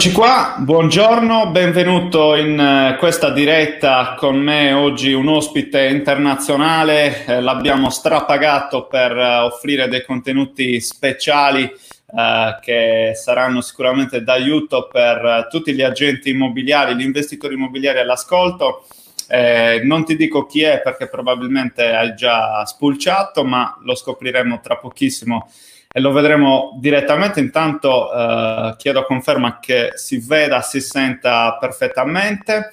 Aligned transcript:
Eccoci 0.00 0.16
qua, 0.16 0.54
buongiorno, 0.56 1.50
benvenuto 1.50 2.34
in 2.34 2.58
uh, 2.58 2.96
questa 2.96 3.28
diretta 3.28 4.14
con 4.16 4.38
me 4.38 4.72
oggi 4.72 5.12
un 5.12 5.28
ospite 5.28 5.88
internazionale, 5.88 7.26
eh, 7.26 7.42
l'abbiamo 7.42 7.90
strapagato 7.90 8.86
per 8.86 9.14
uh, 9.14 9.44
offrire 9.44 9.88
dei 9.88 10.02
contenuti 10.02 10.80
speciali 10.80 11.64
uh, 11.64 12.58
che 12.62 13.12
saranno 13.14 13.60
sicuramente 13.60 14.22
d'aiuto 14.22 14.88
per 14.90 15.48
tutti 15.50 15.74
gli 15.74 15.82
agenti 15.82 16.30
immobiliari, 16.30 16.96
gli 16.96 17.04
investitori 17.04 17.52
immobiliari 17.52 17.98
all'ascolto. 17.98 18.86
Eh, 19.28 19.82
non 19.84 20.06
ti 20.06 20.16
dico 20.16 20.46
chi 20.46 20.62
è 20.62 20.80
perché 20.80 21.08
probabilmente 21.08 21.94
hai 21.94 22.14
già 22.14 22.64
spulciato, 22.64 23.44
ma 23.44 23.76
lo 23.82 23.94
scopriremo 23.94 24.60
tra 24.62 24.78
pochissimo 24.78 25.50
e 25.92 26.00
lo 26.00 26.12
vedremo 26.12 26.76
direttamente. 26.78 27.40
Intanto 27.40 28.12
eh, 28.12 28.74
chiedo 28.78 29.04
conferma 29.04 29.58
che 29.58 29.90
si 29.94 30.18
veda, 30.18 30.60
si 30.60 30.80
senta 30.80 31.56
perfettamente. 31.58 32.72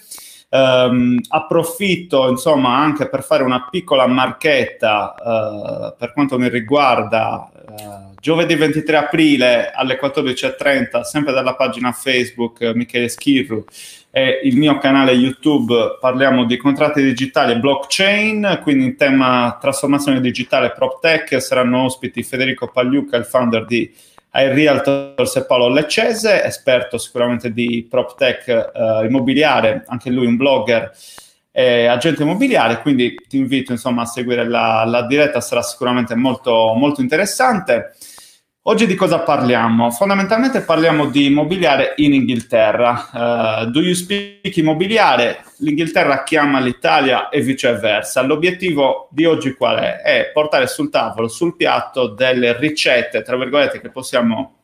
Um, 0.49 1.19
approfitto 1.27 2.29
insomma 2.29 2.77
anche 2.77 3.09
per 3.09 3.21
fare 3.21 3.43
una 3.43 3.67
piccola 3.69 4.07
marchetta 4.07 5.13
uh, 5.19 5.97
per 5.97 6.13
quanto 6.13 6.39
mi 6.39 6.47
riguarda 6.47 7.51
uh, 7.69 8.13
giovedì 8.19 8.55
23 8.55 8.97
aprile 8.97 9.71
alle 9.71 9.99
14.30 9.99 11.01
sempre 11.01 11.33
dalla 11.33 11.55
pagina 11.55 11.91
Facebook 11.91 12.59
uh, 12.61 12.75
Michele 12.75 13.09
Schirru 13.09 13.63
e 14.09 14.39
il 14.43 14.57
mio 14.57 14.77
canale 14.77 15.11
YouTube 15.11 15.97
parliamo 15.99 16.45
di 16.45 16.57
contratti 16.57 17.03
digitali 17.03 17.51
e 17.51 17.59
blockchain, 17.59 18.59
quindi 18.63 18.85
in 18.85 18.95
tema 18.95 19.57
trasformazione 19.61 20.21
digitale 20.21 20.71
PropTech 20.71 21.39
saranno 21.41 21.83
ospiti 21.83 22.23
Federico 22.23 22.67
Pagliuca, 22.67 23.15
il 23.17 23.25
founder 23.25 23.65
di 23.65 23.93
iRealtors 24.33 25.35
e 25.35 25.45
Paolo 25.45 25.69
Leccese, 25.69 26.43
esperto 26.43 26.97
sicuramente 26.97 27.51
di 27.51 27.85
PropTech 27.89 28.47
eh, 28.47 29.05
immobiliare, 29.05 29.83
anche 29.87 30.09
lui 30.09 30.25
un 30.25 30.35
blogger 30.35 30.91
e 31.59 31.87
agente 31.87 32.21
immobiliare, 32.21 32.81
quindi 32.81 33.15
ti 33.27 33.37
invito 33.37 33.71
insomma 33.71 34.03
a 34.03 34.05
seguire 34.05 34.47
la, 34.47 34.83
la 34.85 35.07
diretta, 35.07 35.41
sarà 35.41 35.63
sicuramente 35.63 36.13
molto, 36.13 36.75
molto 36.77 37.01
interessante. 37.01 37.95
Oggi 38.67 38.85
di 38.85 38.93
cosa 38.93 39.21
parliamo? 39.21 39.89
Fondamentalmente 39.89 40.61
parliamo 40.61 41.07
di 41.07 41.25
immobiliare 41.25 41.93
in 41.95 42.13
Inghilterra. 42.13 43.09
Uh, 43.11 43.71
do 43.71 43.79
you 43.79 43.95
speak 43.95 44.55
immobiliare? 44.55 45.45
L'Inghilterra 45.57 46.21
chiama 46.21 46.59
l'Italia 46.59 47.29
e 47.29 47.41
viceversa. 47.41 48.21
L'obiettivo 48.21 49.07
di 49.09 49.25
oggi 49.25 49.55
qual 49.55 49.77
è? 49.77 50.01
È 50.01 50.29
portare 50.31 50.67
sul 50.67 50.91
tavolo, 50.91 51.27
sul 51.27 51.55
piatto, 51.55 52.09
delle 52.09 52.55
ricette, 52.59 53.23
tra 53.23 53.35
virgolette, 53.35 53.81
che 53.81 53.89
possiamo 53.89 54.57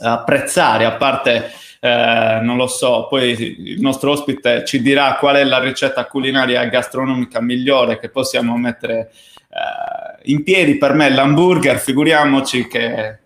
apprezzare, 0.00 0.86
a 0.86 0.96
parte, 0.96 1.52
eh, 1.86 2.40
non 2.42 2.56
lo 2.56 2.66
so, 2.66 3.06
poi 3.08 3.30
il 3.30 3.80
nostro 3.80 4.10
ospite 4.10 4.64
ci 4.64 4.82
dirà 4.82 5.16
qual 5.16 5.36
è 5.36 5.44
la 5.44 5.58
ricetta 5.58 6.06
culinaria 6.06 6.64
gastronomica 6.64 7.40
migliore 7.40 7.98
che 7.98 8.08
possiamo 8.08 8.56
mettere 8.56 9.10
eh, 9.48 10.30
in 10.30 10.42
piedi. 10.42 10.76
Per 10.76 10.92
me 10.94 11.10
l'hamburger, 11.10 11.78
figuriamoci 11.78 12.66
che 12.66 13.18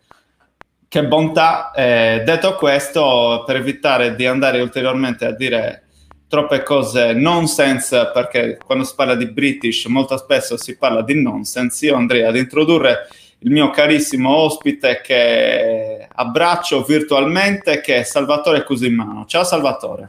che 0.91 1.07
bontà. 1.07 1.71
Eh, 1.71 2.23
detto 2.27 2.57
questo, 2.57 3.45
per 3.47 3.57
evitare 3.57 4.17
di 4.17 4.27
andare 4.27 4.61
ulteriormente 4.61 5.25
a 5.25 5.31
dire 5.31 5.85
troppe 6.27 6.65
cose 6.65 7.13
nonsense, 7.13 8.11
perché 8.13 8.59
quando 8.65 8.83
si 8.83 8.95
parla 8.97 9.15
di 9.15 9.27
British 9.27 9.85
molto 9.85 10.17
spesso 10.17 10.57
si 10.57 10.77
parla 10.77 11.03
di 11.03 11.21
nonsense, 11.23 11.87
io 11.87 11.95
andrei 11.95 12.25
ad 12.25 12.37
introdurre 12.37 13.09
il 13.43 13.51
mio 13.51 13.71
carissimo 13.71 14.35
ospite 14.35 15.01
che 15.03 16.07
abbraccio 16.13 16.83
virtualmente, 16.83 17.81
che 17.81 17.99
è 17.99 18.03
Salvatore 18.03 18.65
Cusimano. 18.65 19.25
Ciao 19.27 19.45
Salvatore. 19.45 20.09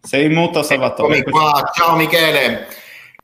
Sei 0.00 0.24
in 0.24 0.32
muto 0.32 0.62
Salvatore. 0.62 1.24
Ciao 1.74 1.94
Michele. 1.94 2.66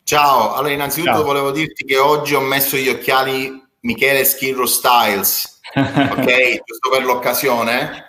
Ciao. 0.05 0.55
Allora, 0.55 0.73
innanzitutto 0.73 1.15
Ciao. 1.15 1.25
volevo 1.25 1.51
dirti 1.51 1.85
che 1.85 1.97
oggi 1.97 2.35
ho 2.35 2.41
messo 2.41 2.77
gli 2.77 2.89
occhiali 2.89 3.61
Michele 3.81 4.25
Schirro 4.25 4.67
Styles, 4.67 5.61
ok? 5.75 6.63
Giusto 6.65 6.91
per 6.91 7.05
l'occasione. 7.05 8.05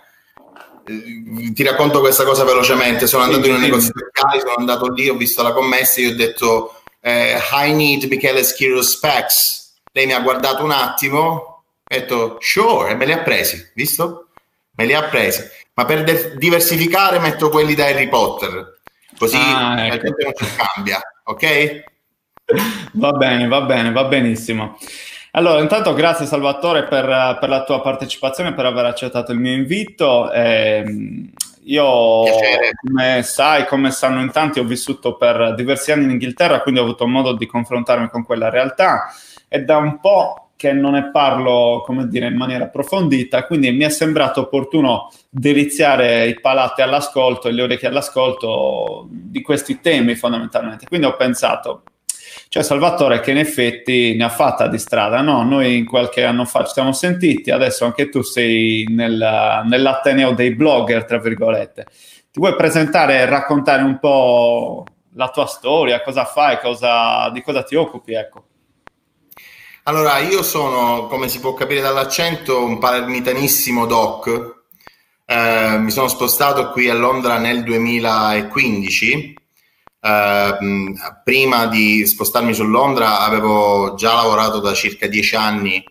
Eh, 0.86 1.52
ti 1.52 1.62
racconto 1.64 1.98
questa 1.98 2.24
cosa 2.24 2.44
velocemente. 2.44 3.08
Sono 3.08 3.24
andato 3.24 3.46
in 3.46 3.54
un 3.54 3.60
negozio 3.60 3.92
di 3.94 4.02
occhiali, 4.02 4.40
sono 4.40 4.54
andato 4.58 4.92
lì, 4.92 5.08
ho 5.08 5.16
visto 5.16 5.42
la 5.42 5.52
commessa 5.52 6.00
e 6.00 6.08
ho 6.08 6.14
detto 6.14 6.75
eh, 7.06 7.38
I 7.52 7.72
need 7.72 8.04
Michele 8.10 8.42
Schirro 8.42 8.82
Specs. 8.82 9.74
Lei 9.92 10.06
mi 10.06 10.12
ha 10.12 10.20
guardato 10.20 10.64
un 10.64 10.72
attimo, 10.72 11.18
ho 11.20 11.64
detto 11.86 12.38
sure, 12.40 12.90
e 12.90 12.94
me 12.96 13.06
li 13.06 13.12
ha 13.12 13.20
presi, 13.22 13.70
visto? 13.74 14.30
Me 14.72 14.86
li 14.86 14.92
ha 14.92 15.04
presi. 15.04 15.42
Ma 15.74 15.84
per 15.84 16.02
de- 16.02 16.36
diversificare 16.36 17.20
metto 17.20 17.48
quelli 17.48 17.74
da 17.74 17.86
Harry 17.86 18.08
Potter, 18.08 18.80
così 19.16 19.36
ah, 19.36 19.86
ecco. 19.86 20.08
non 20.08 20.32
si 20.34 20.56
cambia, 20.56 21.00
ok? 21.22 21.84
Va 22.94 23.12
bene, 23.12 23.48
va 23.48 23.62
bene, 23.62 23.90
va 23.90 24.04
benissimo. 24.04 24.78
Allora, 25.32 25.60
intanto 25.60 25.92
grazie 25.94 26.26
Salvatore 26.26 26.84
per, 26.84 27.38
per, 27.40 27.48
la 27.48 27.64
tua 27.64 27.82
partecipazione, 27.82 28.54
per 28.54 28.66
aver 28.66 28.84
accettato 28.86 29.32
il 29.32 29.38
mio 29.38 29.52
invito. 29.52 30.30
Eh, 30.32 30.84
io, 31.66 32.22
Piacere. 32.24 32.72
come 32.84 33.22
sai, 33.22 33.66
come 33.66 33.90
sanno 33.90 34.20
in 34.20 34.30
tanti, 34.30 34.58
ho 34.58 34.64
vissuto 34.64 35.16
per 35.16 35.54
diversi 35.54 35.92
anni 35.92 36.04
in 36.04 36.10
Inghilterra, 36.10 36.60
quindi 36.60 36.80
ho 36.80 36.84
avuto 36.84 37.06
modo 37.06 37.32
di 37.32 37.46
confrontarmi 37.46 38.08
con 38.08 38.24
quella 38.24 38.50
realtà 38.50 39.06
e 39.48 39.60
da 39.60 39.76
un 39.76 40.00
po' 40.00 40.50
che 40.56 40.72
non 40.72 40.92
ne 40.92 41.10
parlo, 41.10 41.82
come 41.84 42.08
dire, 42.08 42.28
in 42.28 42.36
maniera 42.36 42.64
approfondita, 42.64 43.44
quindi 43.44 43.70
mi 43.72 43.84
è 43.84 43.90
sembrato 43.90 44.40
opportuno 44.42 45.10
deliziare 45.28 46.26
i 46.26 46.40
palati 46.40 46.80
all'ascolto 46.80 47.48
e 47.48 47.52
le 47.52 47.62
orecchie 47.62 47.88
all'ascolto 47.88 49.06
di 49.10 49.42
questi 49.42 49.80
temi 49.80 50.14
fondamentalmente. 50.14 50.86
Quindi 50.86 51.06
ho 51.06 51.14
pensato, 51.14 51.82
c'è 52.56 52.62
Salvatore 52.62 53.20
che 53.20 53.32
in 53.32 53.36
effetti 53.36 54.14
ne 54.14 54.24
ha 54.24 54.30
fatta 54.30 54.66
di 54.66 54.78
strada, 54.78 55.20
no? 55.20 55.42
Noi 55.42 55.84
qualche 55.84 56.24
anno 56.24 56.46
fa 56.46 56.64
ci 56.64 56.72
siamo 56.72 56.92
sentiti, 56.92 57.50
adesso 57.50 57.84
anche 57.84 58.08
tu 58.08 58.22
sei 58.22 58.86
nel, 58.88 59.62
nell'Ateneo 59.66 60.32
dei 60.32 60.54
blogger, 60.54 61.04
tra 61.04 61.18
virgolette. 61.18 61.86
Ti 62.30 62.40
vuoi 62.40 62.56
presentare 62.56 63.18
e 63.18 63.26
raccontare 63.26 63.82
un 63.82 63.98
po' 63.98 64.84
la 65.16 65.28
tua 65.28 65.44
storia, 65.44 66.00
cosa 66.00 66.24
fai, 66.24 66.58
cosa, 66.58 67.28
di 67.28 67.42
cosa 67.42 67.62
ti 67.62 67.74
occupi, 67.74 68.14
ecco? 68.14 68.44
Allora, 69.82 70.18
io 70.20 70.42
sono, 70.42 71.08
come 71.08 71.28
si 71.28 71.40
può 71.40 71.52
capire 71.52 71.82
dall'accento, 71.82 72.64
un 72.64 72.78
palermitanissimo 72.78 73.84
doc. 73.84 74.64
Eh, 75.26 75.76
mi 75.78 75.90
sono 75.90 76.08
spostato 76.08 76.70
qui 76.70 76.88
a 76.88 76.94
Londra 76.94 77.36
nel 77.36 77.62
2015 77.62 79.34
Uh, 80.06 80.94
prima 81.24 81.66
di 81.66 82.06
spostarmi 82.06 82.54
su 82.54 82.62
Londra 82.62 83.22
avevo 83.22 83.94
già 83.96 84.14
lavorato 84.14 84.60
da 84.60 84.72
circa 84.72 85.08
dieci 85.08 85.34
anni 85.34 85.82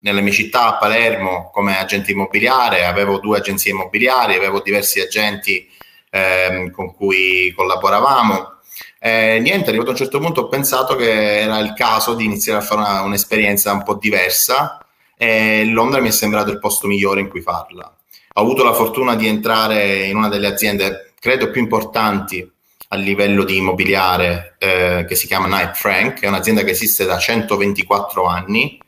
nelle 0.00 0.20
mie 0.20 0.32
città 0.32 0.66
a 0.66 0.76
Palermo 0.76 1.48
come 1.54 1.78
agente 1.78 2.12
immobiliare, 2.12 2.84
avevo 2.84 3.18
due 3.18 3.38
agenzie 3.38 3.72
immobiliari, 3.72 4.34
avevo 4.34 4.60
diversi 4.60 5.00
agenti 5.00 5.66
eh, 6.10 6.70
con 6.70 6.94
cui 6.94 7.50
collaboravamo. 7.56 8.58
Eh, 8.98 9.38
niente, 9.40 9.68
arrivato 9.70 9.88
a 9.88 9.92
un 9.92 9.98
certo 9.98 10.18
punto 10.18 10.42
ho 10.42 10.48
pensato 10.48 10.96
che 10.96 11.40
era 11.40 11.60
il 11.60 11.72
caso 11.72 12.14
di 12.14 12.26
iniziare 12.26 12.58
a 12.58 12.62
fare 12.62 12.80
una, 12.82 13.00
un'esperienza 13.00 13.72
un 13.72 13.84
po' 13.84 13.94
diversa 13.94 14.84
e 15.16 15.64
Londra 15.64 16.00
mi 16.00 16.08
è 16.08 16.12
sembrato 16.12 16.50
il 16.50 16.58
posto 16.58 16.86
migliore 16.86 17.20
in 17.20 17.28
cui 17.28 17.40
farla 17.40 17.90
ho 18.32 18.40
avuto 18.40 18.62
la 18.62 18.72
fortuna 18.72 19.16
di 19.16 19.26
entrare 19.26 20.06
in 20.06 20.16
una 20.16 20.28
delle 20.28 20.46
aziende, 20.46 21.12
credo 21.18 21.50
più 21.50 21.60
importanti 21.60 22.48
a 22.92 22.96
livello 22.96 23.44
di 23.44 23.56
immobiliare, 23.56 24.56
eh, 24.58 25.04
che 25.06 25.14
si 25.14 25.26
chiama 25.26 25.46
Knight 25.46 25.76
Frank, 25.76 26.20
è 26.20 26.28
un'azienda 26.28 26.62
che 26.62 26.70
esiste 26.70 27.04
da 27.04 27.18
124 27.18 28.24
anni, 28.24 28.80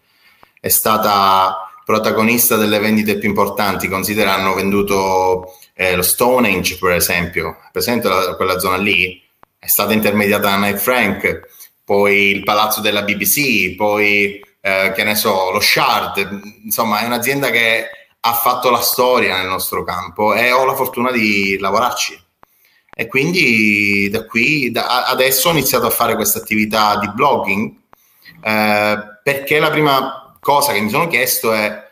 è 0.60 0.68
stata 0.68 1.70
protagonista 1.84 2.56
delle 2.56 2.78
vendite 2.78 3.18
più 3.18 3.28
importanti, 3.28 3.88
considera 3.88 4.34
hanno 4.34 4.54
venduto 4.54 5.56
eh, 5.74 5.96
lo 5.96 6.02
Stonehenge 6.02 6.78
per 6.78 6.92
esempio, 6.92 7.58
presente 7.72 8.08
la, 8.08 8.34
quella 8.36 8.58
zona 8.58 8.76
lì, 8.76 9.20
è 9.58 9.66
stata 9.66 9.92
intermediata 9.92 10.50
da 10.50 10.56
Knight 10.56 10.78
Frank, 10.78 11.40
poi 11.84 12.30
il 12.30 12.42
palazzo 12.44 12.80
della 12.80 13.02
BBC, 13.02 13.74
poi 13.74 14.40
eh, 14.60 14.92
che 14.94 15.04
ne 15.04 15.14
so, 15.16 15.50
lo 15.50 15.60
Shard, 15.60 16.40
insomma 16.64 17.00
è 17.00 17.06
un'azienda 17.06 17.50
che 17.50 17.86
ha 18.24 18.34
fatto 18.34 18.70
la 18.70 18.80
storia 18.80 19.38
nel 19.38 19.48
nostro 19.48 19.82
campo 19.82 20.34
e 20.34 20.52
ho 20.52 20.64
la 20.64 20.74
fortuna 20.74 21.10
di 21.10 21.58
lavorarci. 21.58 22.20
E 22.94 23.06
quindi 23.08 24.08
da 24.10 24.26
qui, 24.26 24.70
da 24.70 25.06
adesso 25.06 25.48
ho 25.48 25.52
iniziato 25.52 25.86
a 25.86 25.90
fare 25.90 26.14
questa 26.14 26.38
attività 26.38 26.98
di 26.98 27.10
blogging 27.10 27.72
eh, 28.44 28.98
perché 29.22 29.58
la 29.58 29.70
prima 29.70 30.36
cosa 30.40 30.72
che 30.72 30.80
mi 30.80 30.90
sono 30.90 31.08
chiesto 31.08 31.52
è 31.52 31.88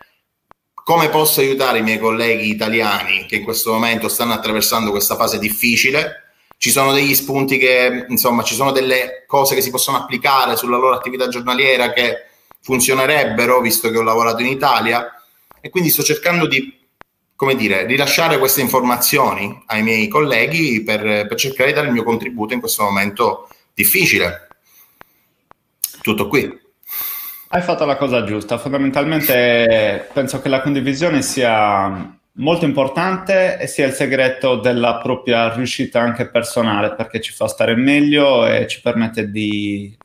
come 0.75 1.09
posso 1.09 1.41
aiutare 1.41 1.79
i 1.79 1.83
miei 1.83 1.99
colleghi 1.99 2.51
italiani 2.51 3.27
che 3.27 3.37
in 3.37 3.45
questo 3.45 3.73
momento 3.73 4.09
stanno 4.09 4.35
attraversando 4.35 4.91
questa 4.91 5.17
fase 5.17 5.39
difficile. 5.39 6.25
Ci 6.57 6.71
sono 6.71 6.93
degli 6.93 7.15
spunti 7.15 7.57
che, 7.57 8.05
insomma, 8.09 8.43
ci 8.43 8.55
sono 8.55 8.71
delle 8.71 9.25
cose 9.27 9.55
che 9.55 9.63
si 9.63 9.71
possono 9.71 9.97
applicare 9.97 10.57
sulla 10.57 10.77
loro 10.77 10.95
attività 10.95 11.29
giornaliera 11.29 11.93
che 11.93 12.27
funzionerebbero, 12.61 13.61
visto 13.61 13.91
che 13.91 13.97
ho 13.97 14.03
lavorato 14.03 14.43
in 14.43 14.49
Italia, 14.49 15.20
e 15.61 15.71
quindi 15.71 15.91
sto 15.91 16.03
cercando 16.03 16.47
di, 16.47 16.79
come 17.35 17.55
dire, 17.55 17.87
rilasciare 17.87 18.39
queste 18.39 18.61
informazioni 18.61 19.63
ai 19.67 19.83
miei 19.83 20.09
colleghi 20.09 20.83
per, 20.83 21.27
per 21.27 21.35
cercare 21.37 21.71
di 21.71 21.75
dare 21.75 21.87
il 21.89 21.93
mio 21.93 22.03
contributo 22.03 22.55
in 22.55 22.61
questo 22.61 22.83
momento 22.83 23.49
difficile. 23.75 24.49
Tutto 26.03 26.29
qui. 26.29 26.59
Hai 27.49 27.63
fatto 27.63 27.85
la 27.85 27.97
cosa 27.97 28.25
giusta. 28.25 28.59
Fondamentalmente 28.59 30.09
penso 30.13 30.41
che 30.41 30.49
la 30.49 30.61
condivisione 30.61 31.21
sia 31.21 32.19
molto 32.35 32.65
importante 32.65 33.59
e 33.59 33.67
sia 33.67 33.87
il 33.87 33.93
segreto 33.93 34.57
della 34.57 34.99
propria 34.99 35.53
riuscita 35.53 36.01
anche 36.01 36.31
personale 36.31 36.95
perché 36.95 37.21
ci 37.21 37.33
fa 37.33 37.49
stare 37.49 37.75
meglio 37.75 38.47
e 38.47 38.67
ci 38.67 38.81
permette 38.81 39.31
di 39.31 39.97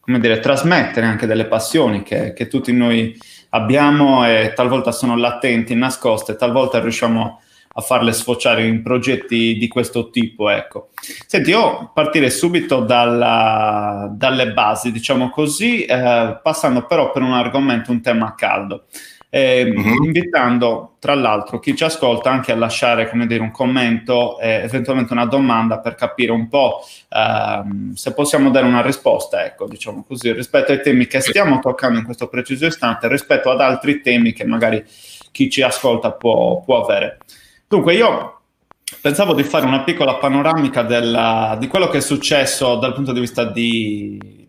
come 0.00 0.20
dire, 0.20 0.40
trasmettere 0.40 1.06
anche 1.06 1.26
delle 1.26 1.46
passioni 1.46 2.02
che, 2.02 2.32
che 2.32 2.48
tutti 2.48 2.72
noi 2.72 3.16
abbiamo 3.50 4.26
e 4.26 4.52
talvolta 4.54 4.92
sono 4.92 5.16
latenti, 5.16 5.74
nascoste, 5.74 6.36
talvolta 6.36 6.80
riusciamo 6.80 7.40
a 7.72 7.80
farle 7.82 8.12
sfociare 8.12 8.66
in 8.66 8.82
progetti 8.82 9.56
di 9.56 9.68
questo 9.68 10.10
tipo. 10.10 10.50
Ecco. 10.50 10.90
Senti, 11.26 11.50
io 11.50 11.90
partirei 11.94 12.30
subito 12.30 12.80
dalla, 12.80 14.08
dalle 14.12 14.52
basi, 14.52 14.90
diciamo 14.90 15.30
così, 15.30 15.84
eh, 15.84 16.38
passando 16.42 16.86
però 16.86 17.12
per 17.12 17.22
un 17.22 17.32
argomento, 17.32 17.92
un 17.92 18.02
tema 18.02 18.34
caldo 18.34 18.86
eh, 19.32 19.72
invitando 20.02 20.96
tra 20.98 21.14
l'altro 21.14 21.60
chi 21.60 21.76
ci 21.76 21.84
ascolta 21.84 22.30
anche 22.30 22.50
a 22.50 22.56
lasciare 22.56 23.08
come 23.08 23.26
dire, 23.26 23.40
un 23.40 23.52
commento 23.52 24.38
e 24.40 24.48
eventualmente 24.64 25.12
una 25.12 25.24
domanda 25.24 25.78
per 25.78 25.94
capire 25.94 26.32
un 26.32 26.48
po' 26.48 26.84
ehm, 27.08 27.94
se 27.94 28.12
possiamo 28.12 28.50
dare 28.50 28.66
una 28.66 28.82
risposta, 28.82 29.44
ecco, 29.44 29.66
diciamo 29.66 30.04
così, 30.06 30.32
rispetto 30.32 30.72
ai 30.72 30.82
temi 30.82 31.06
che 31.06 31.20
stiamo 31.20 31.60
toccando 31.60 31.98
in 31.98 32.04
questo 32.04 32.28
preciso 32.28 32.66
istante, 32.66 33.08
rispetto 33.08 33.50
ad 33.50 33.60
altri 33.60 34.00
temi 34.00 34.32
che 34.32 34.44
magari 34.44 34.84
chi 35.30 35.48
ci 35.48 35.62
ascolta 35.62 36.10
può, 36.10 36.60
può 36.60 36.82
avere. 36.82 37.18
Dunque, 37.68 37.94
io 37.94 38.40
pensavo 39.00 39.32
di 39.32 39.44
fare 39.44 39.64
una 39.64 39.84
piccola 39.84 40.16
panoramica 40.16 40.82
della, 40.82 41.56
di 41.58 41.68
quello 41.68 41.88
che 41.88 41.98
è 41.98 42.02
successo 42.02 42.74
dal 42.76 42.94
punto 42.94 43.12
di 43.12 43.20
vista 43.20 43.44
di 43.44 44.39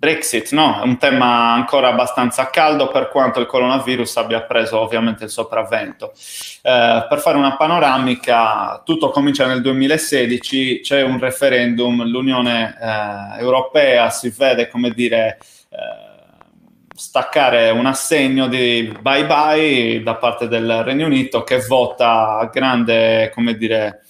Brexit, 0.00 0.52
no? 0.52 0.80
È 0.80 0.84
un 0.84 0.96
tema 0.96 1.52
ancora 1.52 1.88
abbastanza 1.88 2.48
caldo 2.48 2.88
per 2.88 3.10
quanto 3.10 3.38
il 3.38 3.44
coronavirus 3.44 4.16
abbia 4.16 4.40
preso 4.40 4.80
ovviamente 4.80 5.24
il 5.24 5.30
sopravvento. 5.30 6.14
Eh, 6.62 7.06
per 7.06 7.18
fare 7.18 7.36
una 7.36 7.54
panoramica, 7.54 8.80
tutto 8.82 9.10
comincia 9.10 9.46
nel 9.46 9.60
2016, 9.60 10.80
c'è 10.80 11.02
un 11.02 11.18
referendum, 11.18 12.02
l'Unione 12.04 12.78
eh, 12.80 13.40
Europea 13.40 14.08
si 14.08 14.30
vede, 14.34 14.68
come 14.68 14.92
dire, 14.92 15.36
eh, 15.68 16.88
staccare 16.94 17.68
un 17.68 17.84
assegno 17.84 18.48
di 18.48 18.96
bye 19.02 19.26
bye 19.26 20.02
da 20.02 20.14
parte 20.14 20.48
del 20.48 20.82
Regno 20.82 21.04
Unito 21.04 21.42
che 21.44 21.58
vota 21.58 22.38
a 22.38 22.46
grande, 22.46 23.30
come 23.34 23.54
dire, 23.54 24.00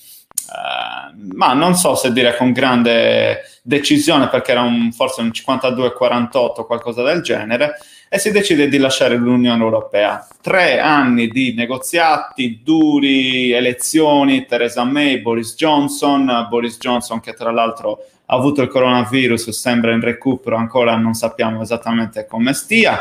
eh, 0.50 1.14
ma 1.34 1.52
non 1.52 1.74
so 1.74 1.94
se 1.94 2.12
dire 2.12 2.36
con 2.36 2.52
grande 2.52 3.42
decisione 3.62 4.28
perché 4.28 4.50
era 4.50 4.62
un, 4.62 4.90
forse 4.92 5.20
un 5.20 5.28
52-48 5.28 6.66
qualcosa 6.66 7.02
del 7.02 7.22
genere 7.22 7.76
e 8.08 8.18
si 8.18 8.32
decide 8.32 8.68
di 8.68 8.78
lasciare 8.78 9.14
l'Unione 9.14 9.62
Europea. 9.62 10.26
Tre 10.40 10.80
anni 10.80 11.28
di 11.28 11.54
negoziati, 11.54 12.60
duri, 12.64 13.52
elezioni, 13.52 14.46
Theresa 14.46 14.82
May, 14.82 15.20
Boris 15.20 15.54
Johnson, 15.54 16.46
Boris 16.48 16.76
Johnson 16.78 17.20
che 17.20 17.34
tra 17.34 17.52
l'altro 17.52 18.04
ha 18.26 18.34
avuto 18.34 18.62
il 18.62 18.68
coronavirus, 18.68 19.50
sembra 19.50 19.92
in 19.92 20.00
recupero, 20.00 20.56
ancora 20.56 20.96
non 20.96 21.14
sappiamo 21.14 21.62
esattamente 21.62 22.26
come 22.26 22.52
stia. 22.52 23.00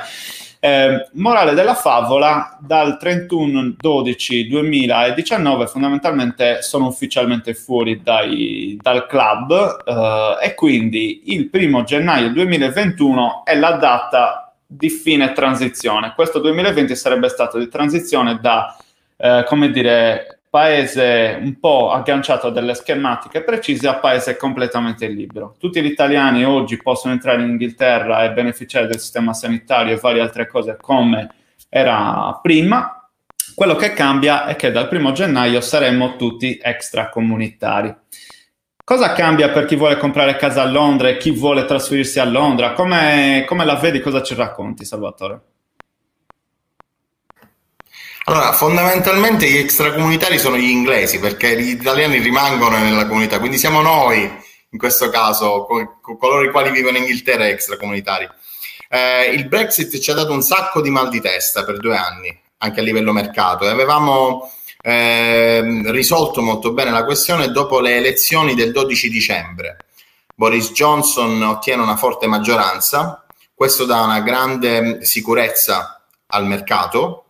Eh, 0.61 1.07
morale 1.13 1.53
della 1.53 1.73
favola, 1.73 2.57
dal 2.59 2.97
31-12-2019 3.01 5.67
fondamentalmente 5.67 6.61
sono 6.61 6.87
ufficialmente 6.87 7.53
fuori 7.53 8.01
dai, 8.03 8.77
dal 8.81 9.07
club 9.07 9.83
eh, 9.85 10.37
e 10.47 10.55
quindi 10.55 11.33
il 11.33 11.49
primo 11.49 11.83
gennaio 11.83 12.29
2021 12.31 13.43
è 13.45 13.55
la 13.55 13.77
data 13.77 14.53
di 14.67 14.89
fine 14.89 15.31
transizione. 15.31 16.11
Questo 16.13 16.39
2020 16.39 16.93
sarebbe 16.93 17.29
stato 17.29 17.57
di 17.57 17.69
transizione 17.69 18.37
da, 18.41 18.75
eh, 19.15 19.45
come 19.47 19.71
dire, 19.71 20.38
paese 20.49 21.37
un 21.39 21.59
po' 21.59 21.91
agganciato 21.91 22.47
a 22.47 22.51
delle 22.51 22.73
schematiche 22.73 23.43
precise 23.43 23.87
a 23.87 23.95
paese 23.95 24.35
completamente 24.35 25.07
libero. 25.07 25.55
Tutti 25.59 25.81
gli 25.81 25.85
italiani 25.85 26.43
oggi 26.43 26.81
possono 26.81 27.13
entrare 27.13 27.41
in 27.41 27.49
Inghilterra 27.49 28.23
e 28.23 28.31
beneficiare 28.31 28.87
del 28.87 28.99
sistema 28.99 29.33
sanitario 29.33 29.93
e 29.93 29.99
varie 29.99 30.21
altre 30.21 30.47
cose 30.47 30.77
come 30.81 31.29
era 31.69 32.39
prima. 32.41 33.07
Quello 33.53 33.75
che 33.75 33.93
cambia 33.93 34.45
è 34.45 34.55
che 34.55 34.71
dal 34.71 34.87
primo 34.87 35.11
gennaio 35.11 35.61
saremo 35.61 36.15
tutti 36.15 36.59
extracomunitari. 36.61 37.95
Cosa 38.83 39.13
cambia 39.13 39.49
per 39.49 39.65
chi 39.65 39.75
vuole 39.75 39.97
comprare 39.97 40.35
casa 40.35 40.63
a 40.63 40.65
Londra 40.65 41.09
e 41.09 41.17
chi 41.17 41.29
vuole 41.29 41.65
trasferirsi 41.65 42.19
a 42.19 42.25
Londra? 42.25 42.73
Come, 42.73 43.43
come 43.47 43.65
la 43.65 43.75
vedi? 43.75 43.99
Cosa 43.99 44.23
ci 44.23 44.33
racconti, 44.33 44.83
Salvatore? 44.83 45.41
Allora, 48.29 48.53
fondamentalmente 48.53 49.49
gli 49.49 49.57
extracomunitari 49.57 50.37
sono 50.37 50.55
gli 50.55 50.69
inglesi 50.69 51.17
perché 51.17 51.59
gli 51.59 51.69
italiani 51.69 52.19
rimangono 52.19 52.77
nella 52.77 53.07
comunità, 53.07 53.39
quindi 53.39 53.57
siamo 53.57 53.81
noi 53.81 54.21
in 54.21 54.77
questo 54.77 55.09
caso, 55.09 55.65
co- 55.65 55.99
coloro 56.15 56.43
i 56.43 56.51
quali 56.51 56.69
vivono 56.69 56.97
in 56.97 57.03
Inghilterra 57.05 57.47
extracomunitari. 57.47 58.29
Eh, 58.87 59.31
il 59.33 59.47
Brexit 59.47 59.97
ci 59.97 60.11
ha 60.11 60.13
dato 60.13 60.31
un 60.31 60.43
sacco 60.43 60.79
di 60.79 60.91
mal 60.91 61.09
di 61.09 61.19
testa 61.19 61.65
per 61.65 61.79
due 61.79 61.97
anni, 61.97 62.39
anche 62.59 62.81
a 62.81 62.83
livello 62.83 63.13
mercato, 63.13 63.65
e 63.65 63.69
avevamo 63.69 64.51
eh, 64.79 65.81
risolto 65.85 66.43
molto 66.43 66.71
bene 66.71 66.91
la 66.91 67.05
questione 67.05 67.49
dopo 67.49 67.79
le 67.79 67.95
elezioni 67.95 68.53
del 68.53 68.71
12 68.71 69.09
dicembre. 69.09 69.77
Boris 70.35 70.71
Johnson 70.71 71.41
ottiene 71.41 71.81
una 71.81 71.97
forte 71.97 72.27
maggioranza, 72.27 73.25
questo 73.55 73.85
dà 73.85 74.01
una 74.01 74.21
grande 74.21 75.03
sicurezza 75.03 76.03
al 76.27 76.45
mercato 76.45 77.23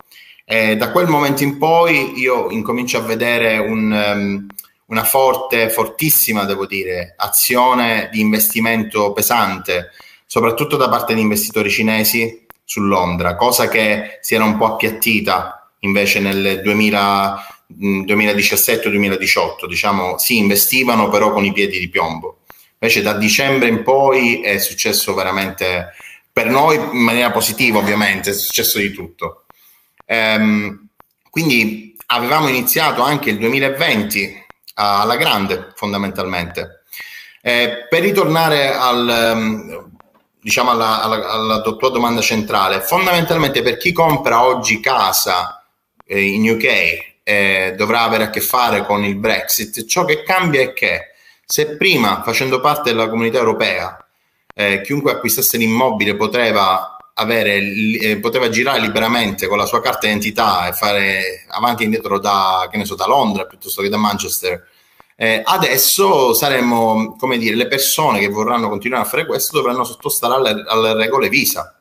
eh, 0.51 0.75
da 0.75 0.89
quel 0.89 1.05
momento 1.05 1.43
in 1.43 1.59
poi 1.59 2.17
io 2.17 2.49
incomincio 2.49 2.97
a 2.97 3.01
vedere 3.01 3.59
un, 3.59 3.91
um, 3.91 4.47
una 4.87 5.03
forte, 5.03 5.69
fortissima, 5.69 6.43
devo 6.45 6.65
dire, 6.65 7.13
azione 7.17 8.09
di 8.11 8.19
investimento 8.19 9.13
pesante, 9.13 9.91
soprattutto 10.25 10.75
da 10.75 10.89
parte 10.89 11.13
di 11.13 11.21
investitori 11.21 11.69
cinesi 11.69 12.47
su 12.65 12.81
Londra, 12.81 13.35
cosa 13.35 13.67
che 13.67 14.17
si 14.21 14.33
era 14.33 14.43
un 14.43 14.57
po' 14.57 14.65
appiattita 14.65 15.69
invece 15.81 16.19
nel 16.19 16.61
2000, 16.63 17.45
2017-2018, 18.07 19.67
diciamo, 19.67 20.17
si 20.17 20.37
investivano 20.37 21.09
però 21.09 21.31
con 21.31 21.45
i 21.45 21.53
piedi 21.53 21.77
di 21.77 21.89
piombo. 21.89 22.39
Invece 22.79 23.03
da 23.03 23.13
dicembre 23.13 23.67
in 23.67 23.83
poi 23.83 24.41
è 24.41 24.57
successo 24.57 25.13
veramente, 25.13 25.93
per 26.33 26.47
noi 26.47 26.75
in 26.77 27.03
maniera 27.03 27.29
positiva 27.29 27.77
ovviamente, 27.77 28.31
è 28.31 28.33
successo 28.33 28.79
di 28.79 28.91
tutto. 28.91 29.43
Ehm, 30.11 30.87
quindi 31.29 31.95
avevamo 32.07 32.47
iniziato 32.47 33.03
anche 33.03 33.29
il 33.29 33.37
2020 33.37 34.45
alla 34.73 35.15
grande 35.17 35.71
fondamentalmente. 35.75 36.83
Eh, 37.41 37.85
per 37.87 38.01
ritornare 38.01 38.73
al, 38.73 39.07
ehm, 39.07 39.89
diciamo 40.41 40.71
alla, 40.71 41.03
alla, 41.03 41.29
alla, 41.29 41.61
tua 41.61 41.91
domanda 41.91 42.21
centrale, 42.21 42.81
fondamentalmente 42.81 43.61
per 43.61 43.77
chi 43.77 43.91
compra 43.91 44.43
oggi 44.43 44.79
casa 44.79 45.63
eh, 46.05 46.21
in 46.21 46.49
UK 46.49 47.17
eh, 47.23 47.75
dovrà 47.77 48.01
avere 48.01 48.23
a 48.23 48.29
che 48.31 48.41
fare 48.41 48.85
con 48.85 49.03
il 49.03 49.15
Brexit, 49.15 49.85
ciò 49.85 50.05
che 50.05 50.23
cambia 50.23 50.61
è 50.61 50.73
che 50.73 51.11
se 51.45 51.77
prima 51.77 52.23
facendo 52.23 52.59
parte 52.59 52.89
della 52.91 53.09
comunità 53.09 53.37
europea 53.37 54.03
eh, 54.55 54.81
chiunque 54.81 55.11
acquistasse 55.11 55.57
l'immobile 55.57 56.15
poteva 56.15 56.98
avere, 57.19 57.57
eh, 57.57 58.17
poteva 58.17 58.49
girare 58.49 58.79
liberamente 58.79 59.47
con 59.47 59.57
la 59.57 59.65
sua 59.65 59.81
carta 59.81 60.07
d'identità 60.07 60.67
e 60.67 60.73
fare 60.73 61.45
avanti 61.49 61.83
e 61.83 61.85
indietro 61.85 62.19
da, 62.19 62.69
so, 62.83 62.95
da 62.95 63.07
Londra 63.07 63.45
piuttosto 63.45 63.81
che 63.81 63.89
da 63.89 63.97
Manchester. 63.97 64.67
Eh, 65.15 65.41
adesso 65.43 66.33
saremo, 66.33 67.15
come 67.17 67.37
dire, 67.37 67.55
le 67.55 67.67
persone 67.67 68.19
che 68.19 68.29
vorranno 68.29 68.69
continuare 68.69 69.03
a 69.03 69.07
fare 69.07 69.25
questo 69.25 69.57
dovranno 69.57 69.83
sottostare 69.83 70.33
alle, 70.35 70.63
alle 70.65 70.93
regole 70.93 71.27
Visa. 71.27 71.73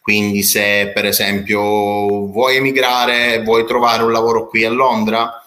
Quindi 0.00 0.42
se 0.42 0.92
per 0.94 1.04
esempio 1.04 1.60
vuoi 1.60 2.56
emigrare, 2.56 3.42
vuoi 3.42 3.66
trovare 3.66 4.04
un 4.04 4.12
lavoro 4.12 4.46
qui 4.46 4.64
a 4.64 4.70
Londra, 4.70 5.37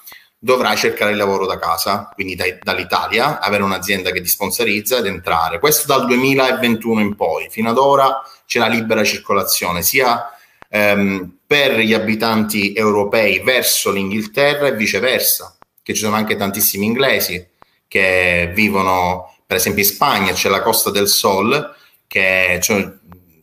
dovrai 0.44 0.76
cercare 0.76 1.12
il 1.12 1.18
lavoro 1.18 1.46
da 1.46 1.60
casa, 1.60 2.10
quindi 2.16 2.34
da, 2.34 2.46
dall'Italia, 2.64 3.40
avere 3.40 3.62
un'azienda 3.62 4.10
che 4.10 4.22
ti 4.22 4.28
sponsorizza 4.28 4.98
ed 4.98 5.06
entrare. 5.06 5.60
Questo 5.60 5.86
dal 5.86 6.08
2021 6.08 7.00
in 7.00 7.16
poi. 7.16 7.48
Fino 7.52 7.70
ad 7.70 7.78
ora 7.78 8.24
c'è 8.48 8.58
la 8.58 8.68
libera 8.68 9.04
circolazione 9.04 9.84
sia 9.84 10.32
ehm, 10.68 11.38
per 11.46 11.78
gli 11.78 11.94
abitanti 11.94 12.74
europei 12.74 13.40
verso 13.42 13.92
l'Inghilterra 13.92 14.66
e 14.66 14.76
viceversa, 14.76 15.56
che 15.84 15.94
ci 15.94 16.02
sono 16.02 16.16
anche 16.16 16.36
tantissimi 16.36 16.88
inglesi 16.88 17.48
che 17.88 18.52
vivono, 18.56 19.36
per 19.46 19.58
esempio 19.58 19.84
in 19.84 19.90
Spagna 19.90 20.34
c'è 20.34 20.50
la 20.50 20.64
Costa 20.64 20.90
del 20.90 21.08
Sol, 21.08 21.76
che 22.08 22.58
cioè, 22.64 22.92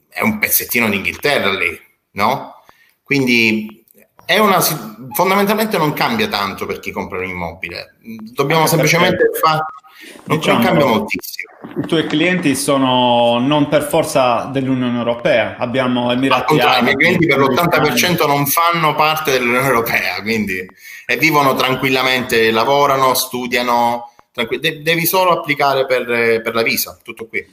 è 0.09 0.23
un 0.23 0.39
pezzettino 0.41 0.89
d'Inghilterra 0.89 1.53
lì, 1.53 1.81
no? 2.13 2.65
Quindi 3.05 3.78
una, 4.37 4.61
fondamentalmente 5.13 5.79
non 5.79 5.95
cambia 5.95 6.29
tanto 6.29 6.67
per 6.67 6.81
chi 6.81 6.91
compra 6.91 7.19
un 7.19 7.25
immobile, 7.25 7.95
dobbiamo 8.33 8.67
semplicemente 8.67 9.31
fare, 9.41 9.65
non, 10.25 10.37
diciamo, 10.37 10.59
non 10.59 10.67
cambia 10.67 10.87
moltissimo. 10.87 11.53
I 11.83 11.87
tuoi 11.87 12.07
clienti 12.07 12.55
sono 12.55 13.39
non 13.39 13.69
per 13.69 13.85
forza 13.85 14.51
dell'Unione 14.53 14.99
Europea, 14.99 15.57
abbiamo 15.59 16.13
Emirati 16.13 16.61
Arabi. 16.61 16.79
I 16.79 16.83
miei 16.83 16.97
clienti 16.97 17.27
per 17.27 17.39
l'80% 17.39 18.27
non 18.27 18.47
fanno 18.47 18.95
parte 18.95 19.33
dell'Unione 19.33 19.67
Europea, 19.67 20.21
quindi 20.21 20.67
e 21.07 21.17
vivono 21.17 21.55
tranquillamente, 21.55 22.51
lavorano, 22.51 23.15
studiano, 23.15 24.13
tranquill- 24.47 24.83
devi 24.83 25.07
solo 25.07 25.31
applicare 25.31 25.87
per, 25.87 26.05
per 26.43 26.55
la 26.55 26.63
visa, 26.63 26.99
tutto 27.03 27.27
qui. 27.27 27.45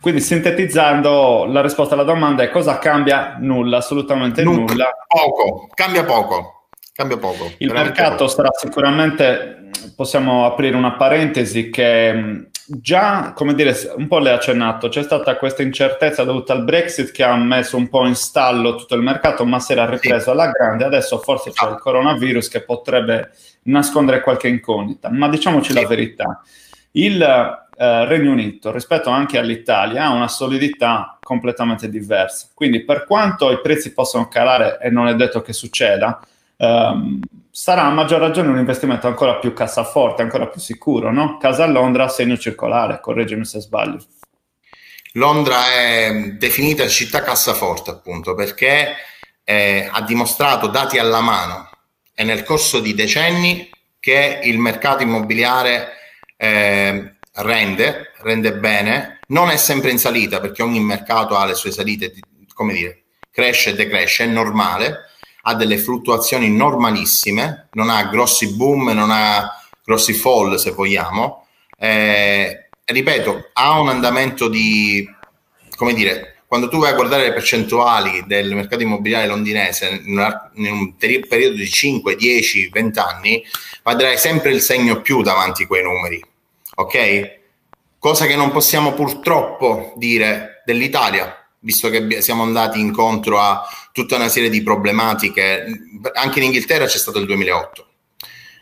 Quindi 0.00 0.20
sintetizzando 0.20 1.44
la 1.46 1.60
risposta 1.60 1.94
alla 1.94 2.02
domanda 2.02 2.42
è 2.42 2.50
cosa 2.50 2.78
cambia? 2.78 3.36
Nulla, 3.38 3.76
assolutamente 3.78 4.42
nulla. 4.42 4.60
nulla. 4.60 4.90
Poco, 5.06 5.68
cambia 5.74 6.04
poco. 6.04 6.66
Cambia 6.92 7.16
poco. 7.16 7.50
Il 7.58 7.72
mercato 7.72 8.16
poco. 8.16 8.28
sarà 8.28 8.50
sicuramente, 8.52 9.70
possiamo 9.94 10.44
aprire 10.44 10.76
una 10.76 10.92
parentesi 10.92 11.70
che 11.70 12.48
già, 12.66 13.32
come 13.34 13.54
dire, 13.54 13.74
un 13.96 14.08
po' 14.08 14.18
le 14.18 14.30
ha 14.30 14.34
accennato, 14.34 14.88
c'è 14.88 15.02
stata 15.02 15.36
questa 15.36 15.62
incertezza 15.62 16.24
dovuta 16.24 16.52
al 16.52 16.64
Brexit 16.64 17.10
che 17.10 17.22
ha 17.22 17.34
messo 17.36 17.76
un 17.76 17.88
po' 17.88 18.06
in 18.06 18.14
stallo 18.14 18.74
tutto 18.74 18.94
il 18.94 19.02
mercato, 19.02 19.44
ma 19.44 19.60
si 19.60 19.72
era 19.72 19.88
ripreso 19.88 20.24
sì. 20.24 20.30
alla 20.30 20.50
grande. 20.50 20.84
Adesso 20.84 21.18
forse 21.18 21.50
c'è 21.50 21.68
il 21.68 21.78
coronavirus 21.78 22.48
che 22.48 22.62
potrebbe 22.62 23.30
nascondere 23.64 24.20
qualche 24.20 24.48
incognita, 24.48 25.10
ma 25.10 25.28
diciamoci 25.28 25.72
la 25.72 25.86
verità. 25.86 26.42
Il 26.92 27.20
eh, 27.22 28.04
Regno 28.04 28.32
Unito 28.32 28.70
rispetto 28.70 29.10
anche 29.10 29.38
all'Italia 29.38 30.04
ha 30.04 30.12
una 30.12 30.28
solidità 30.28 31.18
completamente 31.22 31.88
diversa. 31.88 32.48
Quindi 32.54 32.84
per 32.84 33.06
quanto 33.06 33.50
i 33.50 33.60
prezzi 33.60 33.92
possano 33.92 34.28
calare 34.28 34.78
e 34.80 34.90
non 34.90 35.08
è 35.08 35.14
detto 35.14 35.40
che 35.42 35.52
succeda, 35.52 36.20
ehm, 36.56 37.20
sarà 37.50 37.84
a 37.84 37.90
maggior 37.90 38.20
ragione 38.20 38.48
un 38.48 38.58
investimento 38.58 39.06
ancora 39.06 39.36
più 39.36 39.52
cassaforte, 39.52 40.22
ancora 40.22 40.48
più 40.48 40.60
sicuro, 40.60 41.10
no? 41.10 41.38
Casa 41.38 41.64
a 41.64 41.68
Londra, 41.68 42.08
segno 42.08 42.36
circolare, 42.36 43.00
correggimi 43.00 43.44
se 43.44 43.60
sbaglio. 43.60 43.98
Londra 45.14 45.70
è 45.70 46.34
definita 46.38 46.86
città 46.88 47.20
cassaforte 47.20 47.90
appunto 47.90 48.34
perché 48.34 48.94
eh, 49.44 49.88
ha 49.90 50.00
dimostrato 50.02 50.68
dati 50.68 50.98
alla 50.98 51.20
mano 51.20 51.68
e 52.14 52.24
nel 52.24 52.42
corso 52.42 52.80
di 52.80 52.94
decenni 52.94 53.70
che 53.98 54.40
il 54.42 54.58
mercato 54.58 55.02
immobiliare 55.02 55.92
eh, 56.36 57.14
rende, 57.34 58.12
rende 58.22 58.54
bene, 58.54 59.20
non 59.28 59.50
è 59.50 59.56
sempre 59.56 59.90
in 59.90 59.98
salita 59.98 60.40
perché 60.40 60.62
ogni 60.62 60.80
mercato 60.80 61.36
ha 61.36 61.46
le 61.46 61.54
sue 61.54 61.70
salite, 61.70 62.12
come 62.54 62.74
dire, 62.74 63.02
cresce 63.30 63.70
e 63.70 63.74
decresce, 63.74 64.24
è 64.24 64.26
normale, 64.26 65.10
ha 65.42 65.54
delle 65.54 65.78
fluttuazioni 65.78 66.50
normalissime, 66.50 67.68
non 67.72 67.90
ha 67.90 68.04
grossi 68.04 68.54
boom, 68.54 68.90
non 68.90 69.10
ha 69.10 69.48
grossi 69.84 70.12
fall 70.12 70.56
se 70.56 70.70
vogliamo. 70.72 71.46
Eh, 71.76 72.68
ripeto, 72.84 73.50
ha 73.54 73.80
un 73.80 73.88
andamento 73.88 74.48
di, 74.48 75.08
come 75.76 75.94
dire, 75.94 76.31
quando 76.52 76.68
tu 76.68 76.80
vai 76.80 76.90
a 76.90 76.94
guardare 76.94 77.22
le 77.22 77.32
percentuali 77.32 78.24
del 78.26 78.54
mercato 78.54 78.82
immobiliare 78.82 79.26
londinese 79.26 80.02
in, 80.04 80.18
una, 80.18 80.50
in 80.56 80.70
un 80.70 80.98
ter- 80.98 81.26
periodo 81.26 81.56
di 81.56 81.66
5, 81.66 82.14
10, 82.14 82.68
20 82.68 82.98
anni, 82.98 83.42
vedrai 83.82 84.18
sempre 84.18 84.52
il 84.52 84.60
segno 84.60 85.00
più 85.00 85.22
davanti 85.22 85.62
a 85.62 85.66
quei 85.66 85.82
numeri, 85.82 86.22
ok? 86.74 87.38
Cosa 87.98 88.26
che 88.26 88.36
non 88.36 88.50
possiamo 88.50 88.92
purtroppo 88.92 89.94
dire 89.96 90.60
dell'Italia, 90.66 91.42
visto 91.60 91.88
che 91.88 92.20
siamo 92.20 92.42
andati 92.42 92.78
incontro 92.78 93.40
a 93.40 93.66
tutta 93.90 94.16
una 94.16 94.28
serie 94.28 94.50
di 94.50 94.62
problematiche. 94.62 95.64
Anche 96.12 96.38
in 96.38 96.44
Inghilterra 96.44 96.84
c'è 96.84 96.98
stato 96.98 97.18
il 97.18 97.24
2008. 97.24 97.86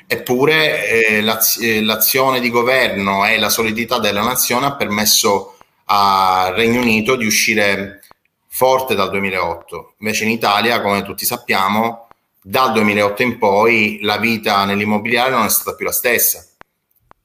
Eppure 0.06 1.18
eh, 1.18 1.24
eh, 1.60 1.82
l'azione 1.82 2.38
di 2.38 2.50
governo 2.50 3.26
e 3.26 3.36
la 3.36 3.48
solidità 3.48 3.98
della 3.98 4.22
nazione 4.22 4.66
ha 4.66 4.76
permesso 4.76 5.56
al 5.92 6.54
Regno 6.54 6.80
Unito 6.80 7.16
di 7.16 7.26
uscire 7.26 8.00
forte 8.46 8.94
dal 8.94 9.10
2008. 9.10 9.94
Invece 9.98 10.24
in 10.24 10.30
Italia, 10.30 10.80
come 10.80 11.02
tutti 11.02 11.24
sappiamo, 11.24 12.08
dal 12.42 12.72
2008 12.72 13.22
in 13.22 13.38
poi 13.38 13.98
la 14.02 14.18
vita 14.18 14.64
nell'immobiliare 14.64 15.30
non 15.30 15.44
è 15.44 15.48
stata 15.48 15.76
più 15.76 15.84
la 15.84 15.92
stessa. 15.92 16.44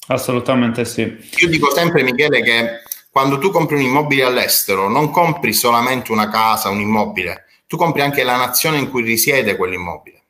Assolutamente 0.07 0.83
sì. 0.85 1.01
Io 1.01 1.47
dico 1.47 1.71
sempre, 1.73 2.03
Michele, 2.03 2.41
che 2.41 2.81
quando 3.11 3.37
tu 3.37 3.51
compri 3.51 3.75
un 3.75 3.81
immobile 3.81 4.23
all'estero, 4.23 4.89
non 4.89 5.11
compri 5.11 5.53
solamente 5.53 6.11
una 6.11 6.29
casa, 6.29 6.69
un 6.69 6.79
immobile, 6.79 7.45
tu 7.67 7.77
compri 7.77 8.01
anche 8.01 8.23
la 8.23 8.35
nazione 8.35 8.77
in 8.77 8.89
cui 8.89 9.03
risiede 9.03 9.55
quell'immobile. 9.55 10.23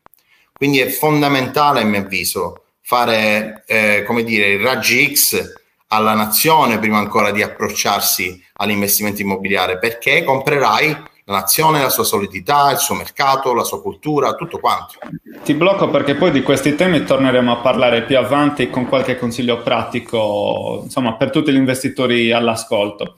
Quindi 0.51 0.79
è 0.79 0.89
fondamentale, 0.89 1.81
a 1.81 1.85
mio 1.85 1.99
avviso, 1.99 2.63
fare, 2.81 3.63
eh, 3.65 4.03
come 4.05 4.23
dire, 4.23 4.49
i 4.49 4.61
raggi 4.61 5.13
X 5.13 5.63
alla 5.87 6.13
nazione 6.13 6.79
prima 6.79 6.97
ancora 6.97 7.31
di 7.31 7.41
approcciarsi 7.41 8.43
all'investimento 8.53 9.21
immobiliare, 9.21 9.77
perché 9.77 10.23
comprerai 10.23 11.13
la 11.27 11.37
nazione, 11.37 11.81
la 11.81 11.89
sua 11.89 12.03
solidità, 12.03 12.71
il 12.71 12.77
suo 12.77 12.95
mercato, 12.95 13.53
la 13.53 13.63
sua 13.63 13.81
cultura, 13.81 14.35
tutto 14.35 14.59
quanto. 14.59 14.93
Ti 15.43 15.53
blocco 15.55 15.89
perché 15.89 16.15
poi 16.15 16.31
di 16.31 16.43
questi 16.43 16.75
temi 16.75 17.03
torneremo 17.03 17.51
a 17.51 17.57
parlare 17.57 18.03
più 18.03 18.17
avanti 18.17 18.69
con 18.69 18.87
qualche 18.87 19.17
consiglio 19.17 19.61
pratico, 19.61 20.81
insomma, 20.83 21.15
per 21.15 21.31
tutti 21.31 21.51
gli 21.51 21.57
investitori 21.57 22.31
all'ascolto. 22.31 23.15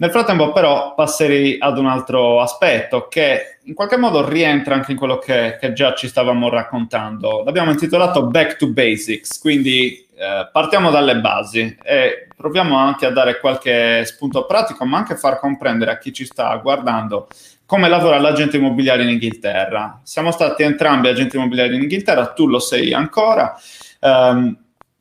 Nel 0.00 0.10
frattempo 0.10 0.50
però 0.50 0.94
passerei 0.94 1.58
ad 1.60 1.76
un 1.76 1.84
altro 1.84 2.40
aspetto 2.40 3.06
che 3.08 3.58
in 3.64 3.74
qualche 3.74 3.98
modo 3.98 4.26
rientra 4.26 4.74
anche 4.74 4.92
in 4.92 4.96
quello 4.96 5.18
che, 5.18 5.58
che 5.60 5.74
già 5.74 5.92
ci 5.92 6.08
stavamo 6.08 6.48
raccontando. 6.48 7.42
L'abbiamo 7.44 7.70
intitolato 7.70 8.24
Back 8.24 8.56
to 8.56 8.68
Basics, 8.68 9.38
quindi 9.38 10.06
eh, 10.14 10.48
partiamo 10.50 10.90
dalle 10.90 11.20
basi 11.20 11.76
e 11.82 12.28
proviamo 12.34 12.78
anche 12.78 13.04
a 13.04 13.10
dare 13.10 13.40
qualche 13.40 14.06
spunto 14.06 14.46
pratico, 14.46 14.86
ma 14.86 14.96
anche 14.96 15.16
far 15.16 15.38
comprendere 15.38 15.90
a 15.90 15.98
chi 15.98 16.14
ci 16.14 16.24
sta 16.24 16.56
guardando 16.56 17.28
come 17.66 17.90
lavora 17.90 18.18
l'agente 18.18 18.56
immobiliare 18.56 19.02
in 19.02 19.10
Inghilterra. 19.10 20.00
Siamo 20.02 20.30
stati 20.30 20.62
entrambi 20.62 21.08
agenti 21.08 21.36
immobiliari 21.36 21.74
in 21.74 21.82
Inghilterra, 21.82 22.28
tu 22.28 22.46
lo 22.46 22.58
sei 22.58 22.94
ancora. 22.94 23.54
Um, 24.00 24.56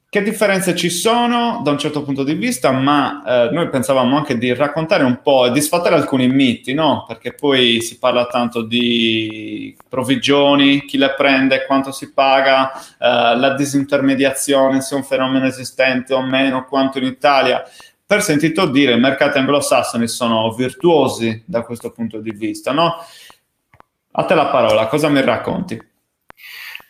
che 0.10 0.24
differenze 0.24 0.76
ci 0.76 0.90
sono 0.90 1.62
da 1.64 1.70
un 1.70 1.78
certo 1.78 2.02
punto 2.02 2.24
di 2.24 2.34
vista, 2.34 2.72
ma 2.72 3.22
eh, 3.24 3.50
noi 3.52 3.70
pensavamo 3.70 4.18
anche 4.18 4.40
di 4.40 4.52
raccontare 4.56 5.04
un 5.04 5.22
po' 5.22 5.46
e 5.46 5.52
di 5.52 5.62
sfatare 5.62 5.94
alcuni 5.94 6.28
miti, 6.28 6.74
no? 6.74 7.06
Perché 7.08 7.34
poi 7.34 7.80
si 7.82 8.00
parla 8.00 8.26
tanto 8.26 8.64
di 8.64 9.78
provvigioni, 9.88 10.86
chi 10.86 10.98
le 10.98 11.14
prende, 11.16 11.64
quanto 11.68 11.92
si 11.92 12.12
paga, 12.12 12.72
eh, 12.74 13.38
la 13.38 13.54
disintermediazione, 13.54 14.82
se 14.82 14.96
è 14.96 14.98
un 14.98 15.04
fenomeno 15.04 15.46
esistente 15.46 16.16
o 16.16 16.24
meno, 16.24 16.66
quanto 16.66 16.98
in 16.98 17.06
Italia. 17.06 17.64
Per 18.04 18.24
sentito 18.24 18.66
dire, 18.66 18.94
i 18.94 19.00
mercati 19.00 19.38
anglosassoni 19.38 20.08
sono 20.08 20.52
virtuosi 20.54 21.44
da 21.46 21.62
questo 21.62 21.92
punto 21.92 22.20
di 22.20 22.32
vista, 22.32 22.72
no? 22.72 22.96
A 24.14 24.24
te 24.24 24.34
la 24.34 24.48
parola, 24.48 24.88
cosa 24.88 25.08
mi 25.08 25.22
racconti? 25.22 25.89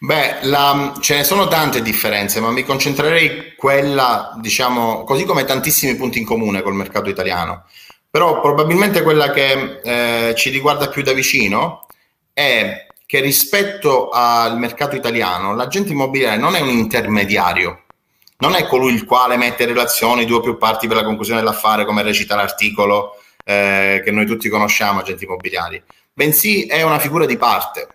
Beh, 0.02 0.40
la, 0.44 0.94
ce 1.02 1.18
ne 1.18 1.24
sono 1.26 1.48
tante 1.50 1.82
differenze, 1.82 2.40
ma 2.40 2.52
mi 2.52 2.64
concentrerei 2.64 3.56
quella, 3.58 4.34
diciamo, 4.40 5.04
così 5.04 5.26
come 5.26 5.44
tantissimi 5.44 5.96
punti 5.96 6.20
in 6.20 6.26
comune 6.26 6.62
col 6.62 6.74
mercato 6.74 7.10
italiano. 7.10 7.66
Però 8.10 8.40
probabilmente 8.40 9.02
quella 9.02 9.30
che 9.32 9.82
eh, 9.84 10.36
ci 10.36 10.52
riguarda 10.52 10.88
più 10.88 11.04
da 11.04 11.12
vicino 11.12 11.86
è 12.34 12.88
che 13.06 13.20
rispetto 13.20 14.10
al 14.10 14.58
mercato 14.58 14.96
italiano 14.96 15.54
l'agente 15.54 15.92
immobiliare 15.92 16.38
non 16.38 16.56
è 16.56 16.62
un 16.62 16.70
intermediario, 16.70 17.84
non 18.38 18.56
è 18.56 18.66
colui 18.68 18.94
il 18.94 19.04
quale 19.04 19.36
mette 19.36 19.64
in 19.64 19.70
relazione 19.70 20.26
due 20.26 20.38
o 20.38 20.42
più 20.42 20.58
parti 20.58 20.88
per 20.88 20.96
la 20.96 21.04
conclusione 21.04 21.42
dell'affare, 21.42 21.86
come 21.86 22.04
recita 22.04 22.36
l'articolo 22.36 23.16
eh, 23.44 24.02
che 24.04 24.12
noi 24.12 24.26
tutti 24.26 24.48
conosciamo, 24.48 25.00
agenti 25.00 25.26
immobiliari, 25.26 25.84
bensì 26.14 26.66
è 26.68 26.82
una 26.84 27.00
figura 27.00 27.26
di 27.26 27.36
parte 27.36 27.88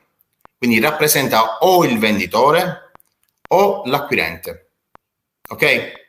quindi 0.65 0.81
rappresenta 0.81 1.59
o 1.61 1.85
il 1.85 1.99
venditore 1.99 2.93
o 3.49 3.83
l'acquirente. 3.85 4.71
Ok? 5.51 6.03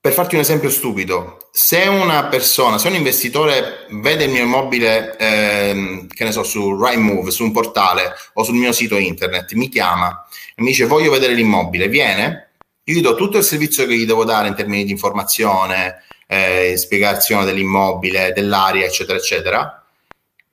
Per 0.00 0.12
farti 0.12 0.34
un 0.34 0.40
esempio 0.40 0.68
stupido, 0.68 1.38
se 1.52 1.86
una 1.86 2.24
persona, 2.24 2.78
se 2.78 2.88
un 2.88 2.94
investitore 2.94 3.86
vede 3.90 4.24
il 4.24 4.30
mio 4.30 4.42
immobile, 4.42 5.16
ehm, 5.16 6.08
che 6.08 6.24
ne 6.24 6.32
so, 6.32 6.42
su 6.42 6.74
Rightmove, 6.76 7.30
su 7.30 7.44
un 7.44 7.52
portale 7.52 8.14
o 8.32 8.42
sul 8.42 8.56
mio 8.56 8.72
sito 8.72 8.96
internet, 8.96 9.52
mi 9.52 9.68
chiama 9.68 10.26
e 10.56 10.62
mi 10.62 10.68
dice 10.68 10.86
voglio 10.86 11.12
vedere 11.12 11.34
l'immobile, 11.34 11.86
viene, 11.86 12.54
io 12.82 12.94
gli 12.94 13.00
do 13.00 13.14
tutto 13.14 13.38
il 13.38 13.44
servizio 13.44 13.86
che 13.86 13.94
gli 13.94 14.06
devo 14.06 14.24
dare 14.24 14.48
in 14.48 14.56
termini 14.56 14.84
di 14.84 14.90
informazione, 14.90 16.02
eh, 16.26 16.76
spiegazione 16.76 17.44
dell'immobile, 17.44 18.32
dell'area, 18.32 18.86
eccetera, 18.86 19.18
eccetera, 19.18 19.84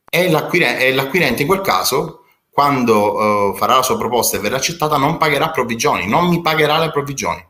e 0.08 0.30
l'acquirente, 0.30 0.86
e 0.86 0.94
l'acquirente 0.94 1.42
in 1.42 1.48
quel 1.48 1.62
caso 1.62 2.22
quando 2.58 3.52
uh, 3.52 3.56
farà 3.56 3.76
la 3.76 3.84
sua 3.84 4.00
proposta 4.00 4.36
e 4.36 4.40
verrà 4.40 4.56
accettata, 4.56 4.98
non 4.98 5.18
pagherà 5.18 5.52
provvigioni, 5.52 6.08
non 6.08 6.28
mi 6.28 6.42
pagherà 6.42 6.80
le 6.80 6.90
provvigioni, 6.90 7.46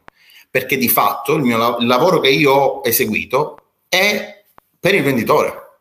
perché 0.51 0.75
di 0.75 0.89
fatto 0.89 1.33
il, 1.35 1.43
mio, 1.43 1.77
il 1.77 1.87
lavoro 1.87 2.19
che 2.19 2.27
io 2.27 2.51
ho 2.51 2.81
eseguito 2.83 3.57
è 3.87 4.43
per 4.77 4.95
il 4.95 5.03
venditore. 5.03 5.79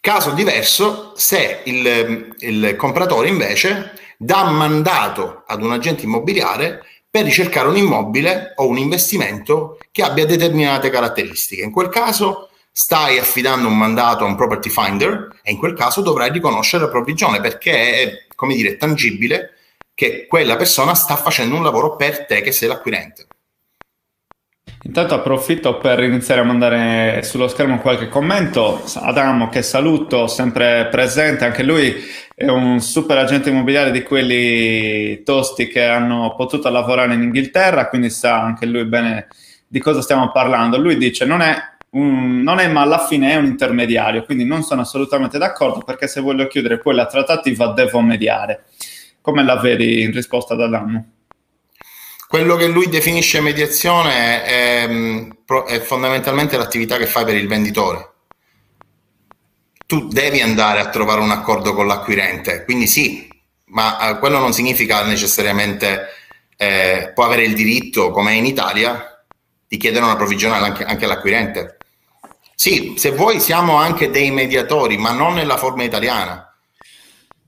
Caso 0.00 0.30
diverso 0.30 1.12
se 1.16 1.60
il, 1.64 2.34
il 2.38 2.74
compratore 2.76 3.28
invece 3.28 3.92
dà 4.16 4.44
mandato 4.44 5.42
ad 5.46 5.62
un 5.62 5.72
agente 5.72 6.04
immobiliare 6.04 6.82
per 7.10 7.24
ricercare 7.24 7.68
un 7.68 7.76
immobile 7.76 8.54
o 8.56 8.66
un 8.66 8.78
investimento 8.78 9.76
che 9.92 10.02
abbia 10.02 10.24
determinate 10.24 10.88
caratteristiche. 10.88 11.62
In 11.62 11.72
quel 11.72 11.90
caso 11.90 12.48
stai 12.72 13.18
affidando 13.18 13.68
un 13.68 13.76
mandato 13.76 14.24
a 14.24 14.26
un 14.26 14.36
property 14.36 14.70
finder 14.70 15.40
e 15.42 15.50
in 15.50 15.58
quel 15.58 15.74
caso 15.74 16.00
dovrai 16.00 16.30
riconoscere 16.30 16.84
la 16.84 16.90
provvigione 16.90 17.40
perché 17.40 17.72
è, 17.72 18.26
come 18.34 18.54
dire, 18.54 18.76
tangibile 18.76 19.54
che 19.94 20.26
quella 20.26 20.56
persona 20.56 20.94
sta 20.94 21.16
facendo 21.16 21.56
un 21.56 21.62
lavoro 21.62 21.96
per 21.96 22.26
te 22.26 22.40
che 22.40 22.52
sei 22.52 22.68
l'acquirente. 22.68 23.26
Intanto 24.82 25.12
approfitto 25.14 25.76
per 25.76 26.00
iniziare 26.02 26.40
a 26.40 26.44
mandare 26.44 27.22
sullo 27.22 27.48
schermo 27.48 27.80
qualche 27.80 28.08
commento. 28.08 28.82
Adamo, 28.94 29.50
che 29.50 29.60
saluto, 29.60 30.26
sempre 30.26 30.88
presente, 30.90 31.44
anche 31.44 31.62
lui 31.62 31.94
è 32.34 32.48
un 32.48 32.80
super 32.80 33.18
agente 33.18 33.50
immobiliare 33.50 33.90
di 33.90 34.02
quelli 34.02 35.22
tosti 35.22 35.66
che 35.68 35.84
hanno 35.84 36.34
potuto 36.34 36.70
lavorare 36.70 37.12
in 37.12 37.20
Inghilterra, 37.20 37.88
quindi 37.88 38.08
sa 38.08 38.40
anche 38.40 38.64
lui 38.64 38.86
bene 38.86 39.28
di 39.66 39.80
cosa 39.80 40.00
stiamo 40.00 40.32
parlando. 40.32 40.78
Lui 40.78 40.96
dice 40.96 41.26
non 41.26 41.42
è, 41.42 41.56
un, 41.90 42.40
non 42.42 42.58
è 42.58 42.68
ma 42.68 42.82
alla 42.82 43.04
fine 43.04 43.32
è 43.32 43.36
un 43.36 43.46
intermediario, 43.46 44.24
quindi 44.24 44.44
non 44.44 44.62
sono 44.62 44.82
assolutamente 44.82 45.38
d'accordo 45.38 45.80
perché 45.80 46.06
se 46.06 46.20
voglio 46.20 46.46
chiudere 46.46 46.78
poi 46.78 46.94
la 46.94 47.06
trattativa 47.06 47.72
devo 47.72 48.00
mediare. 48.00 48.66
Come 49.20 49.44
la 49.44 49.56
vedi 49.56 50.02
in 50.02 50.12
risposta 50.12 50.54
ad 50.54 50.62
Adamo? 50.62 51.12
Quello 52.26 52.54
che 52.54 52.68
lui 52.68 52.88
definisce 52.88 53.40
mediazione 53.40 54.44
è, 54.44 54.88
è, 55.66 55.80
fondamentalmente 55.80 56.56
l'attività 56.56 56.96
che 56.96 57.06
fai 57.06 57.24
per 57.24 57.34
il 57.34 57.48
venditore. 57.48 58.08
Tu 59.84 60.06
devi 60.06 60.40
andare 60.40 60.78
a 60.78 60.88
trovare 60.90 61.20
un 61.20 61.32
accordo 61.32 61.74
con 61.74 61.88
l'acquirente, 61.88 62.64
quindi 62.64 62.86
sì, 62.86 63.28
ma 63.66 64.10
eh, 64.10 64.18
quello 64.20 64.38
non 64.38 64.52
significa 64.52 65.04
necessariamente 65.04 66.06
eh, 66.56 67.10
può 67.12 67.24
avere 67.24 67.42
il 67.42 67.54
diritto, 67.54 68.12
come 68.12 68.30
è 68.30 68.34
in 68.34 68.46
Italia, 68.46 69.24
di 69.66 69.76
chiedere 69.76 70.04
una 70.04 70.16
provvigionale 70.16 70.66
anche, 70.66 70.84
anche 70.84 71.04
all'acquirente. 71.06 71.78
Sì, 72.60 72.92
se 72.98 73.12
vuoi 73.12 73.40
siamo 73.40 73.76
anche 73.76 74.10
dei 74.10 74.30
mediatori, 74.30 74.98
ma 74.98 75.12
non 75.12 75.32
nella 75.32 75.56
forma 75.56 75.82
italiana. 75.82 76.54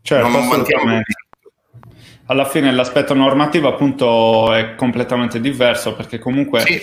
Certo, 0.00 0.26
non 0.26 0.46
mantiamo 0.46 1.02
alla 2.28 2.46
fine 2.46 2.72
l'aspetto 2.72 3.12
normativo 3.12 3.68
appunto 3.68 4.54
è 4.54 4.74
completamente 4.74 5.38
diverso 5.38 5.94
perché 5.94 6.18
comunque 6.18 6.60
sì. 6.60 6.80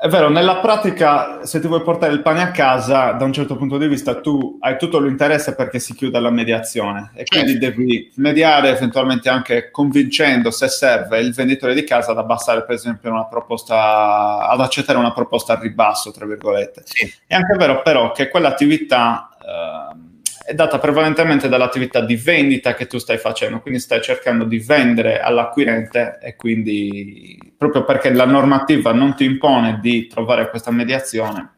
È 0.00 0.08
vero, 0.08 0.30
nella 0.30 0.60
pratica 0.60 1.44
se 1.44 1.60
ti 1.60 1.66
vuoi 1.66 1.82
portare 1.82 2.14
il 2.14 2.22
pane 2.22 2.40
a 2.40 2.50
casa 2.50 3.12
da 3.12 3.26
un 3.26 3.34
certo 3.34 3.56
punto 3.56 3.76
di 3.76 3.86
vista 3.86 4.18
tu 4.18 4.56
hai 4.60 4.78
tutto 4.78 4.98
l'interesse 4.98 5.54
perché 5.54 5.78
si 5.78 5.94
chiuda 5.94 6.18
la 6.20 6.30
mediazione 6.30 7.10
e 7.14 7.24
quindi 7.24 7.60
certo. 7.60 7.66
devi 7.66 8.10
mediare 8.14 8.70
eventualmente 8.70 9.28
anche 9.28 9.70
convincendo 9.70 10.50
se 10.50 10.68
serve 10.68 11.20
il 11.20 11.34
venditore 11.34 11.74
di 11.74 11.84
casa 11.84 12.12
ad 12.12 12.18
abbassare 12.18 12.64
per 12.64 12.76
esempio 12.76 13.10
una 13.10 13.26
proposta, 13.26 14.48
ad 14.48 14.60
accettare 14.62 14.98
una 14.98 15.12
proposta 15.12 15.52
a 15.52 15.60
ribasso 15.60 16.10
tra 16.12 16.24
virgolette. 16.24 16.80
Sì. 16.86 17.12
È 17.26 17.34
anche 17.34 17.56
vero 17.58 17.82
però 17.82 18.12
che 18.12 18.30
quell'attività... 18.30 19.28
Eh, 19.38 20.08
è 20.50 20.54
data 20.54 20.80
prevalentemente 20.80 21.48
dall'attività 21.48 22.00
di 22.00 22.16
vendita 22.16 22.74
che 22.74 22.88
tu 22.88 22.98
stai 22.98 23.18
facendo, 23.18 23.60
quindi 23.60 23.78
stai 23.78 24.02
cercando 24.02 24.42
di 24.42 24.58
vendere 24.58 25.20
all'acquirente 25.20 26.18
e 26.20 26.34
quindi 26.34 27.38
proprio 27.56 27.84
perché 27.84 28.10
la 28.10 28.24
normativa 28.24 28.92
non 28.92 29.14
ti 29.14 29.24
impone 29.24 29.78
di 29.80 30.08
trovare 30.08 30.50
questa 30.50 30.72
mediazione. 30.72 31.52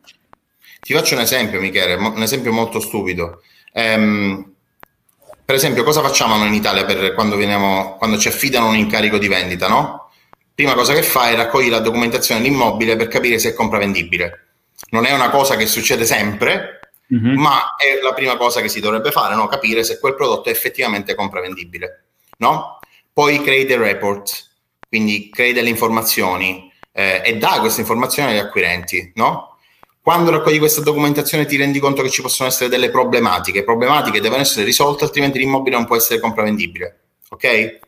Ti 0.79 0.93
faccio 0.93 1.15
un 1.15 1.23
esempio, 1.23 1.59
Michele, 1.59 1.95
un 1.95 2.21
esempio 2.21 2.53
molto 2.53 2.81
stupido. 2.81 3.41
Ehm, 3.73 4.53
per 5.43 5.55
esempio, 5.55 5.85
cosa 5.85 6.03
facciamo 6.03 6.37
noi 6.37 6.49
in 6.49 6.55
Italia 6.55 6.85
quando, 7.15 7.37
veniamo, 7.37 7.97
quando 7.97 8.19
ci 8.19 8.29
affidano 8.29 8.69
un 8.69 8.77
incarico 8.77 9.17
di 9.17 9.29
vendita, 9.29 9.69
no? 9.69 10.11
Prima 10.55 10.75
cosa 10.75 10.93
che 10.93 11.03
fai 11.03 11.33
è 11.33 11.37
raccogli 11.37 11.71
la 11.71 11.79
documentazione 11.79 12.43
dell'immobile 12.43 12.97
per 12.97 13.09
capire 13.09 13.39
se 13.39 13.51
è 13.51 13.55
compravendibile. 13.55 14.49
Non 14.91 15.07
è 15.07 15.15
una 15.15 15.31
cosa 15.31 15.57
che 15.57 15.65
succede 15.65 16.05
sempre, 16.05 16.81
mm-hmm. 17.15 17.39
ma 17.39 17.77
è 17.77 18.01
la 18.03 18.13
prima 18.13 18.37
cosa 18.37 18.61
che 18.61 18.69
si 18.69 18.81
dovrebbe 18.81 19.11
fare, 19.11 19.35
no? 19.35 19.47
capire 19.47 19.85
se 19.85 19.99
quel 19.99 20.15
prodotto 20.15 20.49
è 20.49 20.53
effettivamente 20.53 21.15
compravendibile. 21.15 22.05
No? 22.39 22.79
Poi 23.13 23.43
crei 23.43 23.65
dei 23.65 23.77
report, 23.77 24.51
quindi 24.89 25.31
crei 25.31 25.53
delle 25.53 25.69
informazioni 25.69 26.73
eh, 26.93 27.23
e 27.25 27.37
dai 27.37 27.61
queste 27.61 27.81
informazioni 27.81 28.33
agli 28.33 28.39
acquirenti. 28.39 29.13
No? 29.15 29.57
Quando 30.03 30.33
raccogli 30.33 30.59
questa 30.59 30.81
documentazione 30.81 31.47
ti 31.47 31.57
rendi 31.57 31.79
conto 31.79 32.03
che 32.03 32.11
ci 32.11 32.23
possono 32.23 32.49
essere 32.49 32.69
delle 32.69 32.91
problematiche, 32.91 33.63
problematiche 33.63 34.21
devono 34.21 34.43
essere 34.43 34.65
risolte, 34.65 35.05
altrimenti 35.05 35.39
l'immobile 35.39 35.77
non 35.77 35.87
può 35.87 35.95
essere 35.95 36.19
compravendibile. 36.19 37.01
Ok? 37.31 37.79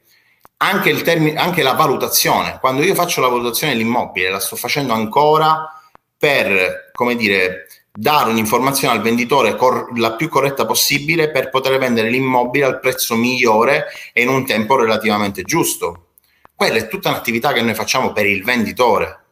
Anche, 0.58 1.02
termine, 1.02 1.38
anche 1.38 1.62
la 1.62 1.72
valutazione, 1.72 2.58
quando 2.60 2.82
io 2.82 2.94
faccio 2.94 3.20
la 3.20 3.26
valutazione 3.26 3.72
dell'immobile, 3.72 4.30
la 4.30 4.38
sto 4.38 4.54
facendo 4.54 4.92
ancora 4.92 5.68
per, 6.16 6.90
come 6.92 7.16
dire, 7.16 7.63
dare 7.96 8.30
un'informazione 8.30 8.92
al 8.92 9.02
venditore 9.02 9.54
cor- 9.54 9.96
la 9.96 10.14
più 10.14 10.28
corretta 10.28 10.66
possibile 10.66 11.30
per 11.30 11.48
poter 11.48 11.78
vendere 11.78 12.10
l'immobile 12.10 12.64
al 12.64 12.80
prezzo 12.80 13.14
migliore 13.14 13.86
e 14.12 14.22
in 14.22 14.28
un 14.28 14.44
tempo 14.44 14.76
relativamente 14.76 15.44
giusto. 15.44 16.08
Quella 16.56 16.78
è 16.78 16.88
tutta 16.88 17.10
un'attività 17.10 17.52
che 17.52 17.62
noi 17.62 17.74
facciamo 17.74 18.12
per 18.12 18.26
il 18.26 18.42
venditore. 18.42 19.24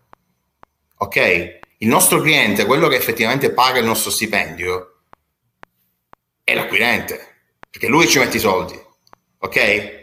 Ok? 0.99 1.61
Il 1.79 1.89
nostro 1.89 2.21
cliente, 2.21 2.65
quello 2.65 2.87
che 2.87 2.95
effettivamente 2.95 3.51
paga 3.51 3.81
il 3.81 3.85
nostro 3.85 4.13
stipendio, 4.13 4.99
è 6.45 6.55
l'acquirente, 6.55 7.47
perché 7.69 7.89
lui 7.89 8.07
ci 8.07 8.21
mette 8.21 8.37
i 8.37 8.41
soldi. 8.41 8.81
Ok? 9.39 10.01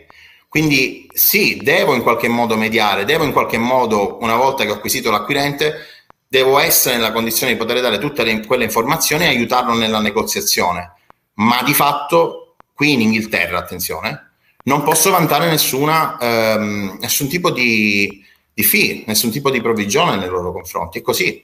Quindi 0.50 1.08
sì, 1.14 1.58
devo 1.62 1.94
in 1.94 2.02
qualche 2.02 2.28
modo 2.28 2.58
mediare, 2.58 3.06
devo 3.06 3.24
in 3.24 3.32
qualche 3.32 3.58
modo, 3.58 4.18
una 4.20 4.36
volta 4.36 4.66
che 4.66 4.72
ho 4.72 4.76
acquisito 4.76 5.12
l'acquirente, 5.12 5.89
devo 6.30 6.60
essere 6.60 6.96
nella 6.96 7.12
condizione 7.12 7.54
di 7.54 7.58
poter 7.58 7.82
dare 7.82 7.98
tutte 7.98 8.24
le, 8.24 8.46
quelle 8.46 8.64
informazioni 8.64 9.24
e 9.24 9.30
aiutarlo 9.30 9.74
nella 9.74 10.00
negoziazione. 10.00 10.94
Ma 11.36 11.64
di 11.64 11.74
fatto, 11.74 12.56
qui 12.74 12.94
in 12.94 13.02
Inghilterra, 13.02 13.58
attenzione, 13.58 14.34
non 14.64 14.84
posso 14.84 15.10
vantare 15.10 15.50
nessuna, 15.50 16.18
ehm, 16.20 16.98
nessun 17.00 17.28
tipo 17.28 17.50
di, 17.50 18.24
di 18.54 18.64
fee, 18.64 19.04
nessun 19.08 19.32
tipo 19.32 19.50
di 19.50 19.60
provvigione 19.60 20.18
nei 20.18 20.30
loro 20.30 20.52
confronti. 20.52 21.00
È 21.00 21.02
così. 21.02 21.44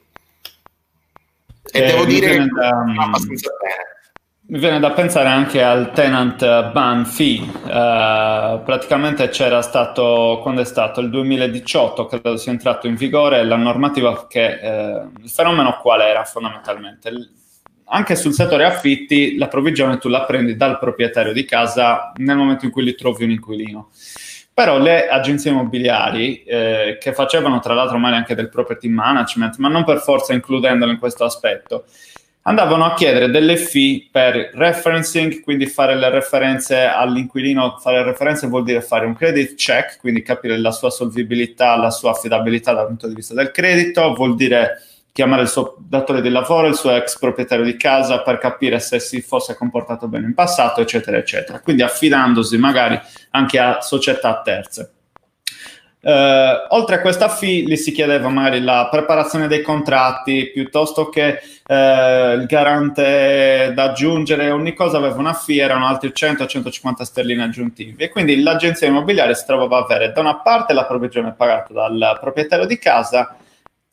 E 1.71 1.80
eh, 1.80 1.86
devo 1.86 2.06
dire 2.06 2.38
che 2.38 2.45
da, 2.45 3.04
abbastanza 3.04 3.50
bene. 3.60 3.94
Mi 4.47 4.60
viene 4.60 4.79
da 4.79 4.91
pensare 4.91 5.27
anche 5.27 5.63
al 5.63 5.91
tenant 5.91 6.71
ban 6.71 7.03
fee, 7.03 7.39
uh, 7.41 8.63
praticamente 8.63 9.29
c'era 9.29 9.63
stato, 9.63 10.38
quando 10.43 10.62
è 10.62 10.65
stato? 10.65 11.01
Il 11.01 11.10
2018, 11.10 12.05
credo 12.05 12.38
sia 12.38 12.51
entrato 12.51 12.86
in 12.86 12.93
vigore 12.93 13.43
la 13.43 13.55
normativa 13.55 14.27
che, 14.27 14.60
uh, 14.62 15.19
il 15.23 15.29
fenomeno 15.31 15.79
qual 15.81 16.01
era 16.01 16.23
fondamentalmente? 16.25 17.12
Anche 17.86 18.15
sul 18.15 18.34
settore 18.34 18.65
affitti 18.65 19.36
la 19.36 19.47
provvigione 19.47 19.97
tu 19.97 20.10
la 20.10 20.25
prendi 20.25 20.55
dal 20.55 20.77
proprietario 20.77 21.34
di 21.34 21.43
casa 21.43 22.12
nel 22.17 22.38
momento 22.38 22.65
in 22.65 22.71
cui 22.71 22.84
gli 22.84 22.93
trovi 22.93 23.23
un 23.23 23.31
inquilino. 23.31 23.89
Però 24.53 24.77
le 24.77 25.08
agenzie 25.08 25.49
immobiliari, 25.49 26.43
eh, 26.43 26.97
che 27.01 27.13
facevano 27.13 27.60
tra 27.60 27.73
l'altro 27.73 27.97
male 27.97 28.15
anche 28.15 28.36
del 28.36 28.49
property 28.49 28.89
management, 28.89 29.58
ma 29.58 29.69
non 29.69 29.84
per 29.84 30.01
forza 30.01 30.34
includendolo 30.34 30.91
in 30.91 30.99
questo 30.99 31.23
aspetto, 31.23 31.86
andavano 32.47 32.86
a 32.86 32.93
chiedere 32.93 33.29
delle 33.29 33.58
fee 33.58 34.08
per 34.12 34.51
referencing, 34.53 35.41
quindi 35.41 35.65
fare 35.65 35.95
le 35.95 36.10
referenze 36.10 36.84
all'inquilino. 36.84 37.77
Fare 37.79 38.03
referenze 38.03 38.47
vuol 38.47 38.63
dire 38.63 38.81
fare 38.81 39.05
un 39.05 39.15
credit 39.15 39.55
check, 39.55 39.99
quindi 39.99 40.21
capire 40.21 40.58
la 40.58 40.71
sua 40.71 40.89
solvibilità, 40.89 41.75
la 41.75 41.89
sua 41.89 42.12
affidabilità 42.12 42.73
dal 42.73 42.88
punto 42.88 43.08
di 43.08 43.15
vista 43.15 43.34
del 43.34 43.51
credito, 43.51 44.13
vuol 44.13 44.36
dire 44.36 44.81
chiamare 45.12 45.43
il 45.43 45.47
suo 45.47 45.75
datore 45.79 46.21
di 46.21 46.29
lavoro, 46.29 46.67
il 46.67 46.75
suo 46.75 46.91
ex 46.91 47.17
proprietario 47.17 47.63
di 47.63 47.77
casa 47.77 48.21
per 48.21 48.38
capire 48.38 48.79
se 48.79 48.99
si 48.99 49.21
fosse 49.21 49.55
comportato 49.55 50.08
bene 50.08 50.25
in 50.25 50.34
passato, 50.34 50.81
eccetera, 50.81 51.17
eccetera. 51.17 51.62
Quindi 51.62 51.81
affidandosi 51.81 52.58
magari 52.58 52.99
anche 53.31 53.58
a 53.58 53.81
società 53.81 54.41
terze. 54.43 54.94
Uh, 56.06 56.68
oltre 56.76 56.98
a 56.98 57.02
questa 57.02 57.30
fee, 57.30 57.63
gli 57.63 57.76
si 57.76 57.91
chiedeva 57.91 58.30
magari 58.30 58.62
la 58.62 58.89
preparazione 58.91 59.48
dei 59.48 59.63
contratti 59.63 60.52
piuttosto 60.54 61.10
che 61.10 61.39
uh, 61.65 61.74
il 62.39 62.46
garante 62.48 63.72
da 63.74 63.86
aggiungere, 63.86 64.52
ogni 64.52 64.76
cosa 64.76 64.98
aveva 64.98 65.15
una 65.15 65.34
fee, 65.34 65.63
erano 65.63 65.88
altri 65.88 66.12
100-150 66.15 67.02
sterline 67.02 67.41
aggiuntivi. 67.41 68.04
E 68.04 68.10
quindi 68.10 68.44
l'agenzia 68.44 68.86
immobiliare 68.86 69.34
si 69.34 69.48
trovava 69.48 69.80
a 69.80 69.82
avere 69.82 70.12
da 70.12 70.22
una 70.22 70.36
parte 70.41 70.74
la 70.74 70.86
provvigione 70.86 71.34
pagata 71.34 71.74
dal 71.74 72.20
proprietario 72.22 72.68
di 72.68 72.78
casa, 72.78 73.36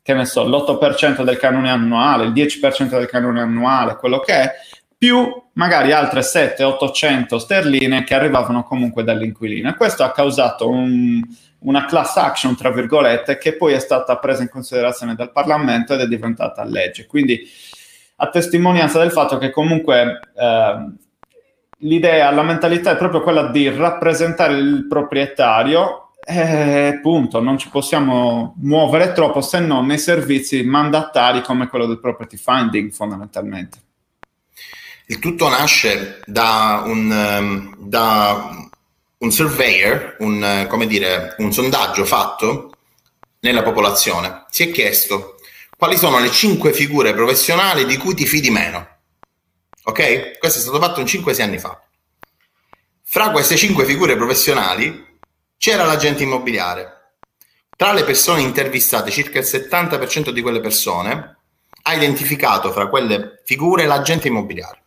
che 0.02 0.12
ne 0.12 0.26
so, 0.26 0.46
l'8% 0.46 1.22
del 1.22 1.38
canone 1.38 1.70
annuale, 1.70 2.24
il 2.24 2.32
10% 2.32 2.90
del 2.90 3.06
canone 3.06 3.40
annuale, 3.40 3.96
quello 3.96 4.18
che 4.18 4.34
è, 4.34 4.52
più 5.02 5.34
magari 5.54 5.90
altre 5.90 6.20
700-800 6.20 7.36
sterline 7.36 8.04
che 8.04 8.14
arrivavano 8.14 8.62
comunque 8.62 9.02
dall'inquilino. 9.02 9.68
E 9.68 9.74
questo 9.74 10.04
ha 10.04 10.12
causato 10.12 10.68
un 10.68 11.20
una 11.64 11.84
class 11.86 12.16
action, 12.16 12.56
tra 12.56 12.70
virgolette, 12.70 13.38
che 13.38 13.56
poi 13.56 13.72
è 13.72 13.78
stata 13.78 14.16
presa 14.18 14.42
in 14.42 14.48
considerazione 14.48 15.14
dal 15.14 15.30
Parlamento 15.30 15.94
ed 15.94 16.00
è 16.00 16.06
diventata 16.06 16.64
legge. 16.64 17.06
Quindi 17.06 17.40
a 18.16 18.28
testimonianza 18.28 18.98
del 18.98 19.12
fatto 19.12 19.38
che 19.38 19.50
comunque 19.50 20.20
eh, 20.36 20.92
l'idea, 21.78 22.30
la 22.30 22.42
mentalità 22.42 22.92
è 22.92 22.96
proprio 22.96 23.22
quella 23.22 23.48
di 23.48 23.68
rappresentare 23.68 24.54
il 24.54 24.86
proprietario 24.88 26.12
e 26.24 27.00
punto, 27.02 27.40
non 27.40 27.58
ci 27.58 27.68
possiamo 27.70 28.54
muovere 28.58 29.12
troppo 29.12 29.40
se 29.40 29.58
non 29.58 29.86
nei 29.86 29.98
servizi 29.98 30.62
mandatari 30.62 31.42
come 31.42 31.66
quello 31.66 31.86
del 31.86 32.00
property 32.00 32.36
finding 32.36 32.90
fondamentalmente. 32.90 33.78
Il 35.12 35.18
tutto 35.18 35.46
nasce 35.50 36.22
da 36.24 36.84
un, 36.86 37.12
ehm, 37.12 37.76
da 37.76 38.66
un 39.18 39.30
surveyor, 39.30 40.16
un, 40.20 40.66
come 40.70 40.86
dire, 40.86 41.34
un 41.36 41.52
sondaggio 41.52 42.06
fatto 42.06 42.72
nella 43.40 43.62
popolazione. 43.62 44.46
Si 44.48 44.62
è 44.62 44.70
chiesto 44.72 45.34
quali 45.76 45.98
sono 45.98 46.18
le 46.18 46.30
cinque 46.30 46.72
figure 46.72 47.12
professionali 47.12 47.84
di 47.84 47.98
cui 47.98 48.14
ti 48.14 48.24
fidi 48.24 48.48
meno. 48.48 49.00
Ok? 49.84 50.38
Questo 50.38 50.60
è 50.60 50.62
stato 50.62 50.80
fatto 50.80 51.00
in 51.00 51.06
5-6 51.06 51.42
anni 51.42 51.58
fa. 51.58 51.78
Fra 53.02 53.32
queste 53.32 53.56
cinque 53.56 53.84
figure 53.84 54.16
professionali 54.16 55.18
c'era 55.58 55.84
l'agente 55.84 56.22
immobiliare. 56.22 57.16
Tra 57.76 57.92
le 57.92 58.04
persone 58.04 58.40
intervistate, 58.40 59.10
circa 59.10 59.40
il 59.40 59.44
70% 59.44 60.30
di 60.30 60.40
quelle 60.40 60.60
persone 60.60 61.36
ha 61.82 61.92
identificato 61.92 62.72
fra 62.72 62.88
quelle 62.88 63.42
figure 63.44 63.84
l'agente 63.84 64.28
immobiliare. 64.28 64.81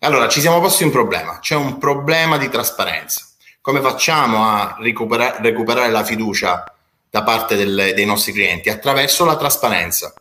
Allora 0.00 0.28
ci 0.28 0.40
siamo 0.40 0.60
posti 0.60 0.84
un 0.84 0.90
problema, 0.90 1.38
c'è 1.38 1.54
un 1.54 1.78
problema 1.78 2.36
di 2.36 2.48
trasparenza. 2.48 3.26
Come 3.60 3.80
facciamo 3.80 4.44
a 4.44 4.76
recupera- 4.78 5.38
recuperare 5.40 5.90
la 5.90 6.04
fiducia 6.04 6.64
da 7.08 7.22
parte 7.22 7.56
del, 7.56 7.92
dei 7.94 8.04
nostri 8.04 8.32
clienti 8.32 8.68
attraverso 8.68 9.24
la 9.24 9.36
trasparenza. 9.36 10.12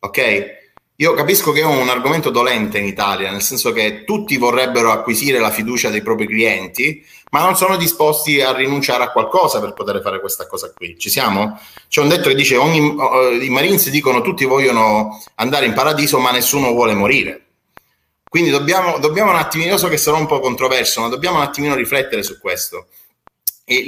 Ok? 0.00 0.64
Io 0.96 1.12
capisco 1.12 1.52
che 1.52 1.60
è 1.60 1.64
un 1.64 1.88
argomento 1.88 2.30
dolente 2.30 2.78
in 2.78 2.86
Italia, 2.86 3.30
nel 3.30 3.42
senso 3.42 3.70
che 3.72 4.04
tutti 4.04 4.38
vorrebbero 4.38 4.90
acquisire 4.90 5.38
la 5.38 5.50
fiducia 5.50 5.90
dei 5.90 6.00
propri 6.00 6.26
clienti, 6.26 7.04
ma 7.30 7.42
non 7.42 7.54
sono 7.54 7.76
disposti 7.76 8.40
a 8.40 8.54
rinunciare 8.54 9.04
a 9.04 9.10
qualcosa 9.10 9.60
per 9.60 9.74
poter 9.74 10.00
fare 10.00 10.20
questa 10.20 10.46
cosa 10.46 10.72
qui. 10.74 10.98
Ci 10.98 11.10
siamo? 11.10 11.60
C'è 11.88 12.00
un 12.00 12.08
detto 12.08 12.28
che 12.28 12.34
dice 12.34 12.56
ogni, 12.56 12.80
uh, 12.80 13.40
i 13.40 13.50
Marines 13.50 13.90
dicono 13.90 14.22
tutti 14.22 14.46
vogliono 14.46 15.22
andare 15.34 15.66
in 15.66 15.74
paradiso, 15.74 16.18
ma 16.18 16.30
nessuno 16.30 16.72
vuole 16.72 16.94
morire. 16.94 17.45
Quindi 18.28 18.50
dobbiamo, 18.50 18.98
dobbiamo 18.98 19.30
un 19.30 19.36
attimino, 19.36 19.70
io 19.70 19.78
so 19.78 19.88
che 19.88 19.96
sarò 19.96 20.18
un 20.18 20.26
po' 20.26 20.40
controverso, 20.40 21.00
ma 21.00 21.08
dobbiamo 21.08 21.36
un 21.36 21.42
attimino 21.42 21.74
riflettere 21.74 22.22
su 22.22 22.38
questo. 22.40 22.88
E, 23.64 23.82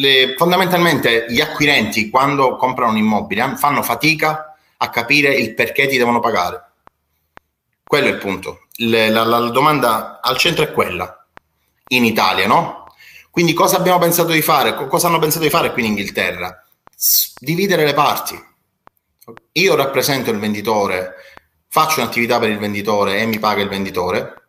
le, 0.00 0.34
fondamentalmente 0.36 1.26
gli 1.28 1.40
acquirenti 1.40 2.10
quando 2.10 2.56
comprano 2.56 2.92
un 2.92 2.98
immobile 2.98 3.54
fanno 3.56 3.82
fatica 3.82 4.56
a 4.76 4.90
capire 4.90 5.34
il 5.34 5.54
perché 5.54 5.86
ti 5.86 5.96
devono 5.96 6.20
pagare. 6.20 6.62
Quello 7.82 8.06
è 8.08 8.10
il 8.10 8.18
punto. 8.18 8.66
Le, 8.76 9.08
la, 9.08 9.24
la 9.24 9.38
domanda 9.50 10.20
al 10.20 10.36
centro 10.36 10.64
è 10.64 10.72
quella, 10.72 11.26
in 11.88 12.04
Italia, 12.04 12.46
no? 12.46 12.86
Quindi 13.30 13.52
cosa 13.52 13.76
abbiamo 13.76 13.98
pensato 13.98 14.32
di 14.32 14.42
fare? 14.42 14.74
Cosa 14.74 15.08
hanno 15.08 15.18
pensato 15.18 15.44
di 15.44 15.50
fare 15.50 15.72
qui 15.72 15.82
in 15.82 15.88
Inghilterra? 15.90 16.64
Dividere 17.38 17.84
le 17.84 17.92
parti. 17.92 18.42
Io 19.52 19.74
rappresento 19.74 20.30
il 20.30 20.38
venditore, 20.38 21.14
faccio 21.76 22.00
un'attività 22.00 22.38
per 22.38 22.48
il 22.48 22.56
venditore 22.56 23.18
e 23.18 23.26
mi 23.26 23.38
paga 23.38 23.60
il 23.60 23.68
venditore. 23.68 24.44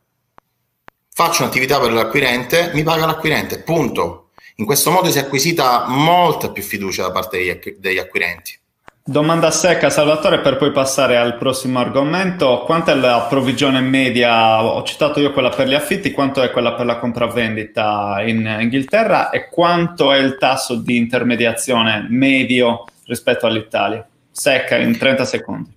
Faccio 1.13 1.43
un'attività 1.43 1.77
per 1.77 1.91
l'acquirente, 1.91 2.71
mi 2.73 2.83
paga 2.83 3.05
l'acquirente, 3.05 3.63
punto 3.63 4.29
in 4.59 4.65
questo 4.65 4.91
modo 4.91 5.11
si 5.11 5.17
è 5.17 5.23
acquisita 5.23 5.87
molta 5.89 6.51
più 6.51 6.63
fiducia 6.63 7.03
da 7.03 7.11
parte 7.11 7.37
degli, 7.37 7.75
degli 7.77 7.97
acquirenti. 7.97 8.57
Domanda 9.03 9.51
secca, 9.51 9.89
Salvatore, 9.89 10.39
per 10.39 10.55
poi 10.55 10.71
passare 10.71 11.17
al 11.17 11.37
prossimo 11.37 11.79
argomento. 11.79 12.63
Quanto 12.65 12.91
è 12.91 12.95
la 12.95 13.27
provvigione 13.29 13.81
media? 13.81 14.63
Ho 14.63 14.81
citato 14.83 15.19
io 15.19 15.33
quella 15.33 15.49
per 15.49 15.67
gli 15.67 15.73
affitti, 15.73 16.11
quanto 16.11 16.41
è 16.41 16.49
quella 16.49 16.75
per 16.75 16.85
la 16.85 16.97
compravendita 16.97 18.23
in 18.25 18.57
Inghilterra 18.61 19.31
e 19.31 19.49
quanto 19.49 20.13
è 20.13 20.17
il 20.17 20.37
tasso 20.37 20.75
di 20.75 20.95
intermediazione 20.95 22.07
medio 22.09 22.85
rispetto 23.05 23.45
all'Italia? 23.45 24.07
Secca 24.31 24.77
in 24.77 24.97
30 24.97 25.25
secondi. 25.25 25.76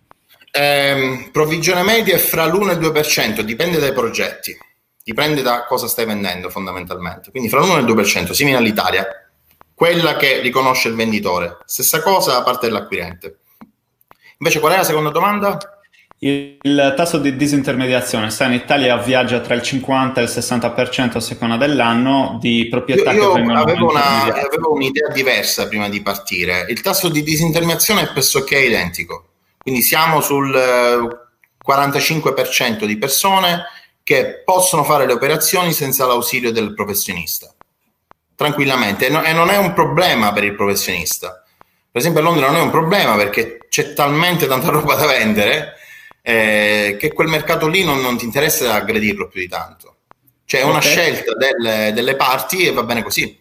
Eh, 0.53 1.29
provvigione 1.31 1.83
media 1.83 2.15
è 2.15 2.19
fra 2.19 2.47
l'1 2.47 2.71
e 2.71 2.73
il 2.73 2.79
2%, 2.79 3.41
dipende 3.41 3.79
dai 3.79 3.93
progetti 3.93 4.57
dipende 5.03 5.43
da 5.43 5.65
cosa 5.65 5.89
stai 5.89 6.07
vendendo 6.07 6.51
fondamentalmente. 6.51 7.31
Quindi 7.31 7.49
fra 7.49 7.61
l'1 7.61 7.77
e 7.77 7.81
il 7.81 7.87
2%, 7.87 8.31
simile 8.31 8.57
all'Italia, 8.57 9.07
quella 9.75 10.17
che 10.17 10.41
riconosce 10.41 10.89
il 10.89 10.95
venditore. 10.95 11.59
Stessa 11.65 12.01
cosa 12.01 12.33
da 12.33 12.43
parte 12.43 12.67
dell'acquirente. 12.67 13.39
Invece 14.39 14.61
qual 14.61 14.73
è 14.73 14.77
la 14.77 14.85
seconda 14.85 15.11
domanda? 15.11 15.59
Il 16.23 16.95
tasso 16.97 17.17
di 17.19 17.35
disintermediazione, 17.35 18.31
sai, 18.31 18.49
in 18.49 18.61
Italia 18.61 18.99
viaggia 18.99 19.41
tra 19.41 19.55
il 19.55 19.63
50 19.63 20.21
e 20.21 20.25
il 20.25 20.29
60% 20.29 21.17
a 21.17 21.21
seconda 21.21 21.57
dell'anno 21.57 22.37
di 22.39 22.69
proprietà 22.71 23.13
io, 23.13 23.39
io 23.39 23.57
avevo, 23.57 23.89
una, 23.89 24.25
avevo 24.25 24.75
un'idea 24.75 25.09
diversa 25.09 25.67
prima 25.67 25.89
di 25.89 26.03
partire. 26.03 26.67
Il 26.69 26.83
tasso 26.83 27.09
di 27.09 27.23
disintermediazione 27.23 28.03
è 28.03 28.13
pressoché 28.13 28.59
identico, 28.59 29.30
quindi 29.62 29.83
siamo 29.83 30.20
sul 30.20 30.51
45% 31.66 32.83
eh, 32.83 32.87
di 32.87 32.96
persone 32.96 33.64
che 34.03 34.42
possono 34.44 34.85
fare 34.85 35.07
le 35.07 35.12
operazioni 35.12 35.73
senza 35.73 36.07
l'ausilio 36.07 36.51
del 36.51 36.75
professionista, 36.75 37.55
tranquillamente, 38.35 39.07
e 39.07 39.11
non 39.11 39.51
è 39.51 39.57
un 39.57 39.73
problema 39.75 40.33
per 40.33 40.44
il 40.44 40.55
professionista. 40.55 41.44
Per 41.92 42.01
esempio 42.01 42.20
a 42.20 42.25
Londra 42.25 42.46
non 42.46 42.57
è 42.57 42.61
un 42.61 42.70
problema 42.70 43.16
perché 43.16 43.66
c'è 43.68 43.92
talmente 43.92 44.46
tanta 44.46 44.70
roba 44.70 44.94
da 44.94 45.07
vendere 45.07 45.75
eh, 46.23 46.96
che 46.99 47.12
quel 47.12 47.29
mercato 47.29 47.66
lì 47.66 47.85
non, 47.85 48.01
non, 48.01 48.16
ti 48.16 48.25
interessa 48.25 48.75
aggredirlo 48.75 49.29
più 49.29 49.40
di 49.40 49.49
tanto. 49.49 49.96
C'è 50.44 50.62
una 50.62 50.79
okay. 50.79 50.90
scelta 50.90 51.35
delle, 51.35 51.92
delle 51.92 52.16
parti 52.16 52.66
e 52.66 52.73
va 52.73 52.83
bene 52.83 53.03
così. 53.03 53.39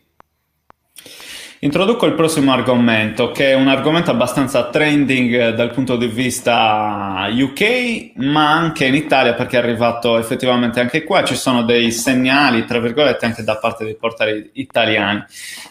Introduco 1.61 2.05
il 2.05 2.13
prossimo 2.13 2.53
argomento, 2.53 3.31
che 3.31 3.51
è 3.51 3.53
un 3.53 3.67
argomento 3.67 4.11
abbastanza 4.11 4.69
trending 4.69 5.33
eh, 5.33 5.53
dal 5.53 5.73
punto 5.73 5.97
di 5.97 6.07
vista 6.07 7.27
UK, 7.29 8.11
ma 8.15 8.49
anche 8.49 8.85
in 8.85 8.95
Italia, 8.95 9.33
perché 9.33 9.57
è 9.57 9.61
arrivato 9.61 10.17
effettivamente 10.17 10.79
anche 10.79 11.03
qua. 11.03 11.21
Ci 11.25 11.35
sono 11.35 11.63
dei 11.63 11.91
segnali, 11.91 12.63
tra 12.63 12.79
virgolette, 12.79 13.25
anche 13.25 13.43
da 13.43 13.57
parte 13.57 13.83
dei 13.83 13.97
portali 13.97 14.51
italiani. 14.53 15.21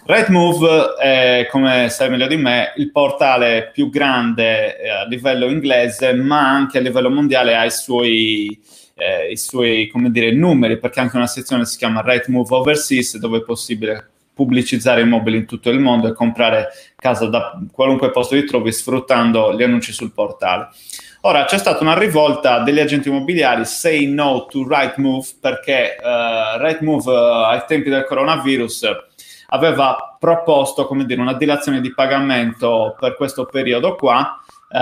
Rightmove 0.05 0.93
è, 1.01 1.49
come 1.51 1.89
sai 1.89 2.11
meglio 2.11 2.27
di 2.27 2.37
me, 2.37 2.75
il 2.77 2.91
portale 2.91 3.71
più 3.73 3.89
grande 3.89 4.79
eh, 4.79 4.91
a 4.91 5.07
livello 5.07 5.47
inglese, 5.47 6.13
ma 6.13 6.51
anche 6.51 6.77
a 6.77 6.83
livello 6.83 7.09
mondiale 7.09 7.57
ha 7.57 7.65
i 7.65 7.71
suoi 7.71 8.61
eh, 8.95 9.31
i 9.31 9.39
suoi 9.39 9.91
dire, 10.11 10.33
numeri, 10.33 10.79
perché 10.79 11.01
anche 11.01 11.17
una 11.17 11.27
sezione 11.27 11.65
si 11.65 11.79
chiama 11.79 12.03
Rightmove 12.05 12.57
Overseas, 12.57 13.17
dove 13.17 13.39
è 13.39 13.43
possibile 13.43 14.11
pubblicizzare 14.39 15.01
immobili 15.01 15.39
in 15.39 15.47
tutto 15.47 15.69
il 15.69 15.81
mondo 15.81 16.07
e 16.07 16.13
comprare 16.13 16.69
casa 16.95 17.27
da 17.27 17.59
qualunque 17.73 18.13
posto 18.13 18.37
ti 18.37 18.45
trovi 18.45 18.71
sfruttando 18.71 19.53
gli 19.53 19.65
annunci 19.65 19.93
sul 19.93 20.13
portale. 20.13 20.69
Ora 21.23 21.45
c'è 21.45 21.59
stata 21.59 21.83
una 21.83 21.99
rivolta 21.99 22.61
degli 22.61 22.79
agenti 22.79 23.09
immobiliari 23.09 23.65
say 23.65 24.07
no 24.07 24.47
to 24.49 24.65
Rightmove 24.69 25.27
perché 25.41 25.97
uh, 26.01 26.63
Rightmove 26.63 27.11
uh, 27.11 27.45
ai 27.47 27.65
tempi 27.67 27.91
del 27.91 28.05
coronavirus 28.05 28.87
aveva 29.49 30.17
proposto 30.21 30.87
come 30.87 31.05
dire, 31.05 31.21
una 31.21 31.35
dilazione 31.35 31.81
di 31.81 31.93
pagamento 31.93 32.95
per 33.01 33.17
questo 33.17 33.47
periodo 33.47 33.97
qua, 33.97 34.41
uh, 34.69 34.77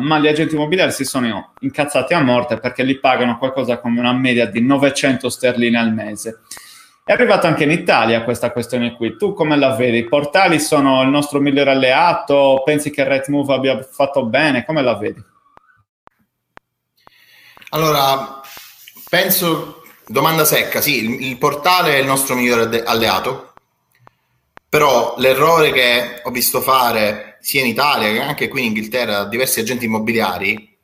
ma 0.00 0.18
gli 0.18 0.28
agenti 0.28 0.54
immobiliari 0.54 0.92
si 0.92 1.04
sono 1.04 1.52
incazzati 1.60 2.14
a 2.14 2.22
morte 2.22 2.56
perché 2.56 2.82
li 2.82 2.98
pagano 2.98 3.36
qualcosa 3.36 3.76
come 3.78 4.00
una 4.00 4.14
media 4.14 4.46
di 4.46 4.62
900 4.62 5.28
sterline 5.28 5.78
al 5.78 5.92
mese. 5.92 6.40
È 7.08 7.12
arrivata 7.12 7.46
anche 7.46 7.62
in 7.62 7.70
Italia 7.70 8.24
questa 8.24 8.50
questione 8.50 8.96
qui. 8.96 9.16
Tu 9.16 9.32
come 9.32 9.56
la 9.56 9.76
vedi? 9.76 9.98
I 9.98 10.08
portali 10.08 10.58
sono 10.58 11.02
il 11.02 11.08
nostro 11.08 11.38
migliore 11.38 11.70
alleato? 11.70 12.62
Pensi 12.64 12.90
che 12.90 13.06
Rightmove 13.06 13.54
abbia 13.54 13.80
fatto 13.88 14.24
bene? 14.24 14.64
Come 14.64 14.82
la 14.82 14.96
vedi? 14.96 15.22
Allora, 17.68 18.40
penso, 19.08 19.84
domanda 20.04 20.44
secca, 20.44 20.80
sì, 20.80 21.04
il, 21.04 21.26
il 21.26 21.38
portale 21.38 21.94
è 21.94 21.98
il 21.98 22.06
nostro 22.06 22.34
migliore 22.34 22.82
alleato, 22.82 23.52
però 24.68 25.14
l'errore 25.18 25.70
che 25.70 26.22
ho 26.24 26.30
visto 26.32 26.60
fare 26.60 27.36
sia 27.40 27.60
in 27.60 27.68
Italia 27.68 28.10
che 28.10 28.20
anche 28.20 28.48
qui 28.48 28.62
in 28.62 28.66
Inghilterra 28.66 29.26
diversi 29.26 29.60
agenti 29.60 29.84
immobiliari 29.84 30.75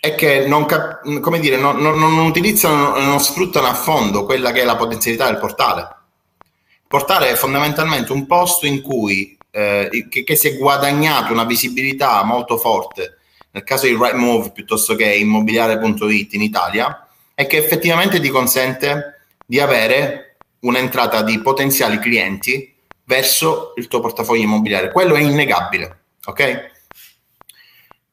è 0.00 0.14
che 0.14 0.46
non, 0.46 0.64
cap- 0.64 1.02
dire, 1.38 1.56
non, 1.58 1.76
non, 1.76 1.98
non 1.98 2.18
utilizzano, 2.24 2.98
non 2.98 3.20
sfruttano 3.20 3.66
a 3.66 3.74
fondo 3.74 4.24
quella 4.24 4.50
che 4.50 4.62
è 4.62 4.64
la 4.64 4.76
potenzialità 4.76 5.26
del 5.26 5.38
portale. 5.38 5.80
Il 6.40 6.86
portale 6.88 7.30
è 7.30 7.34
fondamentalmente 7.34 8.10
un 8.10 8.26
posto 8.26 8.66
in 8.66 8.80
cui 8.80 9.36
eh, 9.50 10.06
che, 10.08 10.24
che, 10.24 10.36
si 10.36 10.48
è 10.48 10.56
guadagnato 10.56 11.32
una 11.32 11.44
visibilità 11.44 12.24
molto 12.24 12.56
forte, 12.56 13.18
nel 13.50 13.62
caso 13.62 13.86
di 13.86 13.92
Rightmove 13.92 14.52
piuttosto 14.52 14.94
che 14.94 15.14
immobiliare.it 15.14 16.32
in 16.32 16.42
Italia, 16.42 17.06
e 17.34 17.46
che 17.46 17.58
effettivamente 17.58 18.20
ti 18.20 18.30
consente 18.30 19.26
di 19.44 19.60
avere 19.60 20.36
un'entrata 20.60 21.22
di 21.22 21.40
potenziali 21.40 21.98
clienti 21.98 22.74
verso 23.04 23.74
il 23.76 23.86
tuo 23.86 24.00
portafoglio 24.00 24.42
immobiliare. 24.42 24.90
Quello 24.90 25.14
è 25.14 25.20
innegabile, 25.20 25.98
ok? 26.24 26.70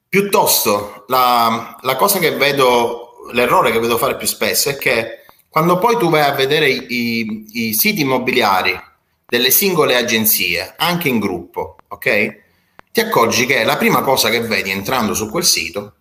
Piuttosto, 0.08 1.04
la, 1.08 1.76
la 1.82 1.96
cosa 1.96 2.18
che 2.18 2.30
vedo, 2.30 3.28
l'errore 3.32 3.70
che 3.70 3.78
vedo 3.78 3.98
fare 3.98 4.16
più 4.16 4.26
spesso 4.26 4.70
è 4.70 4.78
che 4.78 5.24
quando 5.50 5.78
poi 5.78 5.98
tu 5.98 6.08
vai 6.08 6.22
a 6.22 6.32
vedere 6.32 6.70
i, 6.70 6.86
i, 6.88 7.46
i 7.68 7.74
siti 7.74 8.00
immobiliari 8.00 8.78
delle 9.26 9.50
singole 9.50 9.96
agenzie, 9.96 10.74
anche 10.78 11.08
in 11.08 11.18
gruppo, 11.18 11.76
ok? 11.88 12.46
Ti 12.90 13.00
accorgi 13.00 13.44
che 13.44 13.64
la 13.64 13.76
prima 13.76 14.00
cosa 14.00 14.30
che 14.30 14.40
vedi 14.40 14.70
entrando 14.70 15.12
su 15.12 15.28
quel 15.28 15.44
sito 15.44 15.94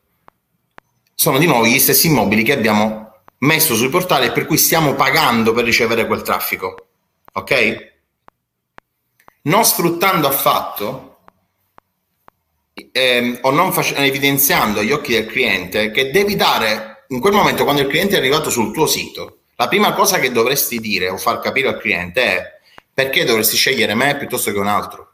sono 1.13 1.38
di 1.38 1.46
nuovo 1.46 1.65
gli 1.65 1.80
stessi 1.80 2.08
immobili 2.08 2.43
che 2.43 2.54
abbiamo 2.54 3.12
messo 3.39 3.76
sui 3.76 3.89
portali 3.89 4.28
e 4.28 4.32
per 4.32 4.46
cui 4.46 4.58
stiamo 4.58 4.93
pagando 4.93 5.52
per 5.52 5.65
ricevere 5.65 6.08
quel 6.08 6.22
traffico, 6.22 6.88
ok? 7.34 7.96
Non 9.43 9.65
sfruttando 9.65 10.28
affatto 10.28 11.07
ehm, 12.92 13.40
o 13.42 13.52
non 13.52 13.72
fac- 13.74 13.98
evidenziando 13.98 14.80
agli 14.80 14.92
occhi 14.92 15.13
del 15.13 15.26
cliente 15.26 15.92
che 15.92 16.12
devi 16.12 16.36
dare 16.36 17.06
in 17.10 17.20
quel 17.20 17.34
momento 17.34 17.63
quando 17.63 17.82
il 17.82 17.88
cliente 17.88 18.16
è 18.16 18.20
arrivato 18.20 18.50
sul 18.50 18.74
tuo 18.74 18.86
sito, 18.86 19.40
la 19.56 19.68
prima 19.68 19.94
cosa 19.94 20.20
che 20.20 20.32
dovresti 20.32 20.80
dire 20.80 21.10
o 21.10 21.18
far 21.18 21.40
capire 21.40 21.70
al 21.70 21.80
cliente 21.80 22.22
è 22.22 22.60
perché 22.94 23.24
dovresti 23.24 23.56
scegliere 23.56 23.96
me 23.96 24.18
piuttosto 24.18 24.52
che 24.52 24.60
un 24.60 24.68
altro. 24.68 25.12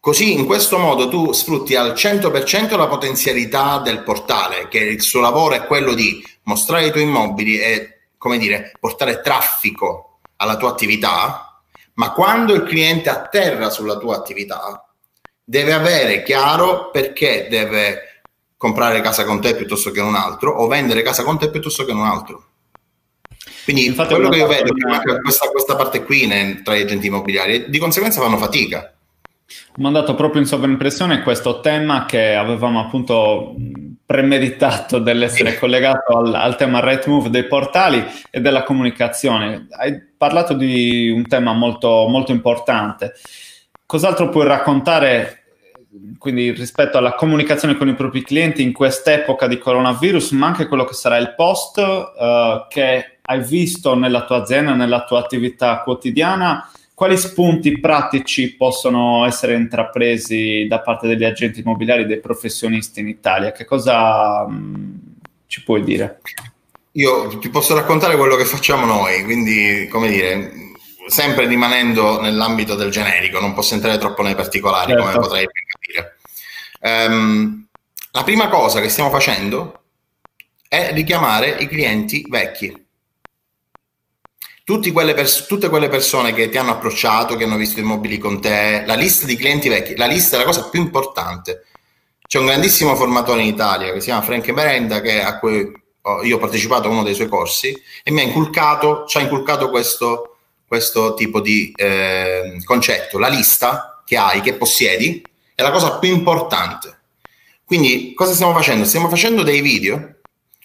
Così 0.00 0.32
in 0.34 0.44
questo 0.44 0.76
modo 0.76 1.08
tu 1.08 1.32
sfrutti 1.32 1.76
al 1.76 1.92
100% 1.92 2.76
la 2.76 2.88
potenzialità 2.88 3.78
del 3.78 4.02
portale, 4.02 4.68
che 4.68 4.78
il 4.78 5.00
suo 5.00 5.20
lavoro 5.20 5.54
è 5.54 5.64
quello 5.64 5.94
di 5.94 6.22
mostrare 6.42 6.86
i 6.86 6.90
tuoi 6.90 7.04
immobili 7.04 7.58
e, 7.58 8.08
come 8.18 8.36
dire, 8.36 8.72
portare 8.78 9.22
traffico 9.22 10.20
alla 10.36 10.58
tua 10.58 10.68
attività, 10.70 11.62
ma 11.94 12.12
quando 12.12 12.52
il 12.52 12.64
cliente 12.64 13.08
atterra 13.08 13.70
sulla 13.70 13.96
tua 13.96 14.16
attività, 14.16 14.83
deve 15.44 15.72
avere 15.72 16.22
chiaro 16.22 16.90
perché 16.90 17.46
deve 17.50 18.22
comprare 18.56 19.02
casa 19.02 19.24
con 19.24 19.40
te 19.40 19.54
piuttosto 19.54 19.90
che 19.90 20.00
un 20.00 20.14
altro 20.14 20.50
o 20.50 20.66
vendere 20.66 21.02
casa 21.02 21.22
con 21.22 21.38
te 21.38 21.50
piuttosto 21.50 21.84
che 21.84 21.92
un 21.92 22.04
altro. 22.04 22.44
Quindi 23.64 23.86
Infatti, 23.86 24.14
quello 24.14 24.28
che 24.28 24.38
io 24.38 24.46
vedo 24.46 24.72
è 24.72 25.00
che 25.00 25.20
questa, 25.20 25.48
questa 25.48 25.76
parte 25.76 26.02
qui 26.02 26.26
ne, 26.26 26.62
tra 26.62 26.74
gli 26.74 26.82
agenti 26.82 27.06
immobiliari 27.06 27.54
e 27.54 27.70
di 27.70 27.78
conseguenza 27.78 28.20
fanno 28.20 28.36
fatica. 28.36 28.92
Ho 29.76 29.82
mandato 29.82 30.14
proprio 30.14 30.40
in 30.40 30.46
sovraimpressione 30.46 31.22
questo 31.22 31.60
tema 31.60 32.06
che 32.06 32.34
avevamo 32.34 32.80
appunto 32.80 33.54
premeditato 34.06 34.98
dell'essere 34.98 35.52
sì. 35.52 35.58
collegato 35.58 36.16
al, 36.16 36.34
al, 36.34 36.56
tema 36.56 36.80
rate 36.80 37.08
move 37.08 37.30
dei 37.30 37.46
portali 37.46 38.04
e 38.30 38.40
della 38.40 38.62
comunicazione. 38.62 39.66
Hai 39.70 39.98
parlato 40.16 40.54
di 40.54 41.10
un 41.10 41.26
tema 41.26 41.52
molto, 41.52 42.06
molto 42.08 42.32
importante. 42.32 43.14
Cos'altro 43.86 44.28
puoi 44.28 44.46
raccontare 44.46 45.44
quindi 46.18 46.50
rispetto 46.52 46.98
alla 46.98 47.14
comunicazione 47.14 47.76
con 47.76 47.88
i 47.88 47.94
propri 47.94 48.22
clienti 48.22 48.62
in 48.62 48.72
quest'epoca 48.72 49.46
di 49.46 49.58
coronavirus, 49.58 50.32
ma 50.32 50.46
anche 50.46 50.66
quello 50.66 50.84
che 50.84 50.94
sarà 50.94 51.16
il 51.18 51.34
post 51.34 51.78
uh, 51.78 52.66
che 52.68 53.18
hai 53.22 53.42
visto 53.42 53.94
nella 53.94 54.24
tua 54.24 54.42
azienda, 54.42 54.74
nella 54.74 55.04
tua 55.04 55.20
attività 55.20 55.82
quotidiana? 55.82 56.68
Quali 56.94 57.16
spunti 57.16 57.80
pratici 57.80 58.54
possono 58.54 59.24
essere 59.24 59.54
intrapresi 59.54 60.66
da 60.68 60.80
parte 60.80 61.08
degli 61.08 61.24
agenti 61.24 61.60
immobiliari, 61.60 62.06
dei 62.06 62.20
professionisti 62.20 63.00
in 63.00 63.08
Italia? 63.08 63.52
Che 63.52 63.64
cosa 63.64 64.46
mh, 64.46 64.54
mm, 64.54 64.94
ci 65.46 65.62
puoi 65.62 65.82
dire? 65.82 66.20
Io 66.92 67.38
ti 67.38 67.48
posso 67.48 67.74
raccontare 67.74 68.16
quello 68.16 68.36
che 68.36 68.44
facciamo 68.44 68.86
noi, 68.86 69.24
quindi 69.24 69.88
come 69.90 70.08
dire, 70.08 70.52
sempre 71.06 71.46
rimanendo 71.46 72.20
nell'ambito 72.20 72.74
del 72.74 72.90
generico, 72.90 73.40
non 73.40 73.54
posso 73.54 73.74
entrare 73.74 73.98
troppo 73.98 74.22
nei 74.22 74.34
particolari 74.34 74.92
certo. 74.92 75.02
come 75.02 75.18
potrei 75.18 75.46
capire. 75.66 76.18
Um, 76.80 77.66
la 78.12 78.22
prima 78.22 78.48
cosa 78.48 78.80
che 78.80 78.88
stiamo 78.88 79.10
facendo 79.10 79.82
è 80.68 80.92
richiamare 80.92 81.56
i 81.60 81.68
clienti 81.68 82.24
vecchi. 82.28 82.82
Quelle 84.64 85.12
pers- 85.12 85.46
tutte 85.46 85.68
quelle 85.68 85.88
persone 85.88 86.32
che 86.32 86.48
ti 86.48 86.56
hanno 86.56 86.70
approcciato, 86.70 87.36
che 87.36 87.44
hanno 87.44 87.56
visto 87.56 87.80
immobili 87.80 88.18
con 88.18 88.40
te, 88.40 88.82
la 88.86 88.94
lista 88.94 89.26
di 89.26 89.36
clienti 89.36 89.68
vecchi, 89.68 89.94
la 89.94 90.06
lista 90.06 90.36
è 90.36 90.38
la 90.38 90.46
cosa 90.46 90.68
più 90.68 90.80
importante. 90.80 91.66
C'è 92.26 92.38
un 92.38 92.46
grandissimo 92.46 92.96
formatore 92.96 93.42
in 93.42 93.48
Italia 93.48 93.92
che 93.92 94.00
si 94.00 94.06
chiama 94.06 94.22
Frank 94.22 94.48
Merenda, 94.48 95.00
che 95.02 95.22
a 95.22 95.38
cui 95.38 95.70
io 96.22 96.36
ho 96.36 96.38
partecipato 96.38 96.88
a 96.88 96.90
uno 96.90 97.02
dei 97.02 97.14
suoi 97.14 97.28
corsi 97.28 97.74
e 98.02 98.10
mi 98.10 98.20
ha 98.20 98.24
inculcato, 98.24 99.04
ci 99.06 99.18
ha 99.18 99.20
inculcato 99.20 99.70
questo, 99.70 100.33
questo 100.66 101.14
tipo 101.14 101.40
di 101.40 101.72
eh, 101.74 102.60
concetto. 102.64 103.18
La 103.18 103.28
lista 103.28 104.02
che 104.04 104.16
hai, 104.16 104.40
che 104.40 104.54
possiedi, 104.54 105.22
è 105.54 105.62
la 105.62 105.70
cosa 105.70 105.98
più 105.98 106.12
importante. 106.12 106.98
Quindi 107.64 108.12
cosa 108.14 108.34
stiamo 108.34 108.52
facendo? 108.52 108.84
Stiamo 108.84 109.08
facendo 109.08 109.42
dei 109.42 109.60
video 109.60 110.16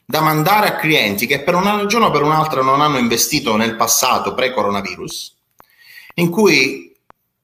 da 0.05 0.21
mandare 0.21 0.67
a 0.67 0.75
clienti 0.75 1.27
che 1.27 1.41
per 1.41 1.55
una 1.55 1.75
ragione 1.75 2.05
o 2.05 2.11
per 2.11 2.23
un'altra 2.23 2.61
non 2.61 2.81
hanno 2.81 2.97
investito 2.97 3.55
nel 3.55 3.75
passato 3.75 4.33
pre-coronavirus, 4.33 5.37
in 6.15 6.29
cui 6.29 6.95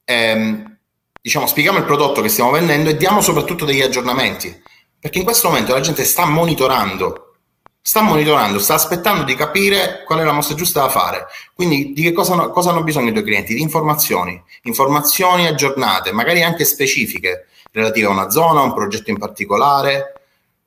ehm, 0.04 0.78
diciamo, 1.22 1.48
spieghiamo 1.48 1.78
il 1.78 1.86
prodotto 1.86 2.22
che 2.22 2.30
stiamo 2.30 2.52
vendendo 2.52 2.90
e 2.90 2.98
diamo 2.98 3.22
soprattutto 3.22 3.66
degli 3.66 3.82
aggiornamenti, 3.82 4.64
perché 5.00 5.20
in 5.20 5.24
questo 5.24 5.48
momento 5.48 5.74
la 5.74 5.80
gente 5.80 6.04
sta 6.04 6.26
monitorando 6.26 7.25
sta 7.88 8.02
monitorando, 8.02 8.58
sta 8.58 8.74
aspettando 8.74 9.22
di 9.22 9.36
capire 9.36 10.02
qual 10.08 10.18
è 10.18 10.24
la 10.24 10.32
mossa 10.32 10.56
giusta 10.56 10.82
da 10.82 10.90
fare. 10.90 11.28
Quindi 11.54 11.94
di 11.94 12.02
che 12.02 12.14
cosa, 12.14 12.48
cosa 12.48 12.72
hanno 12.72 12.82
bisogno 12.82 13.10
i 13.10 13.12
tuoi 13.12 13.24
clienti? 13.24 13.54
Di 13.54 13.62
informazioni, 13.62 14.42
informazioni 14.64 15.46
aggiornate, 15.46 16.12
magari 16.12 16.42
anche 16.42 16.66
specifiche, 16.66 17.46
relative 17.72 18.08
a 18.08 18.10
una 18.10 18.32
zona, 18.32 18.62
a 18.62 18.64
un 18.64 18.74
progetto 18.74 19.12
in 19.12 19.20
particolare. 19.20 20.20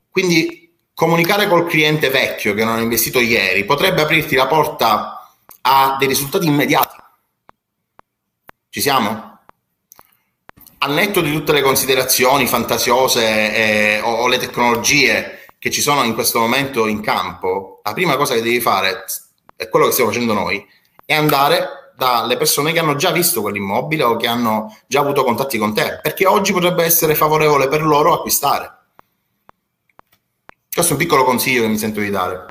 Quindi 0.09 0.71
comunicare 0.95 1.49
col 1.49 1.67
cliente 1.67 2.09
vecchio 2.09 2.55
che 2.55 2.65
non 2.65 2.77
ha 2.77 2.81
investito 2.81 3.19
ieri 3.19 3.65
potrebbe 3.65 4.03
aprirti 4.03 4.37
la 4.37 4.47
porta 4.47 5.35
a 5.63 5.97
dei 5.99 6.07
risultati 6.07 6.47
immediati. 6.47 6.97
Ci 8.71 8.81
siamo? 8.81 9.41
Al 10.79 10.93
netto 10.93 11.21
di 11.21 11.33
tutte 11.33 11.51
le 11.51 11.63
considerazioni 11.63 12.47
fantasiose 12.47 13.25
eh, 13.55 14.01
o, 14.03 14.09
o 14.09 14.29
le 14.29 14.39
tecnologie 14.39 15.38
che 15.59 15.71
ci 15.71 15.81
sono 15.81 16.05
in 16.05 16.15
questo 16.15 16.39
momento 16.39 16.87
in 16.87 17.01
campo, 17.01 17.81
la 17.83 17.93
prima 17.93 18.17
cosa 18.17 18.35
che 18.35 18.43
devi 18.43 18.61
fare, 18.61 19.05
è 19.57 19.69
quello 19.69 19.87
che 19.87 19.93
stiamo 19.93 20.11
facendo 20.11 20.33
noi, 20.33 20.65
è 21.05 21.15
andare 21.15 21.93
dalle 21.97 22.37
persone 22.37 22.73
che 22.73 22.79
hanno 22.79 22.95
già 22.95 23.11
visto 23.11 23.41
quell'immobile 23.41 24.05
o 24.05 24.17
che 24.17 24.29
hanno 24.29 24.77
già 24.87 25.01
avuto 25.01 25.25
contatti 25.25 25.59
con 25.59 25.75
te, 25.75 25.99
perché 26.01 26.27
oggi 26.27 26.53
potrebbe 26.53 26.85
essere 26.85 27.17
favorevole 27.17 27.67
per 27.67 27.83
loro 27.83 28.13
acquistare. 28.15 28.73
Questo 30.73 30.93
è 30.93 30.97
un 30.97 31.03
piccolo 31.03 31.25
consiglio 31.25 31.63
che 31.63 31.69
mi 31.69 31.77
sento 31.79 31.99
di 31.99 32.11
dare. 32.11 32.45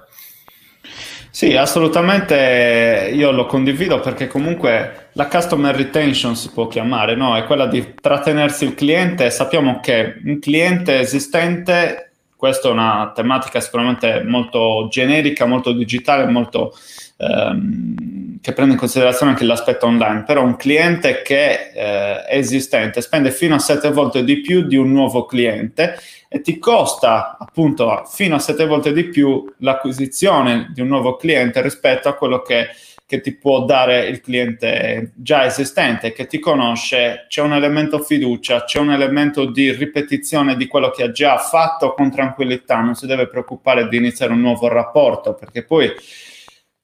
Sì, 1.31 1.55
assolutamente 1.55 3.11
io 3.13 3.31
lo 3.31 3.45
condivido 3.45 3.99
perché 3.99 4.27
comunque 4.27 5.09
la 5.13 5.27
customer 5.27 5.75
retention 5.75 6.35
si 6.35 6.49
può 6.49 6.67
chiamare, 6.67 7.15
no? 7.15 7.37
È 7.37 7.45
quella 7.45 7.67
di 7.67 7.93
trattenersi 7.93 8.65
il 8.65 8.73
cliente. 8.73 9.29
Sappiamo 9.29 9.79
che 9.79 10.15
un 10.25 10.39
cliente 10.39 10.99
esistente 10.99 12.06
questa 12.38 12.69
è 12.69 12.71
una 12.71 13.12
tematica 13.15 13.60
sicuramente 13.60 14.21
molto 14.23 14.88
generica, 14.91 15.47
molto 15.47 15.71
digitale, 15.71 16.28
molto, 16.28 16.71
ehm, 17.17 18.39
che 18.39 18.54
prende 18.54 18.73
in 18.73 18.80
considerazione 18.80 19.32
anche 19.32 19.43
l'aspetto 19.43 19.88
online, 19.88 20.23
però 20.23 20.43
un 20.43 20.56
cliente 20.56 21.23
che 21.23 21.71
eh, 21.73 22.23
è 22.23 22.38
esistente 22.38 23.02
spende 23.02 23.32
fino 23.32 23.56
a 23.56 23.60
sette 23.60 23.91
volte 23.91 24.23
di 24.23 24.41
più 24.41 24.62
di 24.62 24.76
un 24.76 24.91
nuovo 24.91 25.26
cliente 25.26 25.97
e 26.30 26.41
ti 26.41 26.60
costa 26.60 27.38
appunto 27.39 28.04
fino 28.06 28.36
a 28.36 28.39
sette 28.39 28.67
volte 28.67 28.93
di 28.93 29.06
più 29.06 29.52
l'acquisizione 29.60 30.69
di 30.73 30.82
un 30.82 30.88
nuovo 30.89 31.15
cliente 31.15 31.62
rispetto 31.62 32.08
a 32.08 32.13
quello 32.13 32.41
che 32.43 32.67
che 33.07 33.21
ti 33.21 33.37
può 33.37 33.63
dare 33.63 34.05
il 34.07 34.19
cliente 34.19 35.13
già 35.15 35.45
esistente, 35.45 36.11
che 36.11 36.27
ti 36.27 36.39
conosce, 36.39 37.25
c'è 37.29 37.41
un 37.41 37.53
elemento 37.53 37.99
fiducia, 37.99 38.65
c'è 38.65 38.79
un 38.79 38.91
elemento 38.91 39.45
di 39.45 39.71
ripetizione 39.71 40.57
di 40.57 40.67
quello 40.67 40.89
che 40.89 41.03
ha 41.03 41.11
già 41.11 41.37
fatto 41.37 41.93
con 41.93 42.11
tranquillità, 42.11 42.81
non 42.81 42.95
si 42.95 43.07
deve 43.07 43.27
preoccupare 43.27 43.87
di 43.87 43.95
iniziare 43.95 44.33
un 44.33 44.41
nuovo 44.41 44.67
rapporto, 44.67 45.35
perché 45.35 45.63
poi 45.63 45.89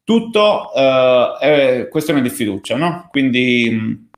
tutto 0.01 0.71
uh, 0.73 1.37
è 1.39 1.89
questione 1.91 2.21
di 2.21 2.29
fiducia, 2.29 2.77
no? 2.77 3.09
Quindi 3.11 4.09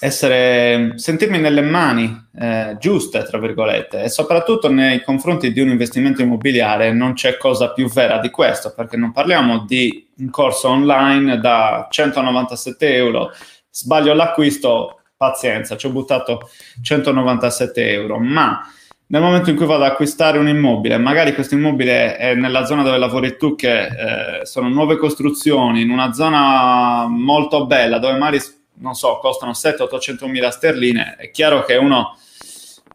essere, 0.00 0.94
sentirmi 0.96 1.38
nelle 1.38 1.60
mani 1.60 2.28
eh, 2.38 2.76
giuste, 2.80 3.22
tra 3.22 3.38
virgolette, 3.38 4.04
e 4.04 4.08
soprattutto 4.08 4.70
nei 4.70 5.02
confronti 5.02 5.52
di 5.52 5.60
un 5.60 5.68
investimento 5.68 6.22
immobiliare 6.22 6.90
non 6.92 7.12
c'è 7.12 7.36
cosa 7.36 7.72
più 7.72 7.88
vera 7.88 8.18
di 8.18 8.30
questo, 8.30 8.72
perché 8.74 8.96
non 8.96 9.12
parliamo 9.12 9.66
di 9.66 10.08
un 10.16 10.30
corso 10.30 10.70
online 10.70 11.38
da 11.38 11.86
197 11.90 12.94
euro, 12.94 13.30
sbaglio 13.70 14.14
l'acquisto, 14.14 15.00
pazienza, 15.16 15.76
ci 15.76 15.86
ho 15.86 15.90
buttato 15.90 16.48
197 16.80 17.90
euro, 17.90 18.18
ma 18.18 18.66
nel 19.08 19.20
momento 19.20 19.50
in 19.50 19.56
cui 19.56 19.66
vado 19.66 19.84
ad 19.84 19.90
acquistare 19.90 20.38
un 20.38 20.48
immobile, 20.48 20.96
magari 20.96 21.34
questo 21.34 21.56
immobile 21.56 22.16
è 22.16 22.34
nella 22.34 22.64
zona 22.64 22.82
dove 22.82 22.96
lavori 22.96 23.36
tu, 23.36 23.54
che 23.54 23.86
eh, 23.86 24.46
sono 24.46 24.68
nuove 24.68 24.96
costruzioni, 24.96 25.82
in 25.82 25.90
una 25.90 26.12
zona 26.12 27.06
molto 27.06 27.66
bella, 27.66 27.98
dove 27.98 28.16
magari 28.16 28.40
non 28.80 28.94
so, 28.94 29.18
costano 29.18 29.52
700-800 29.52 30.26
mila 30.26 30.50
sterline, 30.50 31.16
è 31.18 31.30
chiaro 31.30 31.64
che 31.64 31.76
uno 31.76 32.16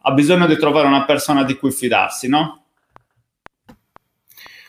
ha 0.08 0.12
bisogno 0.12 0.46
di 0.46 0.58
trovare 0.58 0.88
una 0.88 1.06
persona 1.06 1.44
di 1.44 1.56
cui 1.56 1.72
fidarsi, 1.72 2.28
no? 2.28 2.66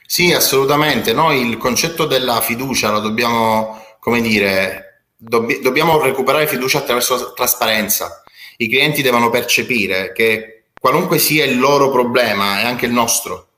Sì, 0.07 0.33
assolutamente. 0.33 1.13
Noi 1.13 1.47
il 1.47 1.57
concetto 1.57 2.07
della 2.07 2.41
fiducia 2.41 2.91
lo 2.91 3.01
dobbiamo, 3.01 3.83
come 3.99 4.21
dire, 4.21 5.03
dobb- 5.17 5.61
dobbiamo 5.61 6.01
recuperare 6.01 6.47
fiducia 6.47 6.79
attraverso 6.79 7.33
trasparenza. 7.35 8.23
I 8.59 8.69
clienti 8.69 9.03
devono 9.03 9.29
percepire 9.29 10.13
che 10.13 10.67
qualunque 10.79 11.19
sia 11.19 11.45
il 11.45 11.59
loro 11.59 11.91
problema 11.91 12.61
è 12.61 12.65
anche 12.65 12.87
il 12.87 12.93
nostro. 12.93 13.49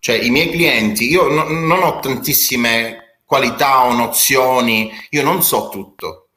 Cioè, 0.00 0.16
i 0.16 0.30
miei 0.30 0.50
clienti, 0.50 1.08
io 1.08 1.28
no, 1.28 1.44
non 1.44 1.82
ho 1.82 1.98
tantissime 2.00 3.20
qualità 3.24 3.84
o 3.84 3.92
nozioni, 3.92 4.90
io 5.10 5.22
non 5.22 5.42
so 5.42 5.68
tutto, 5.68 6.27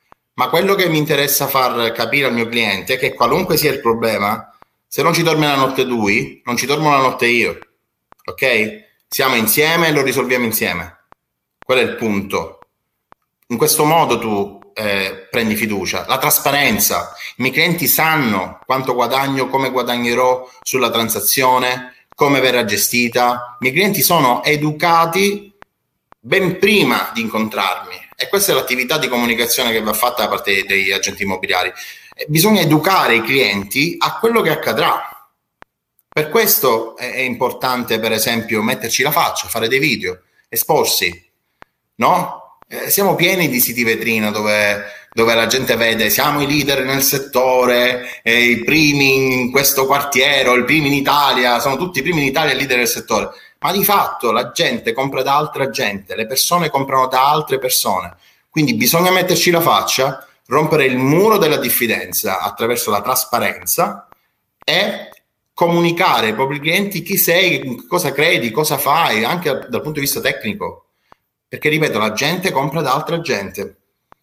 ma 0.41 0.49
quello 0.49 0.73
che 0.73 0.89
mi 0.89 0.97
interessa 0.97 1.45
far 1.45 1.91
capire 1.91 2.25
al 2.25 2.34
mio 2.34 2.47
cliente 2.47 2.95
è 2.95 2.97
che 2.97 3.13
qualunque 3.13 3.58
sia 3.58 3.71
il 3.71 3.80
problema, 3.80 4.51
se 4.88 5.04
non 5.04 5.13
ci 5.13 5.21
dorme 5.21 5.45
la 5.45 5.56
notte 5.56 5.84
lui, 5.84 6.41
non 6.45 6.58
ci 6.58 6.65
dormo 6.65 6.89
la 6.89 6.97
notte 6.97 7.27
io 7.27 7.60
ok? 8.23 8.86
Siamo 9.08 9.36
insieme 9.36 9.89
e 9.89 9.91
lo 9.91 10.01
risolviamo 10.01 10.45
insieme. 10.45 11.06
Qual 11.63 11.77
è 11.77 11.82
il 11.82 11.95
punto? 11.95 12.60
In 13.47 13.58
questo 13.58 13.84
modo 13.86 14.17
tu 14.17 14.60
eh, 14.73 15.27
prendi 15.30 15.56
fiducia. 15.56 16.06
La 16.08 16.17
trasparenza. 16.17 17.13
I 17.36 17.41
miei 17.41 17.54
clienti 17.54 17.86
sanno 17.86 18.60
quanto 18.65 18.95
guadagno, 18.95 19.47
come 19.47 19.69
guadagnerò 19.69 20.49
sulla 20.63 20.89
transazione, 20.89 21.93
come 22.15 22.39
verrà 22.39 22.65
gestita. 22.65 23.58
I 23.60 23.63
miei 23.65 23.73
clienti 23.73 24.01
sono 24.01 24.43
educati 24.43 25.54
ben 26.19 26.58
prima 26.58 27.12
di 27.13 27.21
incontrarmi. 27.21 28.10
E 28.21 28.27
questa 28.27 28.51
è 28.51 28.55
l'attività 28.55 28.97
di 28.97 29.07
comunicazione 29.07 29.71
che 29.71 29.81
va 29.81 29.93
fatta 29.93 30.23
da 30.23 30.29
parte 30.29 30.63
degli 30.63 30.91
agenti 30.91 31.23
immobiliari. 31.23 31.73
Bisogna 32.27 32.62
educare 32.62 33.15
i 33.15 33.23
clienti 33.23 33.95
a 33.97 34.19
quello 34.19 34.41
che 34.41 34.51
accadrà 34.51 35.12
per 36.13 36.27
questo 36.29 36.97
è 36.97 37.21
importante, 37.21 37.97
per 37.97 38.12
esempio, 38.12 38.62
metterci 38.62 39.01
la 39.01 39.12
faccia, 39.12 39.47
fare 39.47 39.69
dei 39.69 39.79
video, 39.79 40.23
esporsi, 40.49 41.10
no? 41.95 42.60
Eh, 42.67 42.89
siamo 42.89 43.15
pieni 43.15 43.47
di 43.47 43.62
siti 43.62 43.86
vetrina 43.86 44.29
dove, 44.29 44.84
dove, 45.13 45.34
la 45.34 45.47
gente 45.47 45.77
vede 45.77 46.10
siamo 46.10 46.41
i 46.41 46.47
leader 46.47 46.84
nel 46.84 47.01
settore, 47.01 48.19
eh, 48.23 48.43
i 48.43 48.63
primi 48.63 49.43
in 49.43 49.51
questo 49.51 49.86
quartiere, 49.86 50.53
i 50.60 50.65
primi 50.65 50.88
in 50.88 50.95
Italia, 50.95 51.60
sono 51.60 51.77
tutti 51.77 51.99
i 51.99 52.01
primi 52.01 52.19
in 52.19 52.27
Italia 52.27 52.55
leader 52.55 52.79
nel 52.79 52.88
settore. 52.88 53.29
Ma 53.63 53.71
di 53.71 53.84
fatto 53.84 54.32
la 54.32 54.52
gente 54.52 54.91
compra 54.91 55.21
da 55.21 55.36
altra 55.36 55.69
gente, 55.69 56.15
le 56.15 56.26
persone 56.26 56.69
comprano 56.69 57.08
da 57.08 57.30
altre 57.30 57.60
persone. 57.60 58.15
Quindi 58.50 58.74
bisogna 58.74 59.12
metterci 59.12 59.52
la 59.52 59.62
faccia, 59.62 60.28
rompere 60.47 60.86
il 60.86 60.97
muro 60.97 61.38
della 61.38 61.58
diffidenza 61.58 62.39
attraverso 62.39 62.89
la 62.89 63.02
trasparenza 63.02 64.08
e 64.63 65.10
comunicare 65.54 66.28
ai 66.28 66.34
propri 66.34 66.60
clienti 66.60 67.04
chi 67.04 67.17
sei, 67.17 67.86
cosa 67.88 68.12
credi, 68.12 68.50
cosa 68.50 68.80
fai, 68.80 69.24
anche 69.24 69.52
dal 69.52 69.82
punto 69.82 70.00
di 70.00 70.02
vista 70.02 70.21
tecnico. 70.21 70.88
Perché, 71.47 71.69
ripeto, 71.69 72.00
la 72.00 72.13
gente 72.13 72.52
compra 72.52 72.82
da 72.82 72.93
altra 72.93 73.21
gente. 73.21 73.76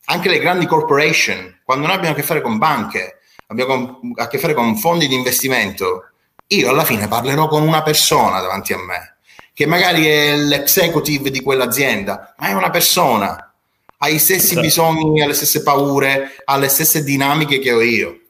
Anche 0.06 0.28
le 0.28 0.40
grandi 0.40 0.66
corporation, 0.66 1.60
quando 1.64 1.86
noi 1.86 1.94
abbiamo 1.94 2.14
a 2.14 2.18
che 2.18 2.24
fare 2.24 2.40
con 2.40 2.58
banche, 2.58 3.20
abbiamo 3.46 4.00
a 4.16 4.26
che 4.26 4.38
fare 4.38 4.54
con 4.54 4.76
fondi 4.76 5.06
di 5.06 5.14
investimento, 5.14 6.10
io 6.48 6.70
alla 6.70 6.84
fine 6.84 7.06
parlerò 7.06 7.46
con 7.46 7.62
una 7.62 7.82
persona 7.82 8.40
davanti 8.40 8.72
a 8.72 8.78
me, 8.78 9.17
che 9.58 9.66
magari 9.66 10.06
è 10.06 10.36
l'executive 10.36 11.32
di 11.32 11.40
quell'azienda, 11.40 12.32
ma 12.38 12.46
è 12.46 12.52
una 12.52 12.70
persona, 12.70 13.52
ha 13.96 14.08
i 14.08 14.20
stessi 14.20 14.52
esatto. 14.52 14.60
bisogni, 14.60 15.20
ha 15.20 15.26
le 15.26 15.32
stesse 15.32 15.64
paure, 15.64 16.36
ha 16.44 16.56
le 16.56 16.68
stesse 16.68 17.02
dinamiche 17.02 17.58
che 17.58 17.72
ho 17.72 17.82
io. 17.82 18.20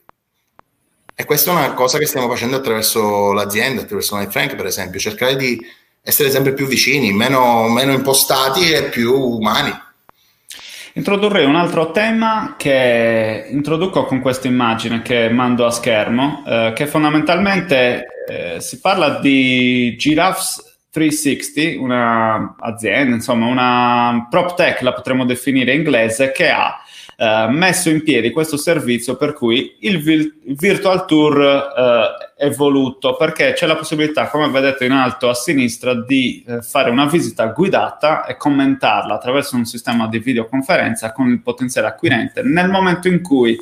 E 1.15 1.25
questa 1.27 1.51
è 1.51 1.55
una 1.55 1.75
cosa 1.75 1.99
che 1.99 2.07
stiamo 2.07 2.31
facendo 2.31 2.57
attraverso 2.57 3.35
l'azienda, 3.35 3.83
attraverso 3.83 4.17
Night 4.17 4.31
Frank, 4.31 4.57
per 4.57 4.65
esempio, 4.65 4.99
cercare 4.99 5.37
di 5.37 5.61
essere 6.01 6.31
sempre 6.31 6.55
più 6.55 6.67
vicini, 6.67 7.13
meno, 7.13 7.69
meno 7.69 7.93
impostati 7.93 8.73
e 8.73 8.85
più 8.85 9.15
umani. 9.15 9.79
Introdurrei 10.95 11.45
un 11.45 11.57
altro 11.57 11.91
tema 11.91 12.55
che 12.57 13.49
introduco 13.51 14.07
con 14.07 14.23
questa 14.23 14.49
immagine 14.49 15.03
che 15.03 15.29
mando 15.29 15.67
a 15.67 15.71
schermo, 15.71 16.43
eh, 16.47 16.73
che 16.75 16.87
fondamentalmente 16.87 18.07
eh, 18.27 18.61
si 18.63 18.81
parla 18.81 19.19
di 19.19 19.95
Giraffes 19.99 20.68
360, 20.91 21.81
un'azienda, 21.81 23.15
insomma 23.15 23.47
una 23.47 24.27
prop 24.31 24.55
tech, 24.55 24.81
la 24.81 24.93
potremmo 24.93 25.25
definire 25.25 25.75
inglese, 25.75 26.33
che 26.33 26.49
ha 26.51 26.81
eh, 27.21 27.47
messo 27.51 27.91
in 27.91 28.03
piedi 28.05 28.31
questo 28.31 28.57
servizio 28.57 29.17
per 29.17 29.33
cui 29.33 29.77
il, 29.81 30.01
vi- 30.01 30.33
il 30.45 30.57
virtual 30.57 31.05
tour 31.05 31.41
eh, 31.43 32.45
è 32.47 32.51
voluto 32.51 33.17
perché 33.17 33.55
c'è 33.55 33.67
la 33.67 33.75
possibilità, 33.75 34.29
come 34.29 34.49
vedete 34.49 34.85
in 34.85 34.93
alto 34.93 35.29
a 35.29 35.35
sinistra, 35.35 35.95
di 35.95 36.45
eh, 36.47 36.63
fare 36.63 36.91
una 36.91 37.07
visita 37.07 37.47
guidata 37.47 38.25
e 38.25 38.37
commentarla 38.37 39.15
attraverso 39.15 39.57
un 39.57 39.65
sistema 39.65 40.07
di 40.07 40.21
videoconferenza 40.21 41.11
con 41.11 41.29
il 41.29 41.43
potenziale 41.43 41.89
acquirente. 41.89 42.43
Nel 42.43 42.71
momento 42.71 43.09
in 43.09 43.21
cui 43.21 43.59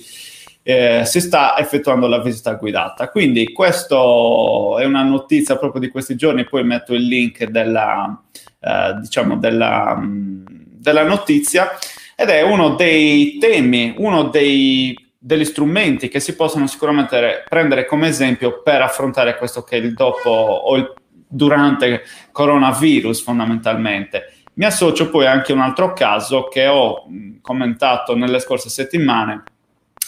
eh, 0.68 1.04
si 1.04 1.20
sta 1.20 1.56
effettuando 1.56 2.08
la 2.08 2.20
visita 2.20 2.54
guidata. 2.54 3.08
Quindi 3.08 3.52
questo 3.52 4.76
è 4.80 4.84
una 4.84 5.04
notizia 5.04 5.56
proprio 5.56 5.80
di 5.80 5.90
questi 5.90 6.16
giorni, 6.16 6.44
poi 6.44 6.64
metto 6.64 6.92
il 6.92 7.06
link 7.06 7.44
della, 7.44 8.20
eh, 8.58 8.96
diciamo 9.00 9.36
della, 9.36 9.96
della 10.02 11.04
notizia 11.04 11.68
ed 12.16 12.30
è 12.30 12.42
uno 12.42 12.70
dei 12.70 13.38
temi, 13.38 13.94
uno 13.98 14.24
dei, 14.24 14.92
degli 15.16 15.44
strumenti 15.44 16.08
che 16.08 16.18
si 16.18 16.34
possono 16.34 16.66
sicuramente 16.66 17.44
prendere 17.48 17.86
come 17.86 18.08
esempio 18.08 18.60
per 18.60 18.82
affrontare 18.82 19.36
questo 19.36 19.62
che 19.62 19.76
è 19.76 19.80
il 19.80 19.94
dopo 19.94 20.30
o 20.30 20.74
il 20.74 20.92
durante 21.28 22.02
coronavirus 22.32 23.22
fondamentalmente. 23.22 24.32
Mi 24.54 24.64
associo 24.64 25.10
poi 25.10 25.26
anche 25.26 25.52
a 25.52 25.54
un 25.54 25.60
altro 25.60 25.92
caso 25.92 26.48
che 26.48 26.66
ho 26.66 27.06
commentato 27.40 28.16
nelle 28.16 28.40
scorse 28.40 28.68
settimane, 28.68 29.44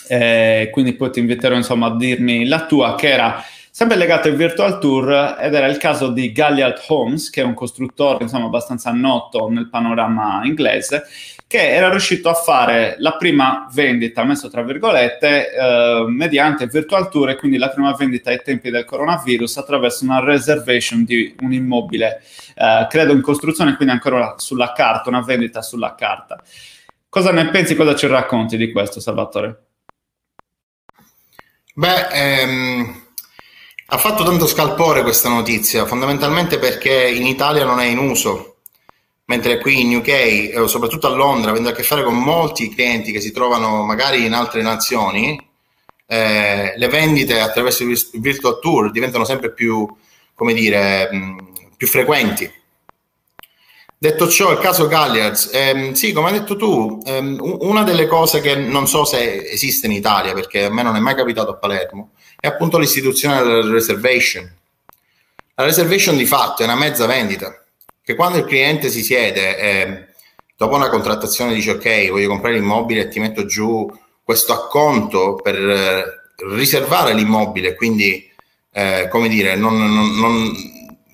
eh, 0.09 0.68
quindi 0.73 0.94
poi 0.94 1.11
ti 1.11 1.21
inviterò 1.21 1.55
insomma 1.55 1.87
a 1.87 1.97
dirmi 1.97 2.47
la 2.47 2.66
tua, 2.66 2.94
che 2.94 3.09
era 3.11 3.42
sempre 3.71 3.97
legato 3.97 4.27
al 4.27 4.35
virtual 4.35 4.81
tour 4.81 5.37
ed 5.40 5.55
era 5.55 5.66
il 5.66 5.77
caso 5.77 6.09
di 6.09 6.33
Galliard 6.33 6.83
Homes, 6.88 7.31
che 7.31 7.42
è 7.42 7.44
un 7.44 7.55
costruttore 7.55 8.25
insomma 8.25 8.47
abbastanza 8.47 8.90
noto 8.90 9.49
nel 9.49 9.68
panorama 9.68 10.40
inglese, 10.42 11.05
che 11.47 11.71
era 11.71 11.88
riuscito 11.88 12.29
a 12.29 12.35
fare 12.35 12.97
la 12.99 13.16
prima 13.16 13.68
vendita, 13.73 14.25
messo 14.25 14.51
tra 14.51 14.62
virgolette, 14.62 15.53
eh, 15.53 16.05
mediante 16.09 16.66
virtual 16.66 17.09
tour 17.09 17.31
e 17.31 17.37
quindi 17.37 17.57
la 17.57 17.68
prima 17.68 17.94
vendita 17.94 18.31
ai 18.31 18.42
tempi 18.42 18.71
del 18.71 18.85
coronavirus 18.85 19.57
attraverso 19.59 20.05
una 20.05 20.21
reservation 20.21 21.05
di 21.05 21.35
un 21.40 21.53
immobile, 21.53 22.21
eh, 22.57 22.87
credo 22.90 23.12
in 23.12 23.23
costruzione, 23.23 23.77
quindi 23.77 23.94
ancora 23.94 24.35
sulla 24.38 24.73
carta, 24.73 25.09
una 25.09 25.23
vendita 25.23 25.62
sulla 25.62 25.94
carta. 25.94 26.42
Cosa 27.09 27.31
ne 27.31 27.49
pensi, 27.49 27.77
cosa 27.77 27.94
ci 27.94 28.07
racconti 28.09 28.57
di 28.57 28.73
questo, 28.73 29.01
Salvatore? 29.01 29.67
Beh, 31.79 32.09
ehm, 32.11 33.03
ha 33.87 33.99
fatto 33.99 34.25
tanto 34.25 34.49
scalpore 34.49 35.03
questa 35.03 35.29
notizia, 35.29 35.87
fondamentalmente 35.87 36.59
perché 36.59 37.09
in 37.09 37.25
Italia 37.25 37.64
non 37.64 37.79
è 37.79 37.85
in 37.85 37.99
uso 37.99 38.57
mentre 39.27 39.59
qui 39.59 39.83
in 39.83 39.95
UK, 39.95 40.09
eh, 40.09 40.64
soprattutto 40.67 41.07
a 41.07 41.14
Londra, 41.14 41.51
avendo 41.51 41.69
a 41.69 41.73
che 41.73 41.85
fare 41.85 42.03
con 42.03 42.19
molti 42.19 42.69
clienti 42.75 43.12
che 43.12 43.21
si 43.21 43.31
trovano 43.31 43.85
magari 43.85 44.25
in 44.25 44.33
altre 44.33 44.61
nazioni, 44.61 45.41
eh, 46.07 46.75
le 46.77 46.88
vendite 46.88 47.39
attraverso 47.39 47.85
il 47.85 48.09
virtual 48.14 48.59
tour 48.59 48.91
diventano 48.91 49.24
sempre 49.24 49.53
più, 49.53 49.87
come 50.35 50.55
dire, 50.55 51.09
mh, 51.12 51.37
più 51.76 51.87
frequenti. 51.87 52.51
Detto 54.01 54.28
ciò, 54.28 54.53
il 54.53 54.59
caso 54.59 54.86
Galliards, 54.86 55.51
ehm, 55.53 55.92
sì, 55.92 56.12
come 56.12 56.28
hai 56.28 56.38
detto 56.38 56.55
tu, 56.55 57.03
ehm, 57.05 57.36
una 57.62 57.82
delle 57.82 58.07
cose 58.07 58.40
che 58.40 58.55
non 58.55 58.86
so 58.86 59.05
se 59.05 59.51
esiste 59.51 59.86
in 59.86 59.92
Italia, 59.92 60.34
perché 60.34 60.66
a 60.66 60.70
me 60.70 60.82
non 60.84 60.94
è 60.94 61.01
mai 61.01 61.16
capitato 61.16 61.51
a 61.51 61.57
Palermo, 61.57 62.11
è 62.38 62.46
appunto 62.46 62.78
l'istituzione 62.78 63.42
della 63.42 63.72
reservation. 63.72 64.49
La 65.57 65.64
reservation 65.64 66.16
di 66.16 66.26
fatto 66.26 66.62
è 66.62 66.66
una 66.66 66.76
mezza 66.76 67.07
vendita 67.07 67.61
che 68.01 68.14
quando 68.14 68.38
il 68.38 68.44
cliente 68.44 68.88
si 68.88 69.03
siede 69.03 69.59
e 69.59 70.07
dopo 70.57 70.76
una 70.76 70.88
contrattazione 70.88 71.53
dice 71.53 71.72
ok, 71.72 72.11
voglio 72.11 72.28
comprare 72.28 72.55
l'immobile 72.55 73.01
e 73.01 73.09
ti 73.09 73.18
metto 73.18 73.46
giù 73.46 73.86
questo 74.22 74.53
acconto 74.53 75.34
per 75.34 75.57
eh, 75.57 76.05
riservare 76.55 77.14
l'immobile, 77.14 77.74
quindi 77.74 78.30
eh, 78.72 79.09
come 79.11 79.28
dire, 79.28 79.57
non, 79.57 79.76
non, 79.76 80.16
non, 80.16 80.55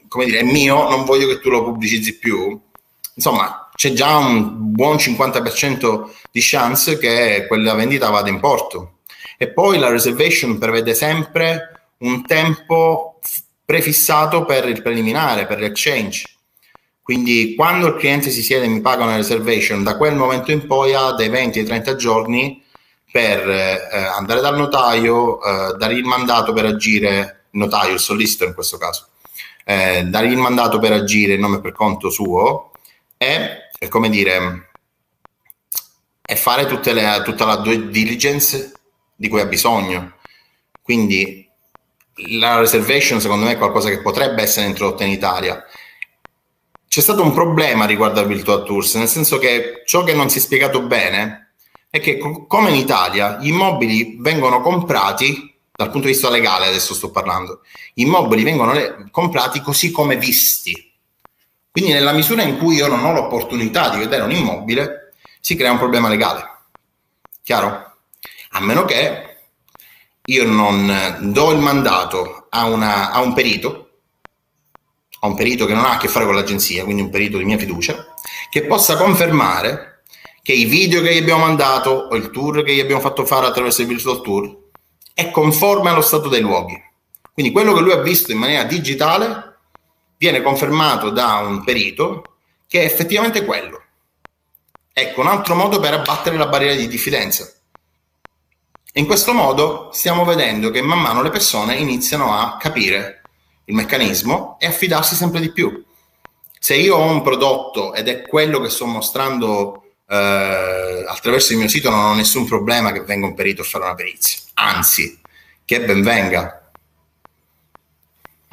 come 0.07 0.27
dire, 0.27 0.41
è 0.41 0.45
mio, 0.45 0.89
non 0.91 1.05
voglio 1.05 1.27
che 1.27 1.41
tu 1.41 1.49
lo 1.49 1.65
pubblicizzi 1.65 2.19
più. 2.19 2.61
Insomma, 3.15 3.71
c'è 3.75 3.93
già 3.93 4.17
un 4.17 4.73
buon 4.73 4.97
50% 4.97 6.09
di 6.31 6.41
chance 6.43 6.99
che 6.99 7.47
quella 7.47 7.75
vendita 7.75 8.11
vada 8.11 8.29
in 8.29 8.41
porto. 8.41 8.99
E 9.37 9.49
poi 9.49 9.79
la 9.79 9.91
reservation 9.91 10.59
prevede 10.59 10.95
sempre 10.95 11.89
un 11.99 12.25
tempo 12.25 13.19
prefissato 13.65 14.45
per 14.45 14.69
il 14.69 14.83
preliminare, 14.83 15.47
per 15.47 15.59
l'exchange. 15.59 16.25
Quindi 17.03 17.55
quando 17.55 17.89
il 17.89 17.97
cliente 17.97 18.31
si 18.31 18.43
siede 18.43 18.65
e 18.65 18.69
mi 18.69 18.81
paga 18.81 19.05
una 19.05 19.17
reservation, 19.17 19.83
da 19.83 19.97
quel 19.97 20.15
momento 20.15 20.53
in 20.53 20.67
poi 20.67 20.95
ha 20.95 21.13
dai 21.13 21.29
20 21.29 21.59
ai 21.59 21.65
30 21.65 21.97
giorni 21.97 22.63
per 23.11 23.49
eh, 23.49 23.79
andare 24.17 24.41
dal 24.41 24.57
notaio, 24.57 25.43
eh, 25.43 25.77
dare 25.77 25.95
il 25.95 26.05
mandato 26.05 26.53
per 26.53 26.65
agire, 26.65 27.45
notaio, 27.51 27.93
il 27.93 28.01
solicitor 28.01 28.49
in 28.49 28.55
questo 28.55 28.79
caso, 28.79 29.09
eh, 29.65 30.05
dare 30.07 30.27
il 30.29 30.37
mandato 30.37 30.79
per 30.79 30.93
agire 30.93 31.35
in 31.35 31.41
nome 31.41 31.61
per 31.61 31.73
conto 31.73 32.09
suo 32.09 32.73
e, 33.17 33.71
è 33.79 33.89
come 33.89 34.09
dire, 34.09 34.71
e 36.27 36.37
fare 36.37 36.69
le, 36.69 37.23
tutta 37.25 37.45
la 37.45 37.57
due 37.57 37.89
diligence 37.89 38.73
di 39.15 39.29
cui 39.29 39.41
ha 39.41 39.47
bisogno. 39.47 40.15
Quindi 40.83 41.49
la 42.39 42.59
reservation 42.59 43.21
secondo 43.21 43.47
me 43.47 43.53
è 43.53 43.59
qualcosa 43.59 43.89
che 43.89 44.01
potrebbe 44.01 44.43
essere 44.43 44.67
introdotta 44.67 45.05
in 45.05 45.11
Italia. 45.11 45.63
C'è 46.87 47.01
stato 47.01 47.23
un 47.23 47.33
problema 47.33 47.87
riguardo 47.87 48.21
a 48.21 48.25
Virtual 48.25 48.65
Tours, 48.65 48.95
nel 48.95 49.09
senso 49.09 49.39
che 49.39 49.83
ciò 49.85 50.05
che 50.05 50.15
non 50.15 50.31
si 50.31 50.39
è 50.39 50.41
spiegato 50.41 50.83
bene 50.83 51.55
è 51.91 52.01
che 52.01 52.19
come 52.19 52.71
in 52.71 52.77
Italia 52.77 53.39
gli 53.39 53.49
immobili 53.49 54.17
vengono 54.21 54.61
comprati 54.61 55.53
dal 55.73 55.91
punto 55.91 56.07
di 56.07 56.13
vista 56.13 56.31
legale, 56.31 56.67
adesso 56.67 56.95
sto 56.95 57.11
parlando, 57.11 57.63
gli 57.93 58.03
immobili 58.03 58.45
vengono 58.45 58.73
comprati 59.11 59.61
così 59.61 59.91
come 59.91 60.17
visti. 60.17 60.93
Quindi 61.75 61.93
nella 61.93 62.13
misura 62.13 62.43
in 62.43 62.57
cui 62.57 62.77
io 62.77 62.87
non 62.87 63.05
ho 63.05 63.13
l'opportunità 63.13 63.89
di 63.89 63.99
vedere 63.99 64.23
un 64.23 64.31
immobile, 64.31 65.13
si 65.41 65.57
crea 65.57 65.73
un 65.73 65.79
problema 65.79 66.09
legale. 66.09 66.49
Chiaro? 67.43 67.97
A 68.51 68.61
meno 68.61 68.85
che 68.85 69.39
io 70.25 70.45
non 70.45 71.19
do 71.33 71.51
il 71.51 71.59
mandato 71.59 72.47
a, 72.51 72.67
una, 72.67 73.11
a 73.11 73.19
un 73.23 73.33
perito, 73.33 73.89
a 75.19 75.27
un 75.27 75.35
perito 75.35 75.67
che 75.67 75.75
non 75.75 75.85
ha 75.85 75.95
a 75.95 75.97
che 75.97 76.07
fare 76.07 76.27
con 76.27 76.37
l'agenzia, 76.37 76.85
quindi 76.85 77.03
un 77.03 77.11
perito 77.11 77.39
di 77.39 77.45
mia 77.45 77.59
fiducia, 77.59 78.07
che 78.51 78.67
possa 78.67 78.97
confermare 78.97 80.03
che 80.43 80.53
i 80.53 80.67
video 80.67 81.03
che 81.03 81.13
gli 81.13 81.19
abbiamo 81.19 81.45
mandato 81.45 81.91
o 81.91 82.15
il 82.15 82.31
tour 82.31 82.63
che 82.63 82.73
gli 82.73 82.81
abbiamo 82.81 83.01
fatto 83.01 83.27
fare 83.27 83.47
attraverso 83.47 83.81
il 83.81 83.89
virtual 83.89 84.21
tour 84.21 84.57
è 85.13 85.29
conforme 85.33 85.91
allo 85.91 86.03
stato 86.03 86.29
dei 86.29 86.41
luoghi. 86.41 86.81
Quindi 87.33 87.51
quello 87.51 87.73
che 87.73 87.81
lui 87.81 87.91
ha 87.91 88.01
visto 88.01 88.31
in 88.31 88.39
maniera 88.39 88.63
digitale 88.63 89.54
viene 90.17 90.43
confermato 90.43 91.11
da 91.11 91.39
un 91.39 91.65
perito 91.65 92.25
che 92.67 92.81
è 92.81 92.85
effettivamente 92.85 93.45
quello. 93.45 93.83
Ecco, 94.93 95.21
un 95.21 95.27
altro 95.27 95.55
modo 95.55 95.81
per 95.81 95.95
abbattere 95.95 96.37
la 96.37 96.47
barriera 96.47 96.75
di 96.75 96.87
diffidenza. 96.87 97.51
In 98.95 99.07
questo 99.07 99.33
modo 99.33 99.91
stiamo 99.93 100.25
vedendo 100.25 100.71
che 100.71 100.81
man 100.81 101.01
mano 101.01 101.21
le 101.21 101.31
persone 101.31 101.75
iniziano 101.75 102.33
a 102.33 102.57
capire 102.57 103.23
il 103.65 103.75
meccanismo 103.75 104.57
e 104.61 104.67
a 104.67 104.71
fidarsi 104.71 105.17
sempre 105.17 105.41
di 105.41 105.51
più. 105.51 105.85
Se 106.59 106.75
io 106.75 106.97
ho 106.97 107.11
un 107.11 107.23
prodotto 107.23 107.93
ed 107.93 108.09
è 108.09 108.23
quello 108.23 108.61
che 108.61 108.71
sto 108.71 108.87
mostrando 108.87 109.85
eh, 110.09 111.05
attraverso 111.09 111.53
il 111.53 111.59
mio 111.59 111.69
sito 111.69 111.91
non 111.91 112.05
ho 112.05 112.15
nessun 112.15 112.47
problema 112.47 112.93
che 112.93 113.03
venga 113.03 113.27
un 113.27 113.35
perito 113.35 113.63
a 113.63 113.65
fare 113.65 113.85
una 113.85 113.95
perizia, 113.95 114.39
anzi, 114.55 115.21
che 115.65 115.81
ben 115.81 116.03
venga. 116.03 116.64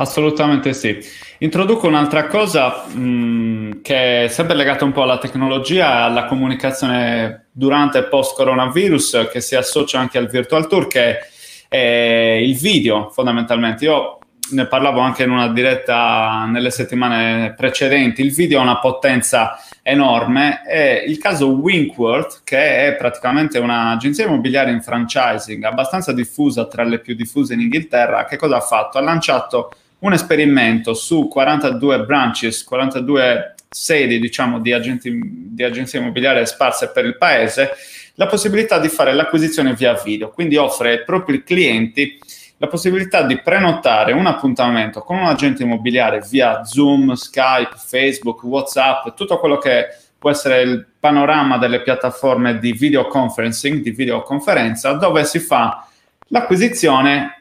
Assolutamente 0.02 0.74
sì. 0.74 0.98
Introduco 1.40 1.86
un'altra 1.86 2.26
cosa 2.26 2.86
mh, 2.88 3.00
mm, 3.00 3.72
che 3.84 4.24
è 4.24 4.28
sempre 4.30 4.56
legata 4.56 4.84
un 4.84 4.92
po' 4.92 5.04
alla 5.04 5.20
tecnologia 5.20 5.92
e 5.92 6.02
alla 6.02 6.26
comunicazione 6.26 7.50
durante 7.52 8.00
e 8.00 8.04
post 8.06 8.36
coronavirus, 8.36 9.30
che 9.32 9.42
si 9.42 9.56
associa 9.56 10.00
anche 10.00 10.18
al 10.18 10.28
virtual 10.28 10.66
tour, 10.66 10.88
che 10.88 11.20
è 11.68 12.40
il 12.42 12.58
video 12.58 13.12
fondamentalmente. 13.12 13.86
Io 13.86 14.18
ne 14.54 14.66
parlavo 14.66 15.02
anche 15.02 15.22
in 15.22 15.30
una 15.30 15.50
diretta 15.50 16.46
nelle 16.48 16.72
settimane 16.72 17.54
precedenti, 17.56 18.24
il 18.24 18.34
video 18.34 18.60
ha 18.60 18.64
una 18.64 18.80
potenza 18.80 19.60
enorme 19.84 20.64
e 20.68 21.04
il 21.08 21.20
caso 21.20 21.48
Winkworth, 21.48 22.42
che 22.44 22.88
è 22.88 22.96
praticamente 22.96 23.60
un'agenzia 23.60 24.26
immobiliare 24.26 24.72
in 24.72 24.82
franchising 24.82 25.64
abbastanza 25.64 26.12
diffusa, 26.12 26.66
tra 26.66 26.84
le 26.84 27.00
più 27.00 27.14
diffuse 27.14 27.54
in 27.54 27.62
Inghilterra, 27.62 28.26
che 28.26 28.38
cosa 28.38 28.58
ha 28.58 28.62
fatto? 28.62 28.98
Ha 28.98 29.02
lanciato 29.02 29.72
un 30.02 30.14
esperimento 30.14 30.94
su 30.94 31.28
42 31.28 32.06
branches, 32.06 32.64
42 32.64 33.56
sedi 33.70 34.20
diciamo, 34.20 34.60
di, 34.60 34.74
agenti, 34.74 35.20
di 35.24 35.64
agenzie 35.64 36.00
immobiliari 36.00 36.46
sparse 36.46 36.90
per 36.90 37.06
il 37.06 37.18
paese, 37.18 37.72
la 38.16 38.28
possibilità 38.28 38.80
di 38.80 38.90
fare 38.90 39.14
l'acquisizione 39.14 39.74
via 39.74 39.94
video, 39.94 40.30
quindi 40.30 40.58
offre 40.58 40.92
ai 40.92 41.04
propri 41.04 41.44
clienti 41.44 42.20
la 42.58 42.68
possibilità 42.68 43.24
di 43.24 43.40
prenotare 43.40 44.12
un 44.12 44.28
appuntamento 44.28 45.02
con 45.02 45.18
un 45.18 45.26
agente 45.26 45.64
immobiliare 45.64 46.22
via 46.30 46.64
Zoom, 46.64 47.14
Skype, 47.14 47.76
Facebook, 47.76 48.44
WhatsApp, 48.44 49.16
tutto 49.16 49.40
quello 49.40 49.58
che 49.58 49.88
può 50.20 50.30
essere 50.30 50.62
il 50.62 50.86
panorama 51.00 51.58
delle 51.58 51.82
piattaforme 51.82 52.60
di 52.60 52.74
videoconferencing, 52.74 53.82
di 53.82 53.90
videoconferenza, 53.90 54.94
dove 54.94 55.24
si 55.26 55.40
fa 55.40 55.88
l'acquisizione 56.28 57.41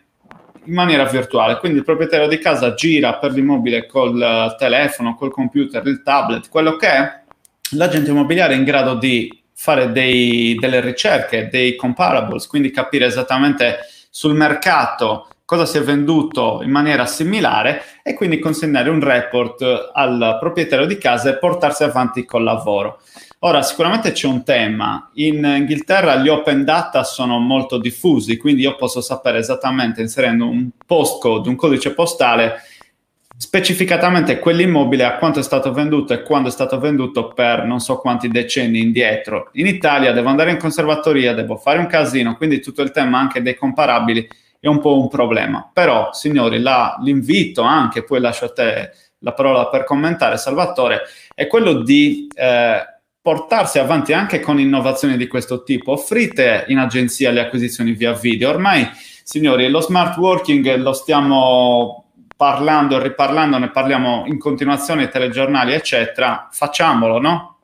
in 0.64 0.74
maniera 0.74 1.04
virtuale. 1.04 1.58
Quindi 1.58 1.78
il 1.78 1.84
proprietario 1.84 2.28
di 2.28 2.38
casa 2.38 2.74
gira 2.74 3.14
per 3.14 3.32
l'immobile 3.32 3.86
col 3.86 4.54
telefono, 4.58 5.14
col 5.14 5.32
computer, 5.32 5.86
il 5.86 6.02
tablet, 6.02 6.48
quello 6.48 6.76
che 6.76 6.88
è, 6.88 7.20
l'agente 7.72 8.10
immobiliare 8.10 8.54
è 8.54 8.56
in 8.56 8.64
grado 8.64 8.94
di 8.94 9.42
fare 9.54 9.92
dei, 9.92 10.56
delle 10.58 10.80
ricerche, 10.80 11.48
dei 11.50 11.76
comparables, 11.76 12.46
quindi 12.46 12.70
capire 12.70 13.06
esattamente 13.06 13.80
sul 14.08 14.34
mercato 14.34 15.28
cosa 15.44 15.66
si 15.66 15.78
è 15.78 15.82
venduto 15.82 16.60
in 16.62 16.70
maniera 16.70 17.06
similare 17.06 17.82
e 18.04 18.14
quindi 18.14 18.38
consegnare 18.38 18.88
un 18.88 19.00
report 19.00 19.90
al 19.92 20.36
proprietario 20.38 20.86
di 20.86 20.96
casa 20.96 21.30
e 21.30 21.38
portarsi 21.38 21.82
avanti 21.82 22.24
col 22.24 22.44
lavoro. 22.44 23.00
Ora, 23.42 23.62
sicuramente 23.62 24.12
c'è 24.12 24.26
un 24.26 24.44
tema. 24.44 25.10
In 25.14 25.42
Inghilterra 25.44 26.16
gli 26.16 26.28
open 26.28 26.62
data 26.62 27.04
sono 27.04 27.38
molto 27.38 27.78
diffusi, 27.78 28.36
quindi 28.36 28.60
io 28.62 28.76
posso 28.76 29.00
sapere 29.00 29.38
esattamente 29.38 30.02
inserendo 30.02 30.46
un 30.46 30.68
postcode, 30.84 31.48
un 31.48 31.56
codice 31.56 31.94
postale, 31.94 32.56
specificatamente 33.38 34.38
quell'immobile 34.38 35.04
a 35.04 35.16
quanto 35.16 35.38
è 35.38 35.42
stato 35.42 35.72
venduto 35.72 36.12
e 36.12 36.20
quando 36.20 36.50
è 36.50 36.52
stato 36.52 36.78
venduto 36.78 37.28
per 37.28 37.64
non 37.64 37.80
so 37.80 37.96
quanti 37.96 38.28
decenni 38.28 38.78
indietro. 38.82 39.48
In 39.54 39.66
Italia 39.66 40.12
devo 40.12 40.28
andare 40.28 40.50
in 40.50 40.58
conservatoria, 40.58 41.32
devo 41.32 41.56
fare 41.56 41.78
un 41.78 41.86
casino, 41.86 42.36
quindi 42.36 42.60
tutto 42.60 42.82
il 42.82 42.90
tema 42.90 43.20
anche 43.20 43.40
dei 43.40 43.54
comparabili 43.54 44.28
è 44.60 44.66
un 44.66 44.80
po' 44.80 45.00
un 45.00 45.08
problema. 45.08 45.70
Però, 45.72 46.12
signori, 46.12 46.60
la, 46.60 46.98
l'invito 47.00 47.62
anche, 47.62 48.04
poi 48.04 48.20
lascio 48.20 48.44
a 48.44 48.52
te 48.52 48.90
la 49.20 49.32
parola 49.32 49.68
per 49.68 49.84
commentare, 49.84 50.36
Salvatore, 50.36 51.04
è 51.34 51.46
quello 51.46 51.80
di 51.80 52.28
eh, 52.34 52.99
portarsi 53.22 53.78
avanti 53.78 54.12
anche 54.12 54.40
con 54.40 54.58
innovazioni 54.58 55.16
di 55.16 55.26
questo 55.26 55.62
tipo. 55.62 55.92
Offrite 55.92 56.64
in 56.68 56.78
agenzia 56.78 57.30
le 57.30 57.40
acquisizioni 57.40 57.92
via 57.92 58.12
video. 58.12 58.50
Ormai, 58.50 58.88
signori, 59.22 59.68
lo 59.68 59.80
smart 59.80 60.16
working 60.16 60.76
lo 60.76 60.92
stiamo 60.92 62.04
parlando 62.36 62.96
e 62.96 63.02
riparlando, 63.02 63.58
ne 63.58 63.70
parliamo 63.70 64.24
in 64.26 64.38
continuazione 64.38 65.02
ai 65.02 65.10
telegiornali, 65.10 65.74
eccetera, 65.74 66.48
facciamolo, 66.50 67.20
no? 67.20 67.58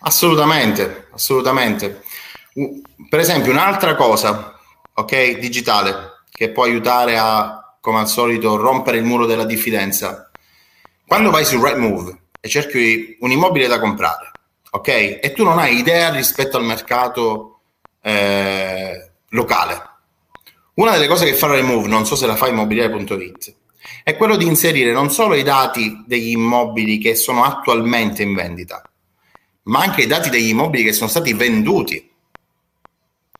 Assolutamente, 0.00 1.08
assolutamente. 1.12 2.02
Per 3.08 3.18
esempio, 3.18 3.50
un'altra 3.50 3.94
cosa, 3.94 4.58
ok, 4.92 5.38
digitale, 5.38 6.24
che 6.30 6.50
può 6.50 6.64
aiutare 6.64 7.16
a, 7.16 7.78
come 7.80 8.00
al 8.00 8.08
solito, 8.08 8.56
rompere 8.56 8.98
il 8.98 9.04
muro 9.04 9.24
della 9.24 9.46
diffidenza. 9.46 10.30
Quando 11.06 11.30
vai 11.30 11.46
su 11.46 11.62
Rightmove 11.62 12.23
e 12.44 12.48
cerchi 12.50 13.16
un 13.20 13.30
immobile 13.30 13.66
da 13.66 13.80
comprare, 13.80 14.30
ok, 14.72 14.88
e 15.22 15.32
tu 15.34 15.44
non 15.44 15.58
hai 15.58 15.78
idea 15.78 16.10
rispetto 16.10 16.58
al 16.58 16.64
mercato 16.64 17.60
eh, 18.02 19.12
locale, 19.30 19.82
una 20.74 20.90
delle 20.90 21.06
cose 21.06 21.24
che 21.24 21.32
fa 21.32 21.46
Remove, 21.46 21.88
non 21.88 22.04
so 22.04 22.16
se 22.16 22.26
la 22.26 22.36
fa 22.36 22.48
immobiliare.it, 22.48 23.54
è 24.02 24.14
quello 24.18 24.36
di 24.36 24.44
inserire 24.44 24.92
non 24.92 25.10
solo 25.10 25.36
i 25.36 25.42
dati 25.42 26.04
degli 26.06 26.32
immobili 26.32 26.98
che 26.98 27.14
sono 27.14 27.44
attualmente 27.44 28.22
in 28.22 28.34
vendita, 28.34 28.82
ma 29.62 29.80
anche 29.80 30.02
i 30.02 30.06
dati 30.06 30.28
degli 30.28 30.48
immobili 30.48 30.84
che 30.84 30.92
sono 30.92 31.08
stati 31.08 31.32
venduti 31.32 32.10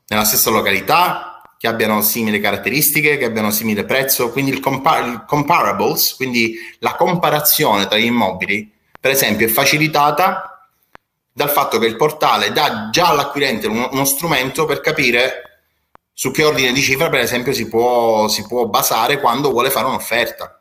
nella 0.07 0.25
stessa 0.25 0.49
località, 0.49 1.43
che 1.59 1.67
abbiano 1.67 2.01
simili 2.01 2.41
caratteristiche, 2.41 3.19
che 3.19 3.27
abbiano 3.27 3.51
simile 3.51 3.85
prezzo, 3.85 4.31
quindi 4.31 4.51
il, 4.51 4.61
compar- 4.61 5.07
il 5.07 5.25
comparables, 5.27 6.15
quindi 6.15 6.57
la 6.79 6.95
comparazione 6.95 7.87
tra 7.87 7.99
gli 7.99 8.07
immobili, 8.07 8.74
per 9.05 9.13
esempio, 9.13 9.47
è 9.47 9.51
facilitata 9.51 10.67
dal 11.31 11.51
fatto 11.51 11.79
che 11.79 11.85
il 11.85 11.95
portale 11.95 12.53
dà 12.53 12.89
già 12.91 13.09
all'acquirente 13.09 13.67
uno, 13.67 13.91
uno 13.93 14.07
strumento 14.07 14.65
per 14.65 14.81
capire 14.81 15.61
su 16.15 16.31
che 16.31 16.43
ordine 16.43 16.73
di 16.73 16.81
cifra, 16.81 17.11
per 17.11 17.21
esempio, 17.21 17.53
si 17.53 17.69
può, 17.69 18.29
si 18.29 18.47
può 18.47 18.65
basare 18.65 19.21
quando 19.21 19.51
vuole 19.51 19.69
fare 19.69 19.89
un'offerta. 19.89 20.59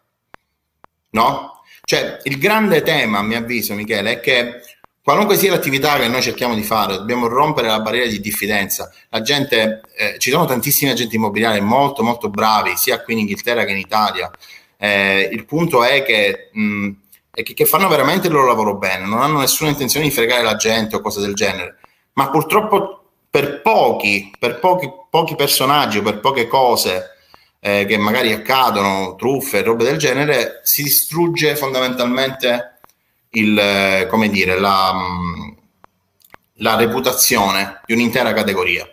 No? 1.11 1.61
Cioè, 1.85 2.19
il 2.23 2.37
grande 2.37 2.81
tema, 2.81 3.19
a 3.19 3.23
mio 3.23 3.37
avviso, 3.37 3.75
Michele, 3.75 4.11
è 4.11 4.19
che 4.19 4.59
qualunque 5.01 5.37
sia 5.37 5.51
l'attività 5.51 5.95
che 5.97 6.09
noi 6.09 6.21
cerchiamo 6.21 6.53
di 6.53 6.63
fare, 6.63 6.97
dobbiamo 6.97 7.27
rompere 7.27 7.67
la 7.67 7.79
barriera 7.79 8.09
di 8.09 8.19
diffidenza. 8.19 8.91
La 9.07 9.21
gente, 9.21 9.83
eh, 9.95 10.19
ci 10.19 10.31
sono 10.31 10.43
tantissimi 10.43 10.91
agenti 10.91 11.15
immobiliari 11.15 11.61
molto, 11.61 12.03
molto 12.03 12.29
bravi, 12.29 12.75
sia 12.75 13.01
qui 13.03 13.13
in 13.13 13.19
Inghilterra 13.19 13.63
che 13.63 13.71
in 13.71 13.77
Italia. 13.77 14.29
Eh, 14.75 15.29
il 15.31 15.45
punto 15.45 15.81
è 15.85 16.03
che, 16.03 16.49
mh, 16.51 16.91
è 17.34 17.41
che, 17.41 17.53
che 17.55 17.65
fanno 17.65 17.88
veramente 17.88 18.27
il 18.27 18.34
loro 18.34 18.45
lavoro 18.45 18.75
bene, 18.75 19.05
non 19.05 19.21
hanno 19.21 19.39
nessuna 19.39 19.71
intenzione 19.71 20.05
di 20.05 20.13
fregare 20.13 20.43
la 20.43 20.55
gente 20.55 20.95
o 20.95 21.01
cose 21.01 21.19
del 21.19 21.34
genere, 21.34 21.79
ma 22.13 22.29
purtroppo 22.29 22.99
per 23.29 23.61
pochi, 23.61 24.31
per 24.38 24.59
pochi, 24.59 24.91
pochi 25.09 25.36
personaggi 25.36 25.97
o 25.97 26.03
per 26.03 26.19
poche 26.19 26.47
cose 26.47 27.09
eh, 27.59 27.86
che 27.86 27.97
magari 27.97 28.31
accadono, 28.31 29.15
truffe, 29.15 29.63
robe 29.63 29.84
del 29.84 29.97
genere, 29.97 30.59
si 30.63 30.84
distrugge 30.84 31.55
fondamentalmente 31.55 32.79
il, 33.31 33.57
eh, 33.57 34.07
come 34.07 34.29
dire, 34.29 34.59
la, 34.59 34.93
mm, 34.93 35.51
la 36.57 36.75
reputazione 36.75 37.81
di 37.86 37.93
un'intera 37.93 38.34
categoria. 38.34 38.88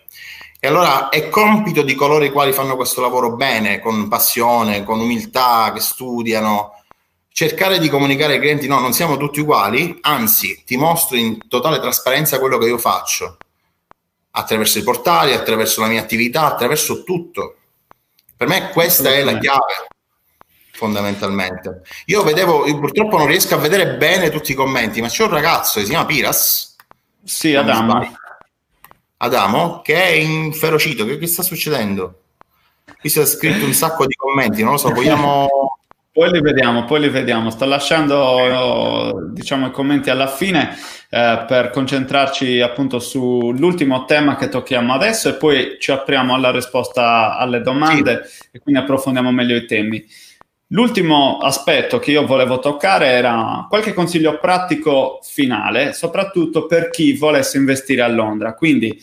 E 0.58 0.66
allora 0.66 1.10
è 1.10 1.28
compito 1.28 1.82
di 1.82 1.94
coloro 1.94 2.24
i 2.24 2.30
quali 2.30 2.52
fanno 2.52 2.76
questo 2.76 3.02
lavoro 3.02 3.34
bene, 3.34 3.80
con 3.80 4.08
passione, 4.08 4.84
con 4.84 5.00
umiltà, 5.00 5.72
che 5.74 5.80
studiano, 5.80 6.79
cercare 7.32 7.78
di 7.78 7.88
comunicare 7.88 8.34
ai 8.34 8.40
clienti 8.40 8.66
no, 8.66 8.80
non 8.80 8.92
siamo 8.92 9.16
tutti 9.16 9.40
uguali, 9.40 9.98
anzi 10.02 10.62
ti 10.64 10.76
mostro 10.76 11.16
in 11.16 11.48
totale 11.48 11.80
trasparenza 11.80 12.38
quello 12.38 12.58
che 12.58 12.66
io 12.66 12.78
faccio, 12.78 13.38
attraverso 14.32 14.78
i 14.78 14.82
portali, 14.82 15.32
attraverso 15.32 15.80
la 15.80 15.88
mia 15.88 16.00
attività, 16.00 16.46
attraverso 16.46 17.02
tutto. 17.02 17.56
Per 18.36 18.48
me 18.48 18.70
questa 18.70 19.10
è 19.10 19.22
la 19.22 19.38
chiave, 19.38 19.88
fondamentalmente. 20.72 21.82
Io 22.06 22.22
vedevo, 22.22 22.66
io 22.66 22.78
purtroppo 22.78 23.18
non 23.18 23.26
riesco 23.26 23.54
a 23.54 23.58
vedere 23.58 23.96
bene 23.96 24.30
tutti 24.30 24.52
i 24.52 24.56
commenti, 24.56 25.00
ma 25.00 25.08
c'è 25.08 25.24
un 25.24 25.30
ragazzo 25.30 25.78
che 25.78 25.84
si 25.84 25.90
chiama 25.90 26.06
Piras. 26.06 26.76
Sì, 27.22 27.54
Adamo. 27.54 28.16
Adamo, 29.18 29.80
che 29.82 29.94
è 29.94 30.12
inferocito. 30.12 31.04
Che, 31.04 31.18
che 31.18 31.26
sta 31.26 31.42
succedendo? 31.42 32.22
Qui 32.98 33.08
si 33.10 33.20
è 33.20 33.26
scritto 33.26 33.64
un 33.64 33.74
sacco 33.74 34.06
di 34.06 34.14
commenti, 34.14 34.62
non 34.62 34.72
lo 34.72 34.78
so, 34.78 34.90
vogliamo... 34.90 35.78
Poi 36.12 36.28
li 36.32 36.40
vediamo, 36.40 36.84
poi 36.86 37.00
li 37.00 37.08
vediamo. 37.08 37.50
Sto 37.50 37.66
lasciando 37.66 39.30
diciamo, 39.32 39.68
i 39.68 39.70
commenti 39.70 40.10
alla 40.10 40.26
fine 40.26 40.76
eh, 41.08 41.44
per 41.46 41.70
concentrarci 41.70 42.60
appunto 42.60 42.98
sull'ultimo 42.98 44.04
tema 44.06 44.34
che 44.34 44.48
tocchiamo 44.48 44.92
adesso 44.92 45.28
e 45.28 45.34
poi 45.34 45.76
ci 45.78 45.92
apriamo 45.92 46.34
alla 46.34 46.50
risposta 46.50 47.36
alle 47.36 47.60
domande 47.60 48.22
sì. 48.24 48.48
e 48.50 48.58
quindi 48.58 48.80
approfondiamo 48.80 49.30
meglio 49.30 49.54
i 49.54 49.66
temi. 49.66 50.04
L'ultimo 50.72 51.38
aspetto 51.38 52.00
che 52.00 52.10
io 52.10 52.26
volevo 52.26 52.58
toccare 52.58 53.06
era 53.06 53.66
qualche 53.68 53.92
consiglio 53.92 54.38
pratico 54.38 55.20
finale, 55.22 55.92
soprattutto 55.92 56.66
per 56.66 56.90
chi 56.90 57.16
volesse 57.16 57.56
investire 57.56 58.02
a 58.02 58.08
Londra. 58.08 58.54
Quindi 58.54 59.00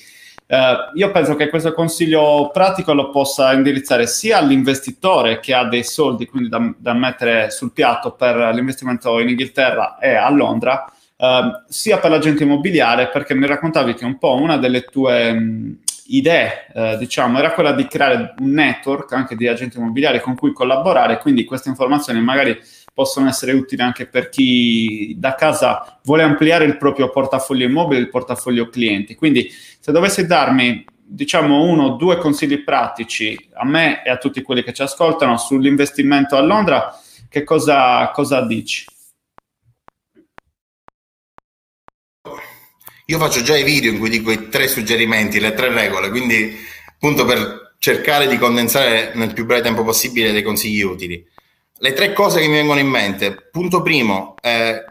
eh, 0.47 0.75
io 0.93 1.11
penso 1.11 1.35
che 1.35 1.49
questo 1.49 1.73
consiglio 1.73 2.49
pratico 2.53 2.93
lo 2.93 3.09
possa 3.09 3.51
indirizzare 3.51 4.07
sia 4.07 4.37
all'investitore 4.37 5.39
che 5.39 5.53
ha 5.53 5.65
dei 5.65 5.83
soldi, 5.83 6.25
quindi 6.25 6.47
da, 6.47 6.73
da 6.77 6.93
mettere 6.93 7.51
sul 7.51 7.73
piatto 7.73 8.13
per 8.13 8.53
l'investimento 8.53 9.19
in 9.19 9.27
Inghilterra 9.27 9.97
e 9.99 10.15
a 10.15 10.29
Londra, 10.29 10.89
eh, 11.17 11.63
sia 11.67 11.97
per 11.97 12.11
l'agente 12.11 12.43
immobiliare, 12.43 13.09
perché 13.09 13.35
mi 13.35 13.45
raccontavi 13.45 13.93
che 13.93 14.05
un 14.05 14.17
po' 14.17 14.35
una 14.35 14.57
delle 14.57 14.83
tue 14.83 15.33
mh, 15.33 15.79
idee, 16.07 16.67
eh, 16.73 16.97
diciamo, 16.97 17.39
era 17.39 17.51
quella 17.51 17.73
di 17.73 17.85
creare 17.85 18.33
un 18.39 18.51
network 18.51 19.11
anche 19.11 19.35
di 19.35 19.47
agenti 19.49 19.77
immobiliari 19.77 20.21
con 20.21 20.35
cui 20.35 20.53
collaborare, 20.53 21.17
quindi 21.17 21.43
queste 21.43 21.67
informazioni 21.67 22.21
magari 22.21 22.57
possono 22.97 23.29
essere 23.29 23.51
utili 23.51 23.83
anche 23.83 24.07
per 24.07 24.29
chi 24.29 25.13
da 25.19 25.35
casa 25.35 25.99
vuole 26.03 26.23
ampliare 26.23 26.65
il 26.65 26.77
proprio 26.77 27.11
portafoglio 27.11 27.63
immobile, 27.63 27.99
il 27.99 28.09
portafoglio 28.09 28.69
clienti. 28.69 29.13
Quindi 29.13 29.51
se 29.51 29.91
dovessi 29.91 30.25
darmi 30.25 30.83
diciamo 31.05 31.61
uno 31.61 31.83
o 31.83 31.89
due 31.89 32.17
consigli 32.17 32.63
pratici 32.63 33.49
a 33.53 33.65
me 33.67 34.03
e 34.03 34.09
a 34.09 34.17
tutti 34.17 34.41
quelli 34.41 34.63
che 34.63 34.73
ci 34.73 34.81
ascoltano 34.81 35.37
sull'investimento 35.37 36.35
a 36.35 36.41
Londra, 36.41 36.99
che 37.29 37.43
cosa, 37.43 38.09
cosa 38.09 38.41
dici? 38.41 38.85
Io 43.05 43.19
faccio 43.19 43.43
già 43.43 43.55
i 43.55 43.63
video 43.63 43.91
in 43.91 43.99
cui 43.99 44.09
dico 44.09 44.31
i 44.31 44.49
tre 44.49 44.67
suggerimenti, 44.67 45.39
le 45.39 45.53
tre 45.53 45.71
regole, 45.71 46.09
quindi 46.09 46.57
appunto 46.89 47.25
per 47.25 47.75
cercare 47.77 48.27
di 48.27 48.39
condensare 48.39 49.11
nel 49.13 49.33
più 49.33 49.45
breve 49.45 49.61
tempo 49.61 49.83
possibile 49.83 50.31
dei 50.31 50.41
consigli 50.41 50.81
utili. 50.81 51.23
Le 51.79 51.93
tre 51.93 52.11
cose 52.11 52.39
che 52.39 52.47
mi 52.47 52.55
vengono 52.55 52.79
in 52.79 52.87
mente. 52.87 53.49
Punto 53.51 53.83
primo, 53.83 54.33
eh, 54.41 54.83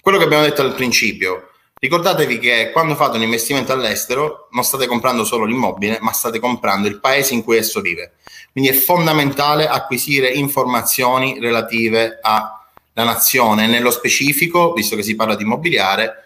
quello 0.00 0.16
che 0.16 0.24
abbiamo 0.24 0.44
detto 0.44 0.62
al 0.62 0.74
principio. 0.74 1.50
Ricordatevi 1.78 2.38
che 2.38 2.70
quando 2.72 2.94
fate 2.94 3.16
un 3.16 3.24
investimento 3.24 3.72
all'estero 3.72 4.46
non 4.52 4.62
state 4.62 4.86
comprando 4.86 5.24
solo 5.24 5.44
l'immobile, 5.44 5.98
ma 6.00 6.12
state 6.12 6.38
comprando 6.38 6.86
il 6.86 7.00
paese 7.00 7.34
in 7.34 7.42
cui 7.42 7.56
esso 7.56 7.80
vive. 7.80 8.12
Quindi 8.52 8.70
è 8.70 8.74
fondamentale 8.74 9.66
acquisire 9.66 10.28
informazioni 10.28 11.40
relative 11.40 12.20
alla 12.22 12.62
nazione, 12.94 13.66
nello 13.66 13.90
specifico, 13.90 14.72
visto 14.72 14.94
che 14.94 15.02
si 15.02 15.16
parla 15.16 15.34
di 15.34 15.42
immobiliare, 15.42 16.22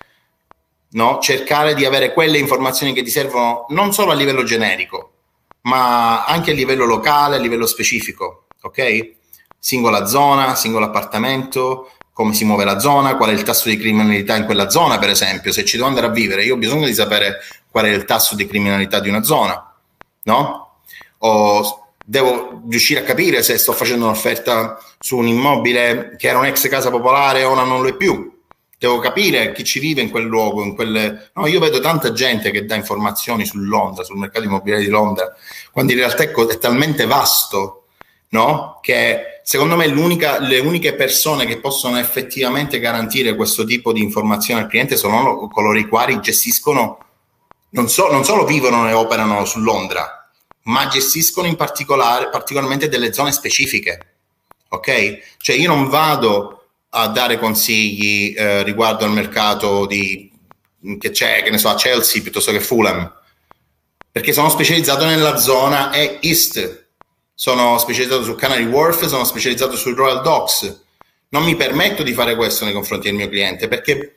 no? 0.90 1.18
cercare 1.18 1.74
di 1.74 1.86
avere 1.86 2.12
quelle 2.12 2.36
informazioni 2.36 2.92
che 2.92 3.02
ti 3.02 3.10
servono 3.10 3.64
non 3.70 3.94
solo 3.94 4.12
a 4.12 4.14
livello 4.14 4.44
generico, 4.44 5.12
ma 5.62 6.26
anche 6.26 6.50
a 6.50 6.54
livello 6.54 6.84
locale, 6.84 7.36
a 7.36 7.40
livello 7.40 7.66
specifico, 7.66 8.46
ok? 8.60 9.18
Singola 9.60 10.06
zona, 10.06 10.56
singolo 10.56 10.86
appartamento, 10.86 11.92
come 12.12 12.34
si 12.34 12.44
muove 12.44 12.64
la 12.64 12.78
zona, 12.78 13.16
qual 13.16 13.30
è 13.30 13.32
il 13.32 13.42
tasso 13.42 13.68
di 13.68 13.76
criminalità 13.76 14.34
in 14.34 14.46
quella 14.46 14.70
zona, 14.70 14.98
per 14.98 15.10
esempio. 15.10 15.52
Se 15.52 15.64
ci 15.64 15.76
devo 15.76 15.88
andare 15.88 16.06
a 16.06 16.10
vivere, 16.10 16.42
io 16.42 16.54
ho 16.54 16.58
bisogno 16.58 16.86
di 16.86 16.94
sapere 16.94 17.38
qual 17.70 17.84
è 17.84 17.90
il 17.90 18.04
tasso 18.04 18.34
di 18.34 18.46
criminalità 18.46 18.98
di 18.98 19.08
una 19.08 19.22
zona, 19.22 19.72
no? 20.24 20.78
O 21.18 21.92
devo 22.04 22.62
riuscire 22.68 23.00
a 23.00 23.04
capire 23.04 23.42
se 23.42 23.58
sto 23.58 23.72
facendo 23.72 24.06
un'offerta 24.06 24.78
su 24.98 25.18
un 25.18 25.26
immobile 25.28 26.16
che 26.18 26.28
era 26.28 26.38
un'ex 26.38 26.68
casa 26.68 26.90
popolare 26.90 27.44
o 27.44 27.52
ora 27.52 27.62
non 27.62 27.82
lo 27.82 27.88
è 27.88 27.94
più 27.94 28.38
devo 28.80 28.98
capire 28.98 29.52
chi 29.52 29.62
ci 29.62 29.78
vive 29.78 30.00
in 30.00 30.08
quel 30.08 30.24
luogo. 30.24 30.62
In 30.62 30.74
quelle... 30.74 31.30
no, 31.34 31.46
io 31.46 31.60
vedo 31.60 31.80
tanta 31.80 32.12
gente 32.12 32.50
che 32.50 32.64
dà 32.64 32.76
informazioni 32.76 33.44
su 33.44 33.58
Londra, 33.58 34.04
sul 34.04 34.16
mercato 34.16 34.46
immobiliare 34.46 34.82
di 34.82 34.88
Londra, 34.88 35.36
quando 35.70 35.92
in 35.92 35.98
realtà 35.98 36.22
è, 36.22 36.30
è 36.32 36.58
talmente 36.58 37.04
vasto 37.04 37.84
no? 38.28 38.78
che 38.80 39.39
secondo 39.50 39.74
me 39.74 39.88
le 39.88 40.60
uniche 40.60 40.94
persone 40.94 41.44
che 41.44 41.58
possono 41.58 41.98
effettivamente 41.98 42.78
garantire 42.78 43.34
questo 43.34 43.64
tipo 43.64 43.92
di 43.92 44.00
informazione 44.00 44.60
al 44.60 44.68
cliente 44.68 44.96
sono 44.96 45.48
coloro 45.48 45.76
i 45.76 45.88
quali 45.88 46.20
gestiscono, 46.20 47.04
non, 47.70 47.88
so, 47.88 48.12
non 48.12 48.24
solo 48.24 48.44
vivono 48.44 48.88
e 48.88 48.92
operano 48.92 49.44
su 49.44 49.58
Londra, 49.58 50.30
ma 50.66 50.86
gestiscono 50.86 51.48
in 51.48 51.56
particolare, 51.56 52.28
particolarmente 52.28 52.88
delle 52.88 53.12
zone 53.12 53.32
specifiche. 53.32 54.18
Ok? 54.68 55.18
Cioè 55.38 55.56
io 55.56 55.66
non 55.66 55.88
vado 55.88 56.68
a 56.90 57.08
dare 57.08 57.36
consigli 57.36 58.32
eh, 58.36 58.62
riguardo 58.62 59.04
al 59.04 59.10
mercato 59.10 59.84
di, 59.84 60.30
che 60.96 61.10
c'è, 61.10 61.42
che 61.42 61.50
ne 61.50 61.58
so, 61.58 61.70
a 61.70 61.74
Chelsea 61.74 62.22
piuttosto 62.22 62.52
che 62.52 62.60
Fulham, 62.60 63.12
perché 64.12 64.32
sono 64.32 64.48
specializzato 64.48 65.06
nella 65.06 65.38
zona 65.38 65.92
East, 66.20 66.79
sono 67.40 67.78
specializzato 67.78 68.22
su 68.22 68.34
Canary 68.34 68.66
Wharf, 68.66 69.06
sono 69.06 69.24
specializzato 69.24 69.74
sui 69.74 69.94
Royal 69.94 70.20
Docks. 70.20 70.82
Non 71.30 71.42
mi 71.42 71.56
permetto 71.56 72.02
di 72.02 72.12
fare 72.12 72.36
questo 72.36 72.66
nei 72.66 72.74
confronti 72.74 73.06
del 73.06 73.16
mio 73.16 73.30
cliente 73.30 73.66
perché 73.66 74.16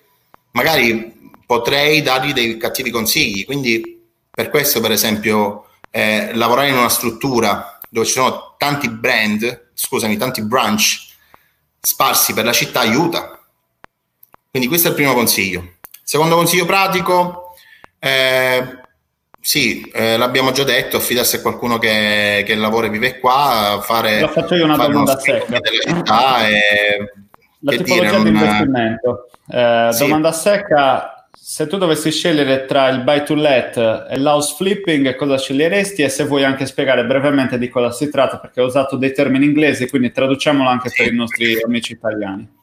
magari 0.51 1.31
potrei 1.45 2.01
dargli 2.01 2.33
dei 2.33 2.57
cattivi 2.57 2.89
consigli. 2.89 3.45
Quindi 3.45 4.03
per 4.29 4.49
questo, 4.49 4.81
per 4.81 4.91
esempio, 4.91 5.67
eh, 5.89 6.31
lavorare 6.33 6.67
in 6.67 6.75
una 6.75 6.89
struttura 6.89 7.79
dove 7.89 8.05
ci 8.05 8.11
sono 8.11 8.55
tanti 8.57 8.89
brand, 8.89 9.69
scusami, 9.73 10.17
tanti 10.17 10.41
branch 10.41 11.13
sparsi 11.79 12.33
per 12.33 12.43
la 12.43 12.51
città 12.51 12.81
aiuta. 12.81 13.41
Quindi 14.49 14.67
questo 14.67 14.87
è 14.87 14.89
il 14.89 14.97
primo 14.97 15.13
consiglio. 15.13 15.75
Secondo 16.03 16.35
consiglio 16.35 16.65
pratico, 16.65 17.55
eh, 17.99 18.82
sì, 19.45 19.81
eh, 19.93 20.15
l'abbiamo 20.15 20.53
già 20.53 20.63
detto, 20.63 20.95
affidarsi 20.95 21.35
a 21.35 21.41
qualcuno 21.41 21.77
che, 21.77 22.43
che 22.45 22.55
lavora 22.55 22.87
e 22.87 22.89
vive 22.89 23.19
qua, 23.19 23.81
fare, 23.83 24.21
La 24.21 24.29
faccio 24.29 24.55
io 24.55 24.63
una 24.63 24.77
domanda 24.77 25.19
secca. 25.19 25.59
della 25.59 25.97
città 25.97 26.47
e, 26.47 27.11
La 27.59 27.71
tipologia 27.71 28.09
dire, 28.09 28.23
di 28.23 28.29
investimento. 28.29 29.27
Eh, 29.49 29.89
sì. 29.91 29.99
Domanda 29.99 30.31
secca, 30.31 31.27
se 31.33 31.67
tu 31.67 31.75
dovessi 31.75 32.09
scegliere 32.09 32.63
tra 32.63 32.87
il 32.87 33.01
buy 33.01 33.25
to 33.25 33.35
let 33.35 34.07
e 34.09 34.17
l'house 34.17 34.55
flipping, 34.55 35.13
cosa 35.15 35.37
sceglieresti? 35.37 36.03
E 36.03 36.07
se 36.07 36.23
vuoi 36.23 36.45
anche 36.45 36.65
spiegare 36.65 37.05
brevemente 37.05 37.57
di 37.57 37.67
cosa 37.67 37.91
si 37.91 38.09
tratta, 38.09 38.39
perché 38.39 38.61
ho 38.61 38.65
usato 38.65 38.95
dei 38.95 39.11
termini 39.11 39.43
inglesi, 39.43 39.89
quindi 39.89 40.13
traduciamolo 40.13 40.69
anche 40.69 40.87
sì. 40.87 41.03
per 41.03 41.11
i 41.11 41.17
nostri 41.17 41.61
amici 41.61 41.91
italiani. 41.91 42.61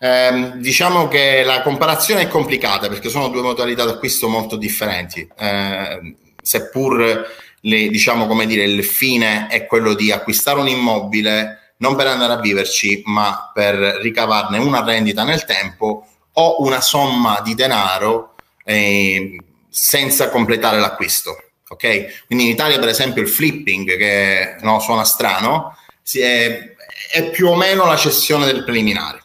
Eh, 0.00 0.52
diciamo 0.56 1.08
che 1.08 1.42
la 1.44 1.62
comparazione 1.62 2.22
è 2.22 2.28
complicata 2.28 2.88
perché 2.88 3.08
sono 3.08 3.28
due 3.28 3.42
modalità 3.42 3.84
d'acquisto 3.84 4.28
molto 4.28 4.56
differenti, 4.56 5.28
eh, 5.36 6.14
seppur 6.40 7.26
le, 7.60 7.88
diciamo 7.88 8.26
come 8.26 8.46
dire, 8.46 8.64
il 8.64 8.84
fine 8.84 9.48
è 9.48 9.66
quello 9.66 9.94
di 9.94 10.12
acquistare 10.12 10.60
un 10.60 10.68
immobile 10.68 11.74
non 11.78 11.96
per 11.96 12.06
andare 12.06 12.32
a 12.32 12.40
viverci, 12.40 13.02
ma 13.06 13.50
per 13.52 13.76
ricavarne 13.76 14.58
una 14.58 14.84
rendita 14.84 15.24
nel 15.24 15.44
tempo 15.44 16.06
o 16.32 16.62
una 16.62 16.80
somma 16.80 17.40
di 17.42 17.54
denaro 17.54 18.34
eh, 18.64 19.36
senza 19.68 20.30
completare 20.30 20.78
l'acquisto. 20.78 21.36
Ok? 21.68 22.24
Quindi 22.26 22.46
in 22.46 22.50
Italia, 22.50 22.78
per 22.78 22.88
esempio, 22.88 23.22
il 23.22 23.28
flipping, 23.28 23.96
che 23.96 24.56
no, 24.60 24.80
suona 24.80 25.04
strano, 25.04 25.76
è, 26.12 26.74
è, 27.12 27.30
più 27.30 27.48
o 27.48 27.54
meno 27.54 27.84
la 27.84 27.96
cessione 27.96 28.46
del 28.46 28.64
preliminare. 28.64 29.22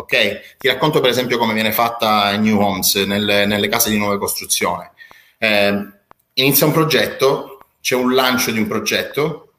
Ok? 0.00 0.56
Ti 0.58 0.68
racconto, 0.68 1.00
per 1.00 1.10
esempio, 1.10 1.38
come 1.38 1.54
viene 1.54 1.72
fatta 1.72 2.32
in 2.32 2.42
New 2.42 2.58
Homes, 2.60 2.94
nelle, 2.96 3.46
nelle 3.46 3.68
case 3.68 3.90
di 3.90 3.98
nuova 3.98 4.18
costruzione. 4.18 4.92
Eh, 5.38 5.86
inizia 6.34 6.66
un 6.66 6.72
progetto, 6.72 7.58
c'è 7.80 7.94
un 7.94 8.14
lancio 8.14 8.50
di 8.50 8.58
un 8.58 8.66
progetto, 8.66 9.52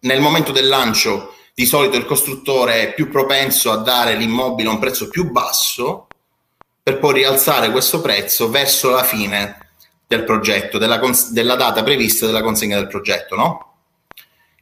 nel 0.00 0.20
momento 0.20 0.52
del 0.52 0.68
lancio 0.68 1.34
di 1.54 1.66
solito 1.66 1.96
il 1.96 2.06
costruttore 2.06 2.82
è 2.82 2.94
più 2.94 3.10
propenso 3.10 3.70
a 3.70 3.76
dare 3.76 4.14
l'immobile 4.14 4.68
a 4.68 4.72
un 4.72 4.78
prezzo 4.78 5.08
più 5.08 5.30
basso 5.30 6.06
per 6.82 6.98
poi 6.98 7.14
rialzare 7.14 7.70
questo 7.70 8.00
prezzo 8.00 8.48
verso 8.48 8.90
la 8.90 9.02
fine 9.02 9.68
del 10.06 10.24
progetto, 10.24 10.78
della, 10.78 10.98
cons- 10.98 11.30
della 11.32 11.56
data 11.56 11.82
prevista 11.82 12.24
della 12.24 12.42
consegna 12.42 12.76
del 12.76 12.88
progetto, 12.88 13.36
no? 13.36 13.74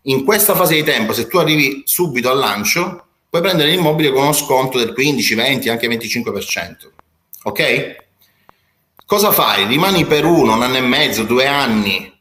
In 0.05 0.24
questa 0.24 0.55
fase 0.55 0.74
di 0.74 0.82
tempo, 0.82 1.12
se 1.12 1.26
tu 1.26 1.39
arrivi 1.39 1.82
subito 1.84 2.30
al 2.30 2.39
lancio, 2.39 3.07
puoi 3.29 3.43
prendere 3.43 3.70
l'immobile 3.70 4.11
con 4.11 4.22
uno 4.22 4.33
sconto 4.33 4.79
del 4.79 4.93
15, 4.93 5.35
20, 5.35 5.68
anche 5.68 5.89
25%. 5.89 6.91
Ok? 7.45 7.97
Cosa 9.05 9.33
fai? 9.33 9.66
Rimani 9.66 10.05
per 10.05 10.24
uno, 10.24 10.55
un 10.55 10.62
anno 10.62 10.76
e 10.76 10.83
mezzo, 10.83 11.24
due 11.24 11.47
anni 11.47 12.14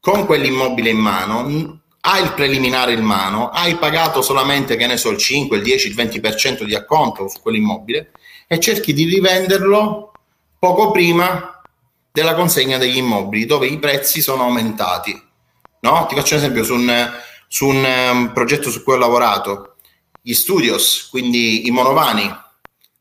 con 0.00 0.26
quell'immobile 0.26 0.90
in 0.90 0.98
mano, 0.98 1.80
hai 2.00 2.22
il 2.22 2.32
preliminare 2.34 2.92
in 2.92 3.02
mano, 3.02 3.48
hai 3.48 3.76
pagato 3.76 4.20
solamente, 4.20 4.76
che 4.76 4.86
ne 4.86 4.98
so, 4.98 5.10
il 5.10 5.16
5, 5.16 5.56
il 5.56 5.62
10, 5.62 5.88
il 5.88 5.94
20% 5.94 6.64
di 6.64 6.74
acconto 6.74 7.28
su 7.28 7.40
quell'immobile 7.40 8.12
e 8.46 8.60
cerchi 8.60 8.92
di 8.92 9.04
rivenderlo 9.04 10.12
poco 10.58 10.90
prima 10.90 11.62
della 12.12 12.34
consegna 12.34 12.76
degli 12.76 12.98
immobili, 12.98 13.46
dove 13.46 13.66
i 13.66 13.78
prezzi 13.78 14.20
sono 14.20 14.42
aumentati. 14.42 15.18
No? 15.80 16.06
Ti 16.06 16.14
faccio 16.14 16.34
un 16.34 16.40
esempio 16.40 16.64
su 16.64 16.74
un, 16.74 17.10
su 17.48 17.66
un 17.66 18.10
um, 18.12 18.32
progetto 18.32 18.70
su 18.70 18.82
cui 18.82 18.92
ho 18.92 18.98
lavorato. 18.98 19.73
Gli 20.26 20.32
studios, 20.32 21.08
quindi 21.10 21.66
i 21.66 21.70
monovani, 21.70 22.34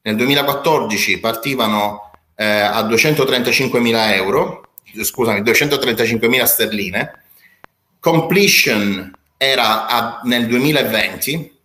nel 0.01 0.17
2014 0.17 1.21
partivano 1.21 2.11
eh, 2.35 2.43
a 2.43 2.81
235.000 2.81 4.13
euro, 4.15 4.71
scusami, 5.01 5.39
235.000 5.39 6.43
sterline, 6.43 7.23
completion 8.01 9.09
era 9.37 9.87
a, 9.87 10.19
nel 10.25 10.47
2020 10.47 11.59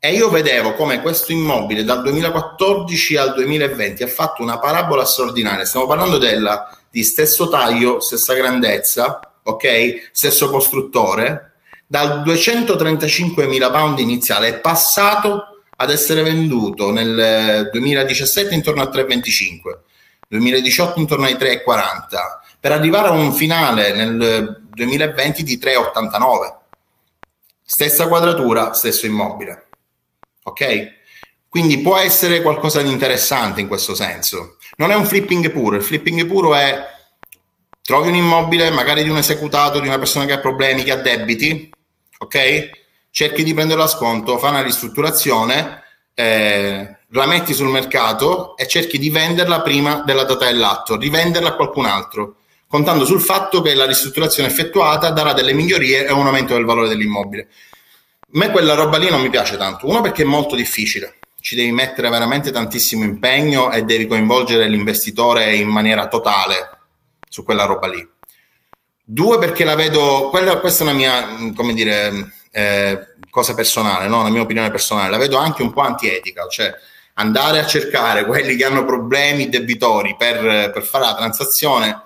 e 0.00 0.12
io 0.14 0.30
vedevo 0.30 0.74
come 0.74 1.00
questo 1.00 1.30
immobile 1.30 1.84
dal 1.84 2.02
2014 2.02 3.16
al 3.16 3.34
2020 3.34 4.02
ha 4.02 4.08
fatto 4.08 4.42
una 4.42 4.58
parabola 4.58 5.04
straordinaria. 5.04 5.64
Stiamo 5.64 5.86
parlando 5.86 6.18
della, 6.18 6.76
di 6.90 7.04
stesso 7.04 7.48
taglio, 7.48 8.00
stessa 8.00 8.34
grandezza, 8.34 9.20
ok? 9.44 10.10
Stesso 10.10 10.50
costruttore. 10.50 11.51
Dal 11.92 12.22
235.000 12.22 13.70
pound 13.70 13.98
iniziale 13.98 14.48
è 14.48 14.60
passato 14.60 15.62
ad 15.76 15.90
essere 15.90 16.22
venduto 16.22 16.90
nel 16.90 17.68
2017 17.70 18.54
intorno 18.54 18.80
a 18.80 18.88
3,25, 18.88 19.78
2018 20.26 20.98
intorno 20.98 21.26
ai 21.26 21.34
3,40, 21.34 21.58
per 22.58 22.72
arrivare 22.72 23.08
a 23.08 23.10
un 23.10 23.34
finale 23.34 23.92
nel 23.92 24.62
2020 24.70 25.42
di 25.42 25.58
3,89. 25.58 26.54
Stessa 27.62 28.08
quadratura, 28.08 28.72
stesso 28.72 29.04
immobile 29.04 29.66
ok? 30.44 31.00
Quindi 31.46 31.80
può 31.80 31.98
essere 31.98 32.40
qualcosa 32.40 32.80
di 32.80 32.90
interessante 32.90 33.60
in 33.60 33.68
questo 33.68 33.94
senso. 33.94 34.56
Non 34.76 34.90
è 34.90 34.94
un 34.94 35.04
flipping 35.04 35.50
puro, 35.50 35.76
il 35.76 35.82
flipping 35.82 36.24
puro 36.26 36.54
è 36.54 36.86
trovi 37.82 38.08
un 38.08 38.14
immobile, 38.14 38.70
magari 38.70 39.02
di 39.02 39.10
un 39.10 39.18
esecutato, 39.18 39.78
di 39.78 39.88
una 39.88 39.98
persona 39.98 40.24
che 40.24 40.32
ha 40.32 40.38
problemi, 40.38 40.82
che 40.82 40.92
ha 40.92 40.96
debiti, 40.96 41.70
ok? 42.22 42.70
Cerchi 43.10 43.42
di 43.44 43.54
prenderlo 43.54 43.84
a 43.84 43.88
sconto, 43.88 44.38
fa 44.38 44.48
una 44.48 44.62
ristrutturazione, 44.62 45.82
eh, 46.14 46.96
la 47.08 47.26
metti 47.26 47.52
sul 47.52 47.68
mercato 47.68 48.56
e 48.56 48.66
cerchi 48.66 48.98
di 48.98 49.10
venderla 49.10 49.60
prima 49.60 50.02
della 50.04 50.24
data 50.24 50.46
dell'atto, 50.46 50.96
rivenderla 50.96 51.50
a 51.50 51.54
qualcun 51.54 51.86
altro, 51.86 52.36
contando 52.66 53.04
sul 53.04 53.20
fatto 53.20 53.60
che 53.60 53.74
la 53.74 53.86
ristrutturazione 53.86 54.48
effettuata 54.48 55.10
darà 55.10 55.32
delle 55.32 55.52
migliorie 55.52 56.06
e 56.06 56.12
un 56.12 56.26
aumento 56.26 56.54
del 56.54 56.64
valore 56.64 56.88
dell'immobile 56.88 57.48
me 58.32 58.50
quella 58.50 58.74
roba 58.74 58.98
lì 58.98 59.10
non 59.10 59.20
mi 59.20 59.30
piace 59.30 59.56
tanto. 59.56 59.88
Uno 59.88 60.00
perché 60.00 60.22
è 60.22 60.26
molto 60.26 60.54
difficile, 60.54 61.18
ci 61.40 61.54
devi 61.54 61.72
mettere 61.72 62.08
veramente 62.08 62.50
tantissimo 62.50 63.04
impegno 63.04 63.72
e 63.72 63.82
devi 63.82 64.06
coinvolgere 64.06 64.68
l'investitore 64.68 65.54
in 65.54 65.68
maniera 65.68 66.08
totale 66.08 66.78
su 67.28 67.44
quella 67.44 67.64
roba 67.64 67.88
lì. 67.88 68.08
Due 69.12 69.38
perché 69.38 69.64
la 69.64 69.74
vedo, 69.74 70.30
quella, 70.30 70.58
questa 70.58 70.84
è 70.84 70.86
una 70.86 70.96
mia, 70.96 71.52
come 71.54 71.74
dire, 71.74 72.32
eh, 72.50 73.08
cosa 73.28 73.52
personale, 73.52 74.08
no? 74.08 74.20
una 74.20 74.30
mia 74.30 74.40
opinione 74.40 74.70
personale, 74.70 75.10
la 75.10 75.18
vedo 75.18 75.36
anche 75.36 75.60
un 75.60 75.70
po' 75.70 75.82
antietica, 75.82 76.46
cioè 76.48 76.74
andare 77.14 77.58
a 77.58 77.66
cercare 77.66 78.24
quelli 78.24 78.56
che 78.56 78.64
hanno 78.64 78.86
problemi 78.86 79.50
debitori 79.50 80.16
per, 80.16 80.70
per 80.70 80.82
fare 80.82 81.04
la 81.04 81.14
transazione, 81.14 82.02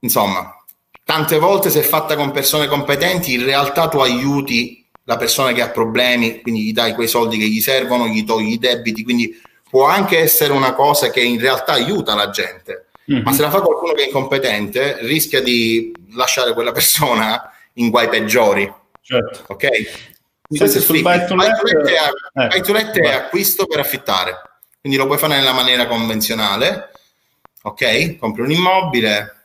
insomma, 0.00 0.56
tante 1.04 1.38
volte 1.38 1.68
se 1.68 1.80
è 1.80 1.82
fatta 1.82 2.16
con 2.16 2.30
persone 2.30 2.66
competenti, 2.66 3.34
in 3.34 3.44
realtà 3.44 3.88
tu 3.88 3.98
aiuti 3.98 4.88
la 5.04 5.18
persona 5.18 5.52
che 5.52 5.60
ha 5.60 5.68
problemi, 5.68 6.40
quindi 6.40 6.62
gli 6.62 6.72
dai 6.72 6.94
quei 6.94 7.08
soldi 7.08 7.36
che 7.36 7.46
gli 7.46 7.60
servono, 7.60 8.06
gli 8.06 8.24
togli 8.24 8.52
i 8.52 8.58
debiti, 8.58 9.04
quindi 9.04 9.38
può 9.68 9.84
anche 9.84 10.18
essere 10.18 10.54
una 10.54 10.72
cosa 10.72 11.10
che 11.10 11.20
in 11.20 11.38
realtà 11.38 11.72
aiuta 11.72 12.14
la 12.14 12.30
gente, 12.30 12.86
mm-hmm. 13.10 13.22
ma 13.22 13.32
se 13.32 13.42
la 13.42 13.50
fa 13.50 13.60
qualcuno 13.60 13.92
che 13.92 14.02
è 14.02 14.06
incompetente 14.06 14.98
rischia 15.00 15.42
di 15.42 15.92
lasciare 16.14 16.52
quella 16.52 16.72
persona 16.72 17.50
in 17.74 17.90
guai 17.90 18.08
peggiori. 18.08 18.72
Certo. 19.00 19.44
Ok? 19.48 19.68
Questo 20.46 20.80
sul 20.80 21.00
buy 21.00 21.26
to 21.26 21.34
let 22.72 22.98
è 22.98 23.08
acquisto 23.08 23.66
per 23.66 23.80
affittare, 23.80 24.40
quindi 24.80 24.98
lo 24.98 25.06
puoi 25.06 25.18
fare 25.18 25.36
nella 25.36 25.52
maniera 25.52 25.86
convenzionale, 25.86 26.90
ok? 27.62 28.16
Compri 28.18 28.42
un 28.42 28.50
immobile, 28.50 29.40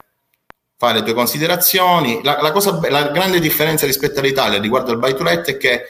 fare 0.78 1.00
le 1.00 1.04
tue 1.04 1.14
considerazioni. 1.14 2.22
La, 2.24 2.42
la, 2.42 2.52
cosa, 2.52 2.80
la 2.90 3.10
grande 3.10 3.40
differenza 3.40 3.86
rispetto 3.86 4.20
all'Italia 4.20 4.60
riguardo 4.60 4.92
al 4.92 5.00
buy 5.00 5.14
to 5.16 5.24
let 5.24 5.48
è 5.48 5.58
che 5.58 5.86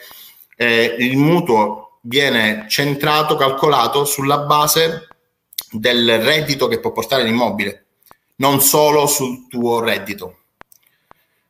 eh, 0.56 0.96
il 0.98 1.16
mutuo 1.16 1.98
viene 2.02 2.66
centrato, 2.68 3.36
calcolato 3.36 4.04
sulla 4.04 4.38
base 4.38 5.08
del 5.70 6.20
reddito 6.20 6.68
che 6.68 6.80
può 6.80 6.92
portare 6.92 7.22
l'immobile, 7.22 7.86
non 8.36 8.60
solo 8.60 9.06
sul 9.06 9.46
tuo 9.48 9.80
reddito. 9.80 10.38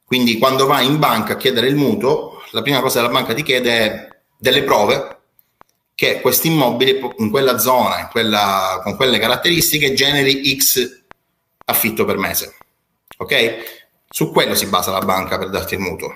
Quindi 0.05 0.39
quando 0.39 0.67
vai 0.67 0.87
in 0.87 0.99
banca 0.99 1.35
a 1.35 1.37
chiedere 1.37 1.69
il 1.69 1.77
mutuo, 1.77 2.43
la 2.51 2.63
prima 2.63 2.81
cosa 2.81 3.01
che 3.01 3.07
la 3.07 3.13
banca 3.13 3.35
ti 3.35 3.43
chiede 3.43 3.79
è 3.79 4.09
delle 4.37 4.63
prove 4.63 5.19
che 5.95 6.21
questo 6.21 6.47
immobile 6.47 6.99
in 7.19 7.31
quella 7.31 7.59
zona, 7.59 8.01
in 8.01 8.09
quella, 8.11 8.81
con 8.83 8.97
quelle 8.97 9.19
caratteristiche, 9.19 9.93
generi 9.93 10.57
X 10.57 11.03
affitto 11.67 12.05
per 12.05 12.17
mese 12.17 12.55
ok? 13.21 14.05
Su 14.09 14.33
quello 14.33 14.55
si 14.55 14.67
basa 14.67 14.91
la 14.91 15.01
banca 15.01 15.39
per 15.39 15.51
darti 15.51 15.75
il 15.75 15.81
mutuo. 15.81 16.15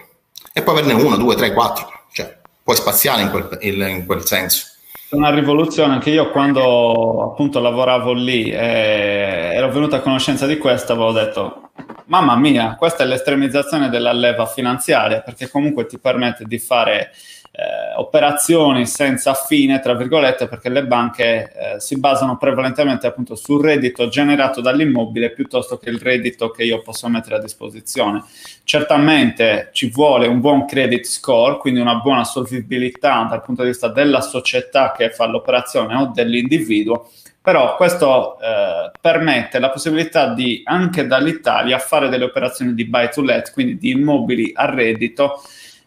E 0.53 0.63
poi 0.63 0.79
averne 0.79 0.95
uno, 1.01 1.17
due, 1.17 1.37
tre, 1.37 1.53
quattro, 1.53 2.07
cioè 2.13 2.37
puoi 2.63 2.77
spaziare 2.77 3.23
in 3.23 3.31
quel, 3.31 3.59
in 3.61 4.07
quel 4.07 4.25
senso. 4.25 4.67
Una 5.15 5.31
rivoluzione, 5.31 5.93
anche 5.93 6.11
io 6.11 6.31
quando 6.31 7.31
appunto 7.31 7.61
lavoravo 7.61 8.13
lì 8.13 8.51
e 8.51 9.53
ero 9.55 9.71
venuto 9.71 9.95
a 9.95 10.01
conoscenza 10.01 10.45
di 10.45 10.59
questo 10.59 10.93
avevo 10.93 11.13
detto 11.13 11.71
mamma 12.07 12.37
mia, 12.37 12.75
questa 12.75 13.05
è 13.05 13.07
l'estremizzazione 13.07 13.89
della 13.89 14.13
leva 14.13 14.45
finanziaria 14.45 15.21
perché 15.21 15.49
comunque 15.49 15.87
ti 15.87 15.99
permette 15.99 16.45
di 16.47 16.59
fare 16.59 17.13
eh, 17.57 17.95
operazioni 17.99 18.85
senza 18.85 19.33
fine, 19.35 19.79
tra 19.79 19.95
virgolette, 19.95 20.49
perché 20.49 20.69
le 20.69 20.85
banche 20.85 21.53
eh, 21.55 21.81
si 21.81 22.01
basano 22.01 22.37
prevalentemente 22.37 23.07
appunto 23.07 23.37
sul 23.37 23.63
reddito 23.63 24.09
generato 24.09 24.61
dall'immobile 24.61 25.31
piuttosto 25.31 25.79
che 25.79 25.89
il 25.89 26.01
reddito 26.01 26.51
che 26.51 26.65
io 26.65 26.83
posso 26.83 27.09
mettere 27.09 27.37
a 27.37 27.41
disposizione. 27.41 28.25
Certamente 28.65 29.69
ci 29.71 29.89
vuole 29.89 30.27
un 30.27 30.41
buon 30.41 30.67
credit 30.67 31.05
score, 31.05 31.59
quindi 31.59 31.79
una 31.79 31.97
buona 31.97 32.25
solvibilità 32.25 33.25
dal 33.31 33.43
punto 33.43 33.63
di 33.63 33.69
vista 33.69 33.87
della 33.87 34.21
società 34.21 34.91
che 34.91 35.11
fa 35.11 35.27
l'operazione 35.27 35.95
o 35.95 36.11
dell'individuo, 36.13 37.09
però 37.41 37.77
questo 37.77 38.37
eh, 38.41 38.91
permette 39.01 39.61
la 39.61 39.71
possibilità 39.71 40.35
di 40.35 40.63
anche 40.65 41.07
dall'Italia 41.07 41.79
fare 41.79 42.09
delle 42.09 42.25
operazioni 42.25 42.75
di 42.75 42.85
buy 42.87 43.11
to 43.13 43.23
let, 43.23 43.53
quindi 43.53 43.77
di 43.77 43.91
immobili 43.91 44.51
a 44.53 44.69
reddito 44.69 45.41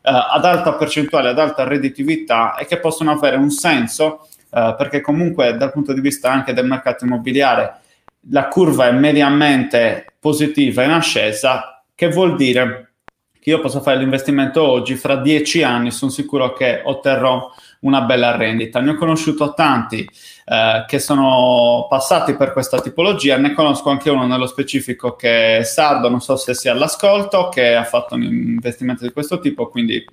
ad 0.10 0.46
alta 0.46 0.74
percentuale, 0.74 1.30
ad 1.30 1.40
alta 1.40 1.64
redditività 1.64 2.56
e 2.56 2.66
che 2.66 2.80
possono 2.80 3.12
avere 3.12 3.36
un 3.36 3.50
senso 3.50 4.28
eh, 4.52 4.76
perché 4.78 5.02
comunque 5.02 5.58
dal 5.58 5.72
punto 5.72 5.94
di 5.94 6.02
vista 6.02 6.32
anche 6.32 6.54
del 6.54 6.66
mercato 6.66 7.06
immobiliare 7.06 7.82
la 8.30 8.48
curva 8.48 8.88
è 8.88 8.92
mediamente 8.92 10.14
positiva 10.20 10.84
in 10.84 10.92
ascesa, 10.92 11.84
che 11.94 12.10
vuol 12.10 12.36
dire 12.36 12.94
che 13.40 13.50
io 13.50 13.60
posso 13.60 13.82
fare 13.82 13.98
l'investimento 13.98 14.62
oggi, 14.62 14.96
fra 14.96 15.16
dieci 15.16 15.64
anni 15.64 15.92
sono 15.92 16.12
sicuro 16.12 16.54
che 16.54 16.82
otterrò 16.84 17.50
una 17.88 18.02
bella 18.02 18.36
rendita. 18.36 18.80
Ne 18.80 18.92
ho 18.92 18.96
conosciuto 18.96 19.54
tanti 19.54 20.08
eh, 20.46 20.86
che 20.88 21.00
sono 21.00 21.88
passati 21.90 22.36
per 22.36 22.52
questa 22.52 22.80
tipologia, 22.80 23.38
ne 23.38 23.54
conosco 23.54 23.90
anche 23.90 24.10
uno 24.10 24.28
nello 24.28 24.46
specifico 24.48 25.16
che 25.16 25.58
è 25.58 25.64
sardo, 25.64 26.10
non 26.10 26.22
so 26.22 26.36
se 26.36 26.54
sia 26.54 26.74
all'ascolto, 26.74 27.50
che 27.50 27.76
ha 27.76 27.84
fatto 27.84 28.16
un 28.16 28.24
investimento 28.24 29.04
di 29.04 29.12
questo 29.12 29.40
tipo, 29.40 29.68
quindi 29.70 30.06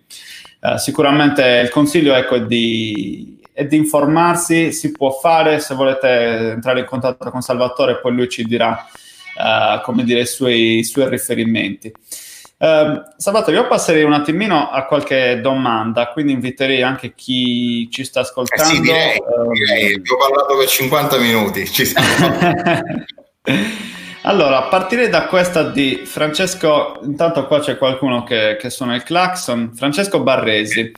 eh, 0.61 0.79
sicuramente 0.79 1.61
il 1.63 1.71
consiglio 1.71 2.15
ecco, 2.15 2.37
è 2.37 2.47
di, 2.47 3.41
è 3.53 3.65
di 3.67 3.77
informarsi, 3.77 4.73
si 4.73 4.93
può 4.93 5.11
fare, 5.11 5.61
se 5.61 5.75
volete 5.75 6.53
entrare 6.53 6.81
in 6.81 6.87
contatto 6.87 7.31
con 7.31 7.41
Salvatore 7.41 7.99
poi 8.01 8.15
lui 8.15 8.29
ci 8.29 8.45
dirà 8.45 8.87
uh, 9.37 9.81
come 9.83 10.05
dire, 10.05 10.21
i 10.21 10.27
suoi, 10.27 10.79
i 10.79 10.85
suoi 10.85 11.09
riferimenti. 11.09 11.93
Uh, 12.65 13.03
Salvatore, 13.19 13.59
io 13.59 13.67
passerei 13.67 14.05
un 14.05 14.15
attimino 14.15 14.71
a 14.71 14.87
qualche 14.87 15.39
domanda, 15.43 16.09
quindi 16.09 16.33
inviterei 16.33 16.81
anche 16.81 17.13
chi 17.15 17.91
ci 17.91 18.05
sta 18.05 18.21
ascoltando. 18.21 18.73
Eh 18.73 18.77
sì, 18.77 18.81
direi, 18.81 19.19
uh, 19.19 19.51
direi. 19.53 19.95
ho 19.97 20.17
parlato 20.17 20.57
per 20.57 20.67
50 20.67 21.19
minuti. 21.19 21.67
Ci 21.67 21.93
allora, 24.23 24.63
partirei 24.63 25.11
da 25.11 25.27
questa 25.27 25.65
di 25.65 26.05
Francesco, 26.07 27.01
intanto 27.03 27.47
qua 27.47 27.61
c'è 27.61 27.77
qualcuno 27.77 28.25
che, 28.25 28.57
che 28.59 28.71
suona 28.71 28.95
il 28.95 29.03
clacson, 29.03 29.73
Francesco 29.75 30.23
Barresi. 30.23 30.93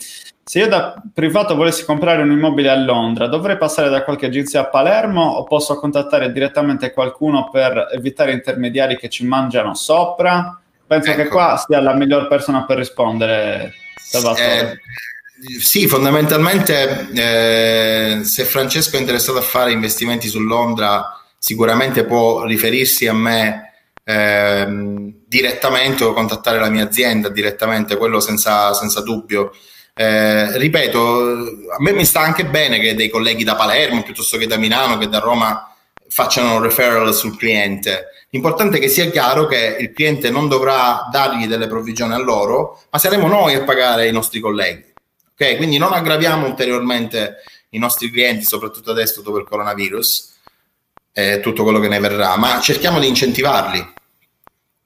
Se 0.45 0.61
io 0.61 0.69
da 0.69 0.95
privato 1.13 1.57
volessi 1.57 1.85
comprare 1.85 2.23
un 2.23 2.31
immobile 2.31 2.71
a 2.71 2.77
Londra, 2.77 3.27
dovrei 3.27 3.57
passare 3.57 3.89
da 3.89 4.05
qualche 4.05 4.27
agenzia 4.27 4.61
a 4.61 4.69
Palermo 4.69 5.23
o 5.23 5.43
posso 5.43 5.75
contattare 5.81 6.31
direttamente 6.31 6.93
qualcuno 6.93 7.49
per 7.51 7.89
evitare 7.91 8.31
intermediari 8.31 8.97
che 8.97 9.09
ci 9.09 9.27
mangiano 9.27 9.75
sopra? 9.75 10.61
Penso 10.87 11.11
ecco. 11.11 11.23
che 11.23 11.29
qua 11.29 11.63
sia 11.67 11.81
la 11.81 11.95
miglior 11.95 12.29
persona 12.29 12.65
per 12.65 12.79
rispondere, 12.79 13.75
Salvatore. 13.97 14.73
Eh, 14.73 15.61
sì, 15.61 15.87
fondamentalmente 15.89 17.09
eh, 17.13 18.25
se 18.25 18.45
Francesco 18.45 18.97
è 18.97 19.01
interessato 19.01 19.39
a 19.39 19.43
fare 19.43 19.73
investimenti 19.73 20.29
su 20.29 20.41
Londra, 20.41 21.21
sicuramente 21.39 22.05
può 22.05 22.45
riferirsi 22.45 23.07
a 23.07 23.13
me 23.13 23.73
eh, 24.05 24.67
direttamente 25.27 26.05
o 26.05 26.13
contattare 26.13 26.61
la 26.61 26.71
mia 26.71 26.85
azienda 26.85 27.29
direttamente, 27.29 27.97
quello 27.97 28.21
senza, 28.21 28.73
senza 28.73 29.03
dubbio. 29.03 29.51
Eh, 29.93 30.57
ripeto, 30.57 31.31
a 31.77 31.81
me 31.81 31.93
mi 31.93 32.05
sta 32.05 32.21
anche 32.21 32.47
bene 32.47 32.79
che 32.79 32.95
dei 32.95 33.09
colleghi 33.09 33.45
da 33.45 33.57
Palermo 33.57 34.03
piuttosto 34.03 34.37
che 34.39 34.47
da 34.47 34.57
Milano, 34.57 34.99
che 34.99 35.09
da 35.09 35.19
Roma 35.19 35.76
facciano 36.09 36.61
referral 36.61 37.15
sul 37.15 37.37
cliente. 37.37 38.07
L'importante 38.31 38.77
è 38.77 38.81
che 38.81 38.89
sia 38.89 39.11
chiaro 39.11 39.47
che 39.47 39.77
il 39.79 39.93
cliente 39.93 40.31
non 40.31 40.49
dovrà 40.49 41.09
dargli 41.11 41.47
delle 41.47 41.67
provvigioni 41.67 42.13
a 42.13 42.19
loro, 42.19 42.83
ma 42.91 42.99
saremo 42.99 43.29
noi 43.29 43.55
a 43.55 43.65
pagare 43.65 44.09
i 44.09 44.13
nostri 44.13 44.41
colleghi. 44.41 44.93
Ok? 45.33 45.57
Quindi 45.57 45.79
non 45.79 45.93
aggraviamo 45.93 46.47
ulteriormente 46.47 47.37
i 47.71 47.79
nostri 47.79 48.11
clienti, 48.11 48.45
soprattutto 48.45 48.91
adesso 48.91 49.23
dopo 49.23 49.39
il 49.39 49.47
coronavirus 49.47 50.35
e 51.13 51.41
tutto 51.41 51.63
quello 51.63 51.79
che 51.79 51.89
ne 51.89 51.99
verrà, 51.99 52.37
ma 52.37 52.61
cerchiamo 52.61 52.99
di 53.01 53.09
incentivarli. 53.09 53.95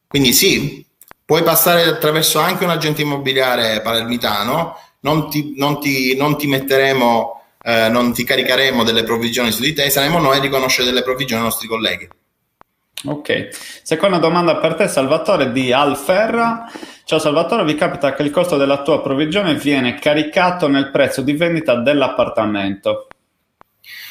Quindi 0.06 0.32
sì, 0.32 0.84
puoi 1.24 1.42
passare 1.42 1.84
attraverso 1.84 2.38
anche 2.38 2.64
un 2.64 2.70
agente 2.70 3.02
immobiliare 3.02 3.80
palermitano, 3.80 4.76
non 5.00 5.30
ti, 5.30 5.54
non 5.56 5.80
ti, 5.80 6.16
non 6.16 6.36
ti 6.36 6.46
metteremo, 6.46 7.39
eh, 7.62 7.88
non 7.88 8.12
ti 8.12 8.24
caricheremo 8.24 8.84
delle 8.84 9.02
provvigioni 9.02 9.52
su 9.52 9.62
di 9.62 9.72
te, 9.72 9.90
saremo 9.90 10.18
noi 10.18 10.38
a 10.38 10.40
riconoscere 10.40 10.86
delle 10.86 11.02
provvigioni 11.02 11.40
ai 11.40 11.46
nostri 11.46 11.68
colleghi. 11.68 12.08
Ok, 13.02 13.48
seconda 13.82 14.18
domanda 14.18 14.56
per 14.56 14.74
te 14.74 14.86
Salvatore 14.86 15.52
di 15.52 15.72
Alferra. 15.72 16.70
Ciao 17.04 17.18
Salvatore, 17.18 17.64
vi 17.64 17.74
capita 17.74 18.14
che 18.14 18.22
il 18.22 18.30
costo 18.30 18.56
della 18.56 18.82
tua 18.82 19.00
provvigione 19.00 19.54
viene 19.54 19.98
caricato 19.98 20.68
nel 20.68 20.90
prezzo 20.90 21.22
di 21.22 21.32
vendita 21.32 21.76
dell'appartamento? 21.76 23.08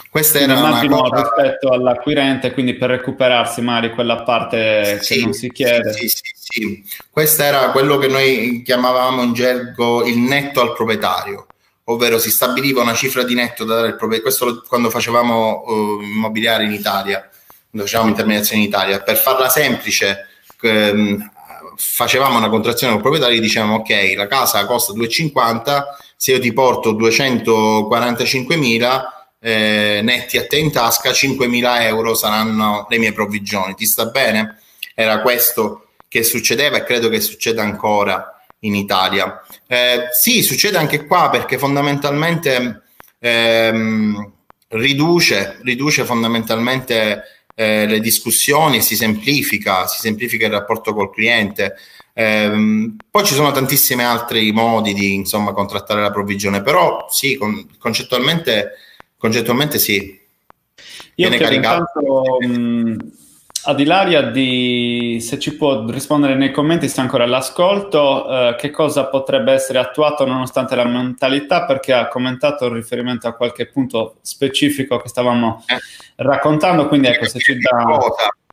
Questa 0.10 0.40
era 0.40 0.58
immagino 0.58 1.02
una 1.02 1.10
cosa... 1.10 1.22
rispetto 1.22 1.70
all'acquirente, 1.70 2.52
quindi 2.52 2.74
per 2.74 2.90
recuperarsi 2.90 3.62
magari 3.62 3.92
quella 3.92 4.24
parte 4.24 4.98
sì, 5.02 5.16
che 5.16 5.22
non 5.22 5.34
si 5.34 5.52
chiede. 5.52 5.94
Sì, 5.94 6.08
sì, 6.08 6.24
sì, 6.34 6.84
Questo 7.12 7.44
era 7.44 7.70
quello 7.70 7.98
che 8.00 8.08
noi 8.08 8.64
chiamavamo 8.66 9.22
in 9.22 9.34
gergo 9.34 10.04
il 10.08 10.18
netto 10.18 10.62
al 10.62 10.74
proprietario, 10.74 11.46
ovvero 11.92 12.20
si 12.20 12.32
stabiliva 12.32 12.82
una 12.82 12.94
cifra 12.94 13.24
di 13.24 13.34
netto 13.34 13.66
da 13.66 13.76
dare 13.76 13.88
al 13.88 13.96
proprietario. 13.96 14.36
Questo 14.36 14.64
quando 14.68 14.90
facevamo 14.90 15.64
uh, 15.66 16.02
immobiliare 16.02 16.64
in 16.64 16.72
Italia, 16.72 17.28
quando 17.70 17.88
facevamo 17.88 18.10
intermediazione 18.10 18.62
in 18.62 18.68
Italia. 18.68 19.02
Per 19.02 19.18
farla 19.18 19.50
semplice, 19.50 20.28
ehm, 20.62 21.32
facevamo 21.76 22.38
una 22.38 22.50
contrazione 22.50 22.94
con 22.94 23.02
il 23.02 23.08
proprietario 23.08 23.38
e 23.38 23.42
dicevamo 23.42 23.78
ok, 23.78 24.14
la 24.16 24.28
casa 24.28 24.66
costa 24.66 24.94
2,50, 24.94 25.84
se 26.16 26.34
io 26.34 26.40
ti 26.40 26.54
porto 26.54 26.94
245.000 26.94 29.02
eh, 29.42 30.02
netti 30.04 30.38
a 30.38 30.46
te 30.46 30.58
in 30.58 30.70
tasca, 30.72 31.12
5.000 31.12 31.82
euro 31.84 32.14
saranno 32.14 32.86
le 32.90 32.98
mie 33.00 33.14
provvigioni. 33.14 33.74
Ti 33.74 33.86
sta 33.86 34.06
bene? 34.06 34.60
Era 34.94 35.22
questo 35.22 35.88
che 36.08 36.24
succedeva 36.24 36.78
e 36.78 36.84
credo 36.84 37.10
che 37.10 37.20
succeda 37.20 37.64
ancora 37.64 38.39
in 38.60 38.76
Italia. 38.76 39.42
Eh, 39.68 40.08
sì, 40.12 40.42
succede 40.42 40.78
anche 40.78 41.06
qua 41.06 41.30
perché 41.30 41.58
fondamentalmente 41.58 42.84
ehm, 43.20 44.32
riduce, 44.70 45.60
riduce 45.64 46.06
fondamentalmente 46.06 47.24
eh, 47.56 47.86
le 47.86 48.00
discussioni, 48.00 48.82
si 48.82 48.96
semplifica, 48.96 49.88
si 49.88 50.00
semplifica 50.00 50.46
il 50.46 50.54
rapporto 50.54 50.94
col 50.94 51.12
cliente. 51.12 51.76
Eh, 52.14 52.92
poi 53.10 53.26
ci 53.26 53.34
sono 53.34 53.52
tantissimi 53.52 54.04
altri 54.04 54.52
modi 54.52 54.94
di 54.94 55.14
insomma, 55.14 55.54
contrattare 55.54 56.02
la 56.02 56.12
provvigione, 56.12 56.62
però 56.62 57.08
sì, 57.10 57.36
con, 57.36 57.68
concettualmente 57.78 58.74
Concettualmente 59.20 59.80
sì. 59.80 60.18
Io 61.16 61.28
Viene 61.28 61.36
chiedo 61.36 61.54
intanto 61.54 62.38
mh, 62.40 63.12
ad 63.64 63.80
Ilaria 63.80 64.22
di, 64.24 65.18
se 65.22 65.38
ci 65.38 65.56
può 65.56 65.86
rispondere 65.90 66.36
nei 66.36 66.52
commenti 66.52 66.88
se 66.88 67.02
ancora 67.02 67.26
all'ascolto, 67.26 68.30
eh, 68.30 68.56
che 68.58 68.72
cosa 68.72 69.08
potrebbe 69.08 69.52
essere 69.52 69.80
attuato 69.80 70.26
nonostante 70.26 70.76
la 70.76 70.86
mentalità, 70.86 71.66
perché 71.66 71.94
ha 71.94 72.08
commentato 72.08 72.68
in 72.68 72.74
riferimento 72.74 73.28
a 73.28 73.34
qualche 73.34 73.68
punto 73.68 74.18
specifico 74.22 74.98
che 74.98 75.10
stavamo 75.10 75.64
eh. 75.68 75.78
raccontando, 76.18 76.88
quindi 76.88 77.08
ecco 77.08 77.26
se 77.26 77.40
ci 77.40 77.58
dà 77.58 78.00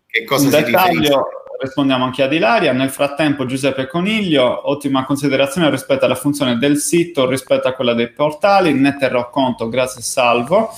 che 0.07 0.25
cosa 0.25 0.45
un 0.45 0.51
dettaglio 0.51 1.29
rispondiamo 1.59 2.05
anche 2.05 2.23
ad 2.23 2.33
Ilaria. 2.33 2.73
Nel 2.73 2.91
frattempo 2.91 3.47
Giuseppe 3.47 3.87
Coniglio, 3.87 4.69
ottima 4.71 5.05
considerazione 5.05 5.71
rispetto 5.71 6.05
alla 6.05 6.15
funzione 6.15 6.59
del 6.59 6.77
sito 6.79 7.29
rispetto 7.29 7.69
a 7.69 7.73
quella 7.73 7.95
dei 7.95 8.11
portali, 8.11 8.73
ne 8.73 8.97
terrò 8.99 9.31
conto, 9.31 9.69
grazie 9.69 10.03
Salvo. 10.03 10.71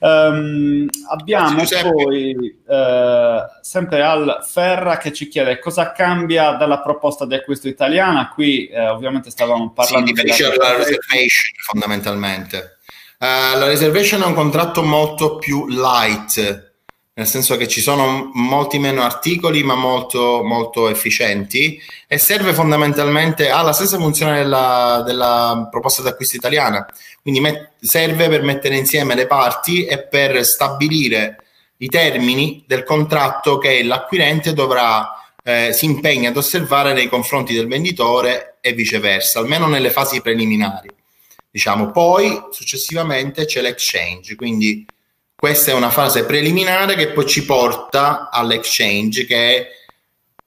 Um, 0.00 0.86
abbiamo 1.08 1.60
poi 1.82 2.56
uh, 2.66 3.40
sempre 3.60 4.02
Al 4.02 4.38
Ferra 4.48 4.96
che 4.96 5.12
ci 5.12 5.26
chiede 5.26 5.58
cosa 5.58 5.90
cambia 5.90 6.52
dalla 6.52 6.80
proposta 6.80 7.26
di 7.26 7.34
acquisto 7.34 7.66
italiana. 7.66 8.28
Qui 8.28 8.70
uh, 8.72 8.92
ovviamente 8.92 9.30
stavamo 9.30 9.72
parlando 9.72 10.06
sì, 10.06 10.12
di 10.12 10.22
della 10.22 10.76
reservation 10.76 11.52
fondamentalmente. 11.64 12.78
Uh, 13.18 13.58
la 13.58 13.66
reservation 13.66 14.22
è 14.22 14.26
un 14.26 14.34
contratto 14.34 14.82
molto 14.82 15.36
più 15.38 15.66
light 15.66 16.67
nel 17.18 17.26
senso 17.26 17.56
che 17.56 17.66
ci 17.66 17.80
sono 17.80 18.30
molti 18.32 18.78
meno 18.78 19.02
articoli 19.02 19.64
ma 19.64 19.74
molto, 19.74 20.42
molto 20.44 20.88
efficienti 20.88 21.82
e 22.06 22.16
serve 22.16 22.54
fondamentalmente, 22.54 23.50
ha 23.50 23.60
la 23.62 23.72
stessa 23.72 23.98
funzione 23.98 24.36
della, 24.38 25.02
della 25.04 25.66
proposta 25.68 26.00
d'acquisto 26.00 26.36
italiana, 26.36 26.86
quindi 27.20 27.40
met- 27.40 27.70
serve 27.80 28.28
per 28.28 28.42
mettere 28.42 28.76
insieme 28.76 29.16
le 29.16 29.26
parti 29.26 29.84
e 29.84 29.98
per 29.98 30.44
stabilire 30.46 31.42
i 31.78 31.88
termini 31.88 32.62
del 32.68 32.84
contratto 32.84 33.58
che 33.58 33.82
l'acquirente 33.82 34.52
dovrà 34.52 35.10
eh, 35.42 35.72
si 35.72 35.86
impegna 35.86 36.28
ad 36.28 36.36
osservare 36.36 36.92
nei 36.92 37.08
confronti 37.08 37.52
del 37.52 37.66
venditore 37.66 38.58
e 38.60 38.74
viceversa, 38.74 39.40
almeno 39.40 39.66
nelle 39.66 39.90
fasi 39.90 40.20
preliminari. 40.20 40.88
Diciamo, 41.50 41.90
poi 41.90 42.40
successivamente 42.52 43.44
c'è 43.44 43.60
l'exchange, 43.60 44.36
quindi 44.36 44.86
questa 45.40 45.70
è 45.70 45.74
una 45.74 45.90
fase 45.90 46.24
preliminare 46.24 46.96
che 46.96 47.12
poi 47.12 47.24
ci 47.24 47.44
porta 47.44 48.28
all'exchange, 48.28 49.24
che 49.24 49.68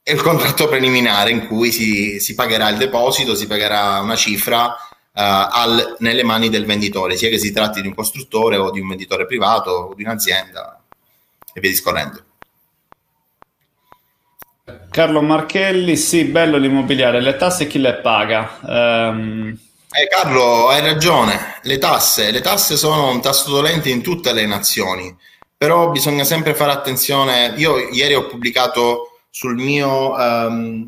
è 0.03 0.11
il 0.11 0.21
contratto 0.21 0.67
preliminare 0.67 1.31
in 1.31 1.47
cui 1.47 1.71
si, 1.71 2.19
si 2.19 2.35
pagherà 2.35 2.67
il 2.67 2.75
deposito, 2.75 3.33
si 3.33 3.47
pagherà 3.47 4.01
una 4.01 4.17
cifra 4.17 4.65
uh, 4.65 4.73
al, 5.13 5.95
nelle 5.99 6.23
mani 6.23 6.49
del 6.49 6.65
venditore, 6.65 7.15
sia 7.15 7.29
che 7.29 7.39
si 7.39 7.53
tratti 7.53 7.81
di 7.81 7.87
un 7.87 7.95
costruttore 7.95 8.57
o 8.57 8.69
di 8.69 8.81
un 8.81 8.89
venditore 8.89 9.25
privato 9.25 9.71
o 9.71 9.93
di 9.93 10.03
un'azienda 10.03 10.83
e 11.53 11.61
via 11.61 11.69
discorrendo. 11.69 12.23
Carlo 14.91 15.21
Marchelli, 15.21 15.95
sì, 15.95 16.25
bello 16.25 16.57
l'immobiliare, 16.57 17.21
le 17.21 17.37
tasse 17.37 17.65
chi 17.65 17.79
le 17.79 17.93
paga? 17.93 18.59
Um... 18.63 19.57
Eh, 19.93 20.07
Carlo, 20.07 20.69
hai 20.69 20.79
ragione. 20.79 21.59
Le 21.63 21.77
tasse, 21.77 22.31
le 22.31 22.39
tasse 22.39 22.77
sono 22.77 23.09
un 23.09 23.21
tasto 23.21 23.51
dolente 23.51 23.89
in 23.89 24.01
tutte 24.01 24.31
le 24.31 24.45
nazioni, 24.45 25.13
però 25.57 25.91
bisogna 25.91 26.23
sempre 26.23 26.55
fare 26.55 26.71
attenzione. 26.71 27.53
Io 27.57 27.77
ieri 27.89 28.13
ho 28.13 28.25
pubblicato 28.25 29.19
sul 29.29 29.55
mio 29.55 30.13
um, 30.13 30.87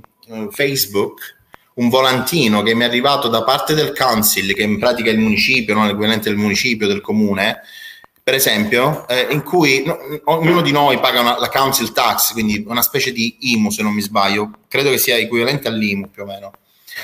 Facebook 0.52 1.36
un 1.76 1.90
volantino 1.90 2.62
che 2.62 2.74
mi 2.76 2.84
è 2.84 2.86
arrivato 2.86 3.28
da 3.28 3.44
parte 3.44 3.74
del 3.74 3.94
council, 3.94 4.54
che 4.54 4.64
in 4.64 4.80
pratica 4.80 5.10
è 5.10 5.14
il 5.14 5.20
municipio, 5.20 5.74
non 5.74 5.88
l'equivalente 5.88 6.30
del 6.30 6.38
municipio, 6.38 6.88
del 6.88 7.02
comune, 7.02 7.60
per 8.24 8.36
esempio, 8.36 9.06
eh, 9.10 9.28
in 9.32 9.44
cui 9.44 9.84
no, 9.84 9.98
ognuno 10.26 10.62
di 10.62 10.72
noi 10.72 11.02
paga 11.02 11.20
una, 11.20 11.38
la 11.40 11.50
council 11.50 11.92
tax, 11.92 12.32
quindi 12.32 12.64
una 12.68 12.82
specie 12.82 13.12
di 13.12 13.36
IMU 13.52 13.70
se 13.70 13.84
non 13.84 13.94
mi 13.94 14.02
sbaglio, 14.02 14.50
credo 14.70 14.92
che 14.92 14.98
sia 14.98 15.18
equivalente 15.18 15.68
all'IMU 15.68 16.10
più 16.10 16.24
o 16.24 16.26
meno 16.26 16.52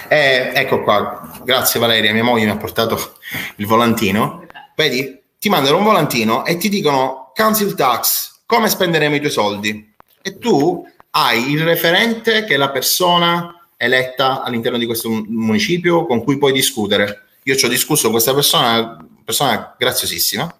eh, 0.07 0.51
ecco 0.53 0.81
qua, 0.83 1.39
grazie 1.43 1.79
Valeria, 1.79 2.13
mia 2.13 2.23
moglie 2.23 2.45
mi 2.45 2.51
ha 2.51 2.57
portato 2.57 3.17
il 3.57 3.65
volantino. 3.65 4.45
Vedi, 4.75 5.21
ti 5.37 5.49
mandano 5.49 5.77
un 5.77 5.83
volantino 5.83 6.45
e 6.45 6.57
ti 6.57 6.69
dicono 6.69 7.31
council 7.35 7.75
tax, 7.75 8.41
come 8.45 8.69
spenderemo 8.69 9.15
i 9.15 9.19
tuoi 9.19 9.31
soldi? 9.31 9.89
e 10.21 10.37
tu 10.37 10.85
hai 11.11 11.51
il 11.51 11.63
referente 11.63 12.45
che 12.45 12.53
è 12.53 12.57
la 12.57 12.69
persona 12.69 13.67
eletta 13.77 14.43
all'interno 14.43 14.77
di 14.77 14.85
questo 14.85 15.09
municipio 15.09 16.05
con 16.05 16.23
cui 16.23 16.37
puoi 16.37 16.51
discutere. 16.51 17.25
Io 17.43 17.55
ci 17.55 17.65
ho 17.65 17.69
discusso 17.69 18.03
con 18.03 18.13
questa 18.13 18.33
persona, 18.33 18.97
persona 19.23 19.75
graziosissima. 19.77 20.53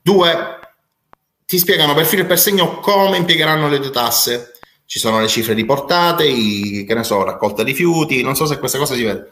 Due, 0.00 0.58
ti 1.46 1.58
spiegano 1.58 1.94
per 1.94 2.06
filo 2.06 2.22
e 2.22 2.26
per 2.26 2.38
segno 2.38 2.80
come 2.80 3.18
impiegheranno 3.18 3.68
le 3.68 3.78
tue 3.78 3.90
tasse. 3.90 4.51
Ci 4.92 4.98
sono 4.98 5.20
le 5.22 5.26
cifre 5.26 5.54
riportate, 5.54 6.26
i, 6.26 6.84
che 6.86 6.92
ne 6.92 7.02
so, 7.02 7.24
raccolta 7.24 7.62
rifiuti, 7.62 8.20
non 8.20 8.36
so 8.36 8.44
se 8.44 8.58
questa 8.58 8.76
cosa 8.76 8.94
si 8.94 9.02
vede. 9.02 9.26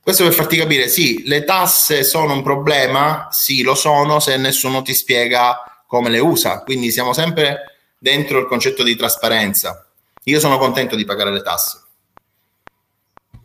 Questo 0.00 0.24
per 0.24 0.32
farti 0.32 0.56
capire, 0.56 0.88
sì, 0.88 1.22
le 1.26 1.44
tasse 1.44 2.02
sono 2.02 2.32
un 2.32 2.42
problema, 2.42 3.28
sì, 3.30 3.62
lo 3.62 3.74
sono 3.74 4.20
se 4.20 4.38
nessuno 4.38 4.80
ti 4.80 4.94
spiega 4.94 5.82
come 5.86 6.08
le 6.08 6.18
usa. 6.18 6.62
Quindi 6.62 6.90
siamo 6.90 7.12
sempre 7.12 7.76
dentro 7.98 8.38
il 8.38 8.46
concetto 8.46 8.82
di 8.82 8.96
trasparenza. 8.96 9.86
Io 10.24 10.40
sono 10.40 10.56
contento 10.56 10.96
di 10.96 11.04
pagare 11.04 11.30
le 11.30 11.42
tasse. 11.42 11.82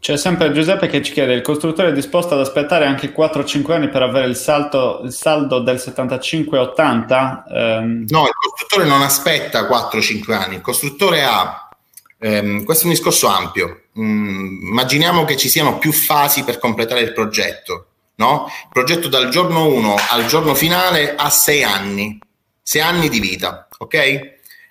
C'è 0.02 0.18
sempre 0.18 0.52
Giuseppe 0.52 0.88
che 0.88 1.04
ci 1.04 1.14
chiede: 1.14 1.36
il 1.36 1.44
costruttore 1.44 1.90
è 1.90 1.94
disposto 1.94 2.34
ad 2.34 2.40
aspettare 2.40 2.86
anche 2.86 3.14
4-5 3.14 3.72
anni 3.72 3.88
per 3.88 4.02
avere 4.02 4.26
il, 4.26 4.36
salto, 4.36 5.02
il 5.04 5.14
saldo 5.14 5.60
del 5.60 5.76
75-80? 5.76 7.44
Ehm... 7.54 8.06
No, 8.08 8.24
il 8.26 8.34
costruttore 8.34 8.88
non 8.88 9.04
aspetta 9.04 9.68
4-5 9.68 10.34
anni, 10.34 10.56
il 10.56 10.62
costruttore 10.62 11.24
ha. 11.24 11.70
Ehm, 12.18 12.64
questo 12.64 12.86
è 12.86 12.88
un 12.88 12.94
discorso 12.94 13.28
ampio. 13.28 13.84
Mm, 14.00 14.70
immaginiamo 14.70 15.24
che 15.24 15.38
ci 15.38 15.50
siano 15.50 15.78
più 15.78 15.92
fasi 15.92 16.44
per 16.44 16.58
completare 16.58 17.02
il 17.02 17.14
progetto. 17.14 17.86
No? 18.16 18.48
Il 18.48 18.70
progetto 18.72 19.08
dal 19.08 19.30
giorno 19.30 19.68
1 19.68 19.96
al 20.10 20.26
giorno 20.26 20.56
finale 20.56 21.14
ha 21.14 21.30
6 21.30 21.64
anni, 21.64 22.20
6 22.64 22.82
anni 22.82 23.08
di 23.08 23.20
vita, 23.20 23.68
ok? 23.78 23.94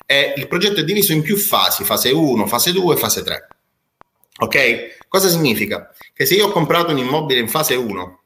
E 0.07 0.35
il 0.37 0.49
progetto 0.49 0.81
è 0.81 0.85
diviso 0.85 1.12
in 1.12 1.22
più 1.22 1.37
fasi, 1.37 1.85
fase 1.85 2.11
1, 2.11 2.47
fase 2.49 2.72
2, 2.72 2.97
fase 2.97 3.22
3. 3.22 3.47
Ok? 4.39 5.07
Cosa 5.09 5.28
significa? 5.28 5.93
Che 6.12 6.26
se 6.26 6.35
io 6.35 6.47
ho 6.47 6.53
comprato 6.53 6.93
un 6.93 6.99
immobile 6.99 7.41
in 7.41 7.49
fase 7.49 7.74
1, 7.74 8.20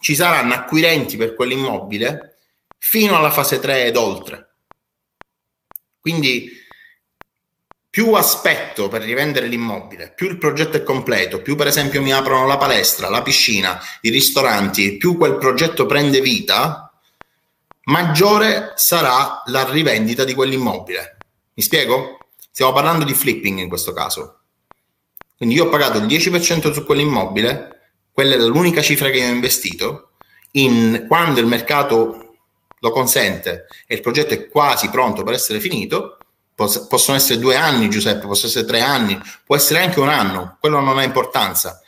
ci 0.00 0.14
saranno 0.14 0.54
acquirenti 0.54 1.16
per 1.16 1.34
quell'immobile 1.34 2.36
fino 2.78 3.16
alla 3.16 3.30
fase 3.30 3.60
3 3.60 3.86
ed 3.86 3.96
oltre. 3.96 4.48
Quindi 6.00 6.50
più 7.90 8.12
aspetto 8.12 8.88
per 8.88 9.02
rivendere 9.02 9.46
l'immobile, 9.46 10.12
più 10.14 10.28
il 10.28 10.38
progetto 10.38 10.76
è 10.76 10.82
completo, 10.82 11.42
più 11.42 11.56
per 11.56 11.66
esempio 11.66 12.00
mi 12.00 12.12
aprono 12.12 12.46
la 12.46 12.56
palestra, 12.56 13.08
la 13.08 13.22
piscina, 13.22 13.80
i 14.02 14.10
ristoranti, 14.10 14.96
più 14.96 15.16
quel 15.16 15.36
progetto 15.36 15.86
prende 15.86 16.20
vita, 16.20 16.92
maggiore 17.84 18.72
sarà 18.76 19.42
la 19.46 19.68
rivendita 19.68 20.24
di 20.24 20.34
quell'immobile. 20.34 21.16
Mi 21.54 21.62
spiego? 21.62 22.18
Stiamo 22.50 22.72
parlando 22.72 23.04
di 23.04 23.12
flipping 23.12 23.58
in 23.58 23.68
questo 23.68 23.92
caso. 23.92 24.39
Quindi 25.40 25.56
io 25.56 25.64
ho 25.64 25.68
pagato 25.70 25.96
il 25.96 26.04
10% 26.04 26.70
su 26.70 26.84
quell'immobile, 26.84 27.92
quella 28.12 28.34
è 28.34 28.36
l'unica 28.36 28.82
cifra 28.82 29.08
che 29.08 29.24
ho 29.24 29.32
investito, 29.32 30.10
in, 30.50 31.06
quando 31.08 31.40
il 31.40 31.46
mercato 31.46 32.34
lo 32.78 32.90
consente 32.90 33.64
e 33.86 33.94
il 33.94 34.02
progetto 34.02 34.34
è 34.34 34.48
quasi 34.48 34.90
pronto 34.90 35.22
per 35.22 35.32
essere 35.32 35.58
finito, 35.58 36.18
poss- 36.54 36.86
possono 36.86 37.16
essere 37.16 37.38
due 37.38 37.56
anni 37.56 37.88
Giuseppe, 37.88 38.26
possono 38.26 38.48
essere 38.48 38.66
tre 38.66 38.82
anni, 38.82 39.18
può 39.46 39.56
essere 39.56 39.80
anche 39.80 39.98
un 39.98 40.10
anno, 40.10 40.58
quello 40.60 40.78
non 40.78 40.98
ha 40.98 41.04
importanza. 41.04 41.80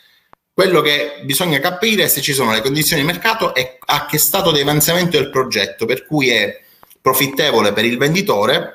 Quello 0.55 0.81
che 0.81 1.21
bisogna 1.25 1.59
capire 1.59 2.05
è 2.05 2.09
se 2.09 2.23
ci 2.23 2.33
sono 2.33 2.53
le 2.53 2.63
condizioni 2.63 3.03
di 3.03 3.07
mercato 3.07 3.55
e 3.55 3.77
a 3.85 4.07
che 4.07 4.17
stato 4.17 4.51
di 4.51 4.63
avanzamento 4.63 5.19
del 5.19 5.29
progetto, 5.29 5.85
per 5.85 6.07
cui 6.07 6.31
è 6.31 6.59
profittevole 7.03 7.75
per 7.75 7.85
il 7.85 7.99
venditore 7.99 8.73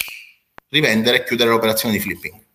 rivendere 0.70 1.18
e 1.18 1.24
chiudere 1.24 1.50
l'operazione 1.50 1.96
di 1.96 2.00
flipping. 2.00 2.46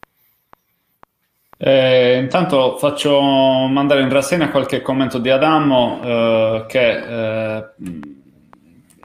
Eh, 1.65 2.19
intanto 2.19 2.77
faccio 2.77 3.21
mandare 3.21 4.03
in 4.03 4.09
rassegna 4.09 4.51
qualche 4.51 4.83
commento 4.83 5.19
di 5.19 5.31
Adamo 5.31 6.01
eh, 6.03 6.65
che 6.67 6.89
eh, 6.89 7.65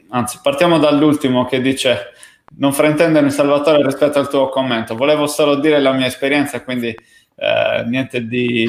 anzi 0.10 0.40
partiamo 0.42 0.80
dall'ultimo 0.80 1.46
che 1.46 1.62
dice 1.62 2.14
non 2.58 2.74
fraintendermi 2.74 3.30
Salvatore 3.30 3.84
rispetto 3.84 4.18
al 4.18 4.28
tuo 4.28 4.50
commento. 4.50 4.96
Volevo 4.96 5.28
solo 5.28 5.58
dire 5.58 5.80
la 5.80 5.92
mia 5.92 6.08
esperienza 6.08 6.64
quindi 6.64 6.88
eh, 6.88 7.84
niente 7.86 8.26
di, 8.26 8.68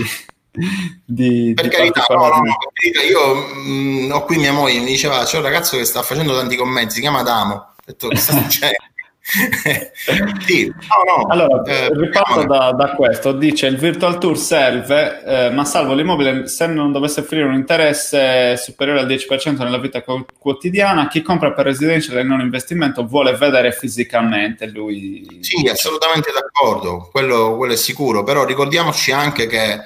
di 1.03 1.53
per, 1.55 1.65
di 1.65 1.71
carità, 1.71 2.05
no, 2.11 2.27
no, 2.27 2.43
per 2.75 3.05
io 3.07 3.35
mh, 3.35 3.71
mm, 3.71 4.11
ho 4.13 4.23
qui 4.25 4.37
mia 4.37 4.53
moglie 4.53 4.81
mi 4.81 4.85
diceva 4.85 5.25
c'è 5.25 5.39
un 5.39 5.45
ragazzo 5.45 5.79
che 5.79 5.87
sta 5.87 6.03
facendo 6.03 6.37
tanti 6.37 6.57
commenti 6.57 6.93
si 6.93 7.01
chiama 7.01 7.21
Adamo. 7.21 7.55
Ho 7.55 7.75
detto 7.87 8.09
che 8.09 8.17
sta 8.17 8.35
succedendo 8.43 8.85
sì, 10.47 10.67
no, 10.67 11.17
no. 11.17 11.27
Allora, 11.27 11.63
eh, 11.65 11.91
riparto 11.93 12.45
da, 12.45 12.73
da, 12.73 12.95
questo. 12.95 13.33
Dice 13.33 13.67
il 13.67 13.77
virtual 13.77 14.19
tour 14.19 14.39
serve, 14.39 15.23
eh, 15.23 15.51
ma 15.51 15.67
salvo 15.67 15.93
l'immobile, 15.93 16.49
se 16.49 16.67
non 16.67 16.93
dovesse 16.93 17.21
offrire 17.21 17.45
un 17.45 17.53
interesse 17.53 18.57
superiore 18.57 19.01
al 19.01 19.07
10% 19.07 19.59
nella 19.59 19.79
vita 19.79 20.03
co- 20.03 20.25
quotidiana, 20.39 21.09
chi 21.09 21.21
compra 21.21 21.53
per 21.53 21.67
residenza 21.67 22.19
e 22.19 22.23
non 22.23 22.41
investimento 22.41 23.05
vuole 23.05 23.33
vedere 23.33 23.73
fisicamente 23.73 24.67
lui. 24.67 25.39
Sì, 25.41 25.69
assolutamente 25.69 26.31
d'accordo, 26.33 27.09
quello, 27.13 27.57
quello 27.57 27.75
è 27.75 27.77
sicuro, 27.77 28.25
però 28.25 28.47
ricordiamoci 28.47 29.13
anche 29.13 29.47
che 29.47 29.81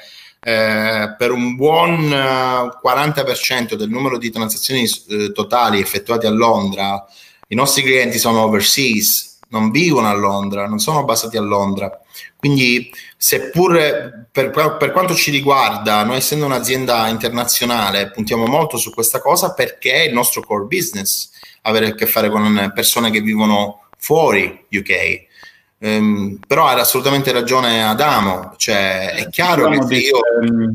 eh, 0.45 1.15
per 1.19 1.31
un 1.33 1.57
buon 1.57 2.09
40% 2.11 3.73
eh, 3.73 3.77
del 3.77 3.89
numero 3.89 4.19
di 4.19 4.31
transazioni 4.31 4.89
eh, 5.09 5.33
totali 5.33 5.81
effettuate 5.81 6.29
a 6.29 6.31
Londra, 6.31 7.05
i 7.49 7.55
nostri 7.55 7.83
clienti 7.83 8.19
sono 8.19 8.43
overseas, 8.43 9.32
non 9.53 9.71
vivono 9.71 10.09
a 10.09 10.15
Londra, 10.15 10.67
non 10.67 10.79
sono 10.79 11.05
basati 11.05 11.37
a 11.37 11.43
Londra. 11.43 12.01
Quindi, 12.37 12.91
seppur 13.17 14.27
per, 14.33 14.51
per, 14.51 14.93
quanto 14.93 15.15
ci 15.15 15.31
riguarda, 15.31 16.03
noi 16.05 16.17
essendo 16.17 16.47
un'azienda 16.47 17.07
internazionale, 17.09 18.11
puntiamo 18.11 18.47
molto 18.47 18.79
su 18.79 18.93
questa 18.93 19.21
cosa 19.21 19.53
perché 19.53 19.93
è 19.93 20.09
il 20.09 20.15
nostro 20.15 20.43
core 20.43 20.65
business 20.65 21.31
avere 21.63 21.89
a 21.89 21.95
che 21.95 22.07
fare 22.07 22.31
con 22.31 22.73
persone 22.75 23.11
che 23.11 23.21
vivono 23.21 23.85
fuori 23.99 24.67
UK. 24.71 25.31
Um, 25.79 25.89
ehm, 25.89 26.39
però 26.47 26.67
ha 26.67 26.73
assolutamente 26.73 27.31
ragione 27.31 27.85
Adamo, 27.85 28.55
cioè 28.57 29.13
è 29.15 29.29
chiaro 29.29 29.69
che 29.69 29.83
se 29.87 29.95
io, 29.95 30.19
io 30.43 30.73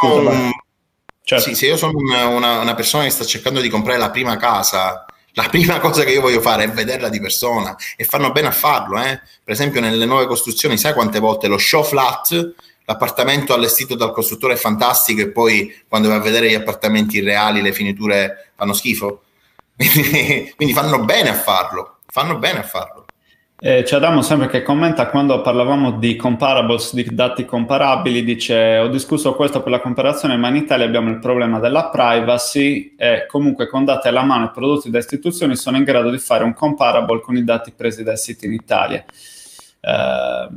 sono, 0.00 0.30
un, 0.30 0.50
certo. 1.22 1.48
sì, 1.48 1.54
se 1.54 1.66
io 1.66 1.76
sono 1.76 1.92
una, 1.96 2.26
una, 2.26 2.60
una 2.60 2.74
persona 2.74 3.04
che 3.04 3.10
sta 3.10 3.24
cercando 3.24 3.60
di 3.60 3.68
comprare 3.68 3.98
la 3.98 4.10
prima 4.10 4.36
casa 4.36 5.06
la 5.38 5.48
prima 5.48 5.78
cosa 5.78 6.02
che 6.02 6.10
io 6.10 6.20
voglio 6.20 6.40
fare 6.40 6.64
è 6.64 6.68
vederla 6.68 7.08
di 7.08 7.20
persona 7.20 7.76
e 7.96 8.02
fanno 8.02 8.32
bene 8.32 8.48
a 8.48 8.50
farlo. 8.50 9.00
Eh? 9.00 9.20
Per 9.44 9.54
esempio, 9.54 9.80
nelle 9.80 10.04
nuove 10.04 10.26
costruzioni, 10.26 10.76
sai 10.76 10.94
quante 10.94 11.20
volte 11.20 11.46
lo 11.46 11.58
show 11.58 11.84
flat, 11.84 12.54
l'appartamento 12.84 13.54
allestito 13.54 13.94
dal 13.94 14.10
costruttore 14.10 14.54
è 14.54 14.56
fantastico 14.56 15.20
e 15.20 15.30
poi 15.30 15.72
quando 15.86 16.08
vai 16.08 16.16
a 16.16 16.22
vedere 16.22 16.50
gli 16.50 16.54
appartamenti 16.54 17.20
reali, 17.20 17.62
le 17.62 17.72
finiture 17.72 18.50
fanno 18.56 18.72
schifo? 18.72 19.22
Quindi 19.76 20.74
fanno 20.74 21.04
bene 21.04 21.28
a 21.28 21.34
farlo, 21.34 21.98
fanno 22.06 22.36
bene 22.38 22.58
a 22.58 22.64
farlo. 22.64 23.04
Eh, 23.60 23.82
c'è 23.82 23.96
Adamo 23.96 24.22
sempre 24.22 24.46
che 24.46 24.62
commenta 24.62 25.08
quando 25.08 25.40
parlavamo 25.40 25.98
di 25.98 26.14
comparables, 26.14 26.94
di 26.94 27.04
dati 27.10 27.44
comparabili, 27.44 28.22
dice 28.22 28.78
ho 28.78 28.86
discusso 28.86 29.34
questo 29.34 29.62
per 29.62 29.72
la 29.72 29.80
comparazione, 29.80 30.36
ma 30.36 30.46
in 30.46 30.54
Italia 30.54 30.86
abbiamo 30.86 31.10
il 31.10 31.18
problema 31.18 31.58
della 31.58 31.88
privacy 31.88 32.94
e 32.96 33.26
comunque 33.26 33.66
con 33.66 33.84
dati 33.84 34.06
alla 34.06 34.22
mano 34.22 34.44
e 34.44 34.50
prodotti 34.52 34.90
da 34.90 34.98
istituzioni 34.98 35.56
sono 35.56 35.76
in 35.76 35.82
grado 35.82 36.10
di 36.10 36.18
fare 36.18 36.44
un 36.44 36.54
comparable 36.54 37.20
con 37.20 37.36
i 37.36 37.42
dati 37.42 37.72
presi 37.74 38.04
dai 38.04 38.16
siti 38.16 38.46
in 38.46 38.52
Italia. 38.52 39.04
Uh, 39.80 40.52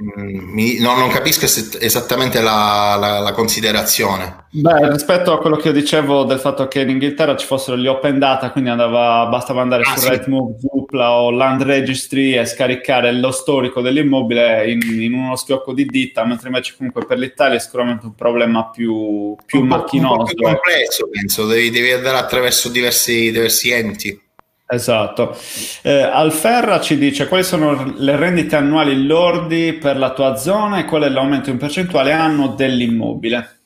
mi, 0.00 0.78
no, 0.78 0.96
non 0.96 1.10
capisco 1.10 1.44
esattamente 1.78 2.40
la, 2.40 2.96
la, 2.98 3.18
la, 3.20 3.32
considerazione. 3.32 4.46
Beh, 4.50 4.90
rispetto 4.90 5.32
a 5.32 5.38
quello 5.38 5.56
che 5.56 5.68
io 5.68 5.74
dicevo 5.74 6.24
del 6.24 6.38
fatto 6.38 6.66
che 6.68 6.80
in 6.80 6.90
Inghilterra 6.90 7.36
ci 7.36 7.46
fossero 7.46 7.76
gli 7.76 7.86
open 7.86 8.18
data, 8.18 8.50
quindi 8.50 8.70
andava, 8.70 9.26
bastava 9.26 9.62
andare 9.62 9.82
ah, 9.82 9.94
su 9.94 10.00
sì. 10.00 10.08
Rightmove, 10.08 10.58
Zoopla 10.58 11.12
o 11.12 11.30
Land 11.30 11.62
Registry 11.62 12.32
e 12.32 12.46
scaricare 12.46 13.12
lo 13.12 13.30
storico 13.30 13.80
dell'immobile 13.80 14.70
in, 14.70 14.80
in, 15.00 15.14
uno 15.14 15.36
schiocco 15.36 15.72
di 15.72 15.86
dita, 15.86 16.24
mentre 16.24 16.48
invece 16.48 16.74
comunque 16.76 17.04
per 17.04 17.18
l'Italia 17.18 17.56
è 17.56 17.60
sicuramente 17.60 18.06
un 18.06 18.14
problema 18.14 18.70
più, 18.70 19.36
più 19.44 19.60
un 19.60 19.66
macchinoso. 19.68 20.34
Più 20.34 20.44
complesso, 20.44 21.08
penso, 21.10 21.46
devi, 21.46 21.70
devi 21.70 21.92
andare 21.92 22.18
attraverso 22.18 22.68
diversi, 22.68 23.30
diversi 23.30 23.70
enti. 23.70 24.26
Esatto. 24.70 25.34
Eh, 25.80 26.02
Alferra 26.02 26.78
ci 26.78 26.98
dice 26.98 27.26
quali 27.26 27.42
sono 27.42 27.94
le 27.96 28.16
rendite 28.16 28.54
annuali 28.54 29.06
lordi 29.06 29.72
per 29.72 29.96
la 29.96 30.12
tua 30.12 30.36
zona 30.36 30.78
e 30.78 30.84
qual 30.84 31.04
è 31.04 31.08
l'aumento 31.08 31.48
in 31.48 31.56
percentuale 31.56 32.12
anno 32.12 32.48
dell'immobile. 32.48 33.60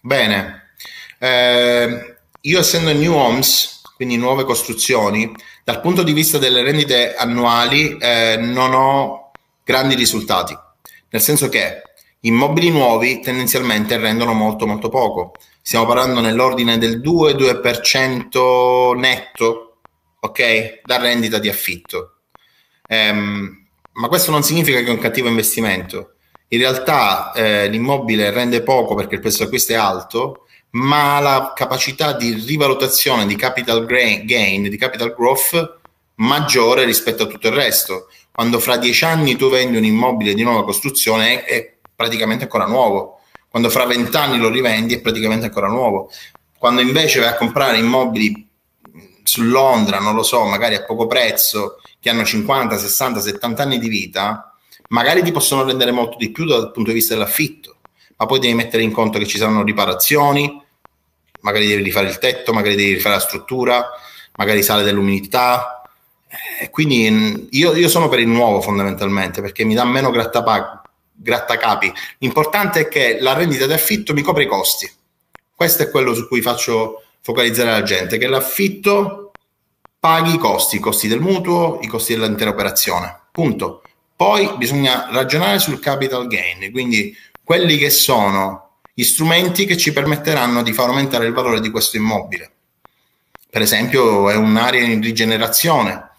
Bene, 0.00 0.74
eh, 1.18 2.16
io 2.42 2.58
essendo 2.60 2.92
new 2.92 3.12
homes, 3.12 3.80
quindi 3.96 4.16
nuove 4.16 4.44
costruzioni, 4.44 5.34
dal 5.64 5.80
punto 5.80 6.04
di 6.04 6.12
vista 6.12 6.38
delle 6.38 6.62
rendite 6.62 7.16
annuali 7.16 7.96
eh, 7.98 8.36
non 8.38 8.72
ho 8.72 9.32
grandi 9.64 9.96
risultati, 9.96 10.56
nel 11.08 11.22
senso 11.22 11.48
che 11.48 11.82
immobili 12.20 12.70
nuovi 12.70 13.18
tendenzialmente 13.18 13.96
rendono 13.96 14.32
molto 14.32 14.64
molto 14.64 14.88
poco. 14.88 15.32
Stiamo 15.60 15.86
parlando 15.86 16.20
nell'ordine 16.20 16.78
del 16.78 17.00
2-2% 17.00 18.96
netto 18.96 19.63
ok? 20.24 20.80
Da 20.84 20.96
rendita 20.98 21.38
di 21.38 21.48
affitto. 21.48 22.20
Ehm, 22.88 23.66
ma 23.92 24.08
questo 24.08 24.30
non 24.30 24.42
significa 24.42 24.80
che 24.80 24.86
è 24.86 24.90
un 24.90 24.98
cattivo 24.98 25.28
investimento. 25.28 26.14
In 26.48 26.58
realtà 26.58 27.32
eh, 27.32 27.68
l'immobile 27.68 28.30
rende 28.30 28.62
poco 28.62 28.94
perché 28.94 29.16
il 29.16 29.20
prezzo 29.20 29.44
d'acquisto 29.44 29.72
è 29.72 29.76
alto, 29.76 30.46
ma 30.70 31.20
la 31.20 31.52
capacità 31.54 32.12
di 32.12 32.32
rivalutazione 32.32 33.26
di 33.26 33.36
capital 33.36 33.84
gain, 33.86 34.62
di 34.62 34.76
capital 34.76 35.14
growth 35.14 35.78
maggiore 36.16 36.84
rispetto 36.84 37.24
a 37.24 37.26
tutto 37.26 37.48
il 37.48 37.54
resto. 37.54 38.08
Quando 38.32 38.58
fra 38.58 38.76
dieci 38.76 39.04
anni 39.04 39.36
tu 39.36 39.48
vendi 39.50 39.76
un 39.76 39.84
immobile 39.84 40.34
di 40.34 40.42
nuova 40.42 40.64
costruzione 40.64 41.44
è 41.44 41.76
praticamente 41.94 42.44
ancora 42.44 42.66
nuovo. 42.66 43.20
Quando 43.48 43.70
fra 43.70 43.84
vent'anni 43.84 44.38
lo 44.38 44.48
rivendi 44.48 44.94
è 44.94 45.00
praticamente 45.00 45.46
ancora 45.46 45.68
nuovo. 45.68 46.10
Quando 46.58 46.80
invece 46.80 47.20
vai 47.20 47.28
a 47.28 47.36
comprare 47.36 47.78
immobili 47.78 48.48
su 49.24 49.42
Londra, 49.42 49.98
non 49.98 50.14
lo 50.14 50.22
so, 50.22 50.44
magari 50.44 50.74
a 50.74 50.84
poco 50.84 51.06
prezzo, 51.06 51.80
che 51.98 52.10
hanno 52.10 52.24
50, 52.24 52.76
60, 52.76 53.20
70 53.20 53.62
anni 53.62 53.78
di 53.78 53.88
vita, 53.88 54.54
magari 54.88 55.22
ti 55.22 55.32
possono 55.32 55.64
rendere 55.64 55.90
molto 55.90 56.16
di 56.18 56.30
più 56.30 56.44
dal 56.44 56.70
punto 56.70 56.90
di 56.90 56.96
vista 56.96 57.14
dell'affitto, 57.14 57.76
ma 58.16 58.26
poi 58.26 58.38
devi 58.38 58.54
mettere 58.54 58.82
in 58.82 58.92
conto 58.92 59.18
che 59.18 59.26
ci 59.26 59.38
saranno 59.38 59.64
riparazioni, 59.64 60.62
magari 61.40 61.66
devi 61.66 61.82
rifare 61.82 62.08
il 62.08 62.18
tetto, 62.18 62.52
magari 62.52 62.76
devi 62.76 62.94
rifare 62.94 63.16
la 63.16 63.20
struttura, 63.20 63.90
magari 64.36 64.62
sale 64.62 64.82
dell'umidità. 64.82 65.82
Eh, 66.60 66.70
quindi 66.70 67.48
io, 67.50 67.74
io, 67.74 67.88
sono 67.88 68.08
per 68.08 68.18
il 68.18 68.28
nuovo 68.28 68.60
fondamentalmente 68.60 69.40
perché 69.40 69.64
mi 69.64 69.74
dà 69.74 69.84
meno 69.84 70.10
grattapa- 70.10 70.82
grattacapi. 71.12 71.92
L'importante 72.18 72.80
è 72.80 72.88
che 72.88 73.18
la 73.20 73.32
rendita 73.34 73.66
d'affitto 73.66 74.12
mi 74.12 74.22
copre 74.22 74.44
i 74.44 74.48
costi. 74.48 74.90
Questo 75.54 75.82
è 75.82 75.90
quello 75.90 76.14
su 76.14 76.26
cui 76.26 76.42
faccio 76.42 77.02
focalizzare 77.24 77.70
la 77.70 77.82
gente, 77.82 78.18
che 78.18 78.26
l'affitto 78.26 79.32
paghi 79.98 80.34
i 80.34 80.38
costi, 80.38 80.76
i 80.76 80.78
costi 80.78 81.08
del 81.08 81.20
mutuo, 81.20 81.78
i 81.80 81.86
costi 81.86 82.14
dell'intera 82.14 82.50
operazione. 82.50 83.20
Punto. 83.32 83.82
Poi 84.14 84.58
bisogna 84.58 85.08
ragionare 85.10 85.58
sul 85.58 85.80
capital 85.80 86.26
gain, 86.26 86.70
quindi 86.70 87.16
quelli 87.42 87.78
che 87.78 87.88
sono 87.88 88.80
gli 88.92 89.02
strumenti 89.02 89.64
che 89.64 89.78
ci 89.78 89.94
permetteranno 89.94 90.62
di 90.62 90.74
far 90.74 90.90
aumentare 90.90 91.24
il 91.24 91.32
valore 91.32 91.60
di 91.60 91.70
questo 91.70 91.96
immobile. 91.96 92.52
Per 93.48 93.62
esempio, 93.62 94.28
è 94.28 94.36
un'area 94.36 94.82
in 94.82 95.00
rigenerazione, 95.00 96.10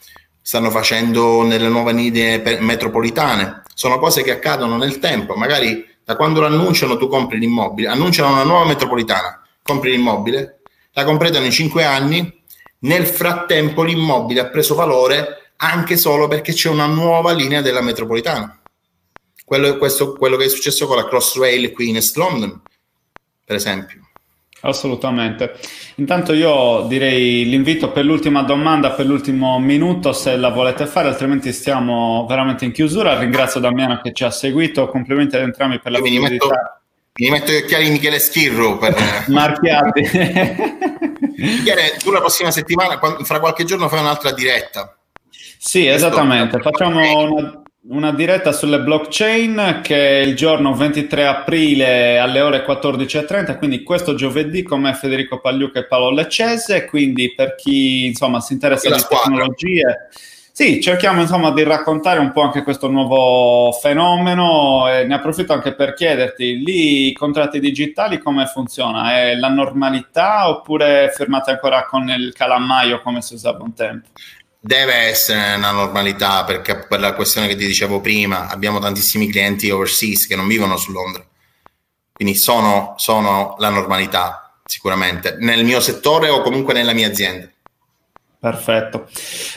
stanno 0.42 0.72
facendo 0.72 1.44
nelle 1.44 1.68
nuove 1.68 1.94
linee 1.94 2.42
metropolitane, 2.62 3.62
sono 3.76 4.00
cose 4.00 4.24
che 4.24 4.32
accadono 4.32 4.76
nel 4.78 4.98
tempo, 4.98 5.36
magari 5.36 5.86
da 6.04 6.16
quando 6.16 6.40
lo 6.40 6.48
annunciano 6.48 6.98
tu 6.98 7.08
compri 7.08 7.38
l'immobile, 7.38 7.90
annunciano 7.90 8.34
una 8.34 8.44
nuova 8.44 8.66
metropolitana, 8.66 9.44
compri 9.62 9.92
l'immobile, 9.92 10.62
la 10.98 11.04
completano 11.04 11.46
in 11.46 11.52
cinque 11.52 11.84
anni, 11.84 12.42
nel 12.80 13.06
frattempo 13.06 13.84
l'immobile 13.84 14.40
ha 14.40 14.50
preso 14.50 14.76
valore 14.76 15.52
anche 15.58 15.98
solo 15.98 16.28
perché 16.28 16.54
c'è 16.54 16.70
una 16.70 16.86
nuova 16.86 17.34
linea 17.34 17.62
della 17.62 17.82
metropolitana. 17.82 18.62
Quello, 19.44 19.78
questo, 19.78 20.14
quello 20.14 20.38
che 20.38 20.46
è 20.46 20.50
successo 20.50 20.88
con 20.88 20.96
la 20.96 21.06
Crossrail 21.06 21.72
qui 21.74 21.90
in 21.90 21.96
East 21.96 22.16
London, 22.16 22.62
per 23.44 23.58
esempio. 23.58 24.08
Assolutamente. 24.62 25.54
Intanto 25.96 26.34
io 26.34 26.86
direi 26.88 27.46
l'invito 27.46 27.92
per 27.92 28.06
l'ultima 28.06 28.42
domanda, 28.44 28.92
per 28.92 29.06
l'ultimo 29.06 29.60
minuto, 29.60 30.14
se 30.14 30.38
la 30.38 30.50
volete 30.50 30.88
fare, 30.88 31.10
altrimenti 31.10 31.52
stiamo 31.52 32.26
veramente 32.28 32.64
in 32.64 32.72
chiusura. 32.72 33.20
Ringrazio 33.20 33.60
Damiano 33.60 34.00
che 34.02 34.14
ci 34.14 34.24
ha 34.24 34.32
seguito, 34.32 34.88
complimenti 34.88 35.36
ad 35.36 35.44
entrambi 35.44 35.80
per 35.80 35.92
la 35.92 36.00
metto, 36.00 36.50
mi 37.18 37.30
metto 37.30 37.52
gli 37.52 37.58
occhiali 37.58 37.86
di 37.86 37.92
Michele 37.92 38.20
Schirro 38.20 38.78
per... 38.78 38.96
Marchiati. 39.28 40.02
Michele, 41.38 41.98
tu 42.04 42.12
la 42.12 42.20
prossima 42.20 42.52
settimana, 42.52 43.00
fra 43.24 43.40
qualche 43.40 43.64
giorno 43.64 43.88
fai 43.88 44.00
un'altra 44.00 44.32
diretta. 44.32 44.98
Sì, 45.58 45.88
esattamente. 45.88 46.60
Facciamo 46.60 47.24
una 47.24 47.64
una 47.88 48.12
diretta 48.12 48.52
sulle 48.52 48.80
blockchain 48.80 49.82
che 49.84 50.22
è 50.22 50.24
il 50.24 50.36
giorno 50.36 50.74
23 50.74 51.28
aprile 51.28 52.18
alle 52.18 52.42
ore 52.42 52.66
14.30, 52.66 53.58
quindi 53.58 53.84
questo 53.84 54.16
giovedì 54.16 54.64
con 54.64 54.82
me 54.82 54.94
Federico 54.96 55.40
Pagliuca 55.40 55.80
e 55.80 55.86
Paolo 55.86 56.10
Leccese, 56.10 56.86
quindi 56.86 57.36
per 57.36 57.54
chi 57.54 58.08
insomma 58.08 58.40
si 58.40 58.54
interessa 58.54 58.90
di 58.90 59.04
tecnologie, 59.08 60.10
sì, 60.58 60.80
cerchiamo 60.80 61.20
insomma 61.20 61.52
di 61.52 61.64
raccontare 61.64 62.18
un 62.18 62.32
po' 62.32 62.40
anche 62.40 62.64
questo 62.64 62.88
nuovo 62.88 63.74
fenomeno 63.74 64.88
e 64.88 65.04
ne 65.04 65.16
approfitto 65.16 65.52
anche 65.52 65.76
per 65.76 65.94
chiederti, 65.94 66.64
lì 66.64 67.10
i 67.10 67.14
contratti 67.14 67.60
digitali 67.60 68.20
come 68.20 68.46
funziona? 68.46 69.18
È 69.18 69.36
la 69.36 69.50
normalità 69.50 70.48
oppure 70.48 71.12
firmate 71.14 71.52
ancora 71.52 71.84
con 71.84 72.08
il 72.08 72.32
calamaio 72.32 73.02
come 73.02 73.22
si 73.22 73.34
usava 73.34 73.64
un 73.64 73.74
tempo? 73.74 74.08
deve 74.58 74.94
essere 74.94 75.56
una 75.56 75.72
normalità 75.72 76.46
perché 76.46 76.86
per 76.88 77.02
la 77.02 77.14
questione 77.14 77.48
che 77.48 77.58
ti 77.58 77.68
dicevo 77.68 78.00
prima 78.00 78.48
abbiamo 78.48 78.80
tantissimi 78.80 79.30
clienti 79.30 79.70
overseas 79.70 80.26
che 80.26 80.38
non 80.38 80.48
vivono 80.48 80.78
su 80.78 80.94
Londra 80.94 81.24
quindi 82.14 82.34
sono, 82.34 82.94
sono 82.96 83.56
la 83.60 83.70
normalità 83.70 84.58
sicuramente 84.66 85.36
nel 85.38 85.66
mio 85.66 85.82
settore 85.82 86.30
o 86.30 86.42
comunque 86.42 86.74
nella 86.74 86.94
mia 86.94 87.08
azienda 87.08 87.48
Perfetto, 88.38 89.08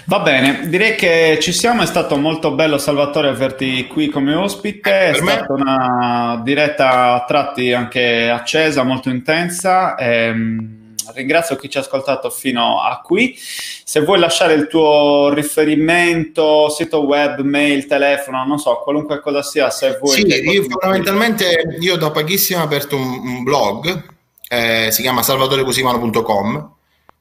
va 0.06 0.20
bene, 0.20 0.68
direi 0.68 0.94
che 0.94 1.38
ci 1.42 1.52
siamo, 1.52 1.82
è 1.82 1.86
stato 1.86 2.16
molto 2.16 2.52
bello 2.52 2.78
Salvatore 2.78 3.28
averti 3.28 3.86
qui 3.86 4.08
come 4.08 4.34
ospite, 4.34 5.10
è 5.10 5.14
stata 5.14 5.52
una 5.52 6.40
diretta 6.42 7.14
a 7.14 7.24
tratti 7.26 7.72
anche 7.72 8.30
accesa, 8.30 8.84
molto 8.84 9.10
intensa. 9.10 9.96
Ehm 9.96 10.78
ringrazio 11.14 11.56
chi 11.56 11.68
ci 11.68 11.78
ha 11.78 11.80
ascoltato 11.80 12.30
fino 12.30 12.80
a 12.80 13.00
qui. 13.00 13.36
Se 13.38 14.00
vuoi 14.00 14.18
lasciare 14.18 14.54
il 14.54 14.66
tuo 14.66 15.32
riferimento, 15.32 16.68
sito 16.70 17.04
web, 17.04 17.40
mail, 17.40 17.86
telefono, 17.86 18.44
non 18.44 18.58
so, 18.58 18.80
qualunque 18.82 19.20
cosa 19.20 19.42
sia, 19.42 19.70
se 19.70 19.98
vuoi. 20.00 20.16
Sì, 20.16 20.26
io 20.26 20.64
fondamentalmente 20.64 21.76
io 21.80 21.96
da 21.96 22.10
pochissimo 22.10 22.60
ho 22.60 22.64
aperto 22.64 22.96
un, 22.96 23.20
un 23.22 23.42
blog, 23.42 24.04
eh, 24.48 24.88
si 24.90 25.02
chiama 25.02 25.22
salvatorecusimano.com. 25.22 26.76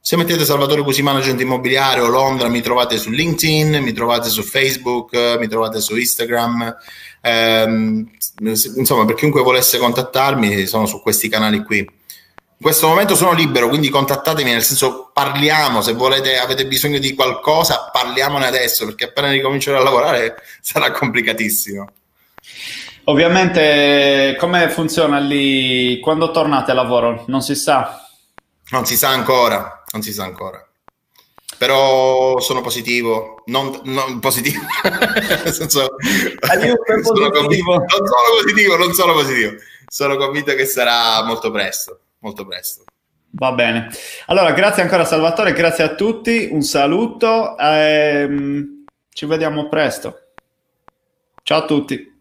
Se 0.08 0.16
mettete 0.16 0.46
Salvatore 0.46 0.84
Cusimano 0.84 1.18
Agente 1.18 1.44
Immobiliare 1.44 2.00
o 2.00 2.08
Londra 2.08 2.48
mi 2.48 2.62
trovate 2.62 2.98
su 2.98 3.10
LinkedIn, 3.10 3.84
mi 3.84 3.92
trovate 3.92 4.30
su 4.30 4.42
Facebook, 4.42 5.14
mi 5.38 5.50
trovate 5.50 5.82
su 5.82 5.98
Instagram. 5.98 6.78
Eh, 7.20 8.06
insomma, 8.78 9.04
per 9.04 9.16
chiunque 9.16 9.42
volesse 9.42 9.78
contattarmi, 9.78 10.66
sono 10.66 10.86
su 10.86 11.02
questi 11.02 11.28
canali 11.28 11.62
qui. 11.62 11.80
In 11.80 11.86
questo 12.62 12.88
momento 12.88 13.16
sono 13.16 13.34
libero, 13.34 13.68
quindi 13.68 13.90
contattatemi, 13.90 14.50
nel 14.50 14.64
senso 14.64 15.12
parliamo, 15.12 15.82
se 15.82 15.92
volete, 15.92 16.38
avete 16.38 16.66
bisogno 16.68 17.00
di 17.00 17.14
qualcosa, 17.14 17.90
parliamone 17.92 18.46
adesso, 18.46 18.86
perché 18.86 19.08
appena 19.08 19.30
ricomincerò 19.30 19.78
a 19.78 19.84
lavorare 19.84 20.38
sarà 20.62 20.90
complicatissimo. 20.90 21.86
Ovviamente, 23.04 24.38
come 24.40 24.70
funziona 24.70 25.20
lì 25.20 26.00
quando 26.00 26.32
tornate 26.32 26.72
a 26.72 26.76
lavoro? 26.76 27.26
Non 27.28 27.42
si 27.42 27.56
sa? 27.56 28.07
Non 28.70 28.86
si 28.86 28.98
sa 28.98 29.10
ancora, 29.10 29.84
non 29.94 30.02
si 30.02 30.14
sa 30.14 30.24
ancora. 30.24 30.62
Però 31.58 32.40
sono 32.40 32.62
positivo, 32.62 33.42
non, 33.46 33.80
non 33.86 34.20
positivo, 34.20 34.62
nel 34.84 35.54
senso, 35.54 35.96
sono 37.04 37.30
convinto, 37.32 37.72
non 37.72 37.86
sono 37.86 38.42
positivo, 38.42 38.76
non 38.78 38.94
sono 38.94 39.14
positivo, 39.14 39.54
sono 39.88 40.18
convinto 40.18 40.54
che 40.54 40.66
sarà 40.66 41.24
molto 41.24 41.50
presto 41.50 42.02
molto 42.20 42.46
presto. 42.46 42.84
Va 43.32 43.52
bene. 43.52 43.90
Allora, 44.28 44.52
grazie 44.52 44.82
ancora 44.82 45.06
Salvatore, 45.06 45.54
grazie 45.54 45.84
a 45.84 45.96
tutti, 45.96 46.50
un 46.52 46.62
saluto, 46.62 47.58
ehm, 47.58 48.86
ci 49.10 49.26
vediamo 49.26 49.68
presto. 49.68 50.22
Ciao 51.44 51.60
a 51.60 51.66
tutti. 51.66 52.16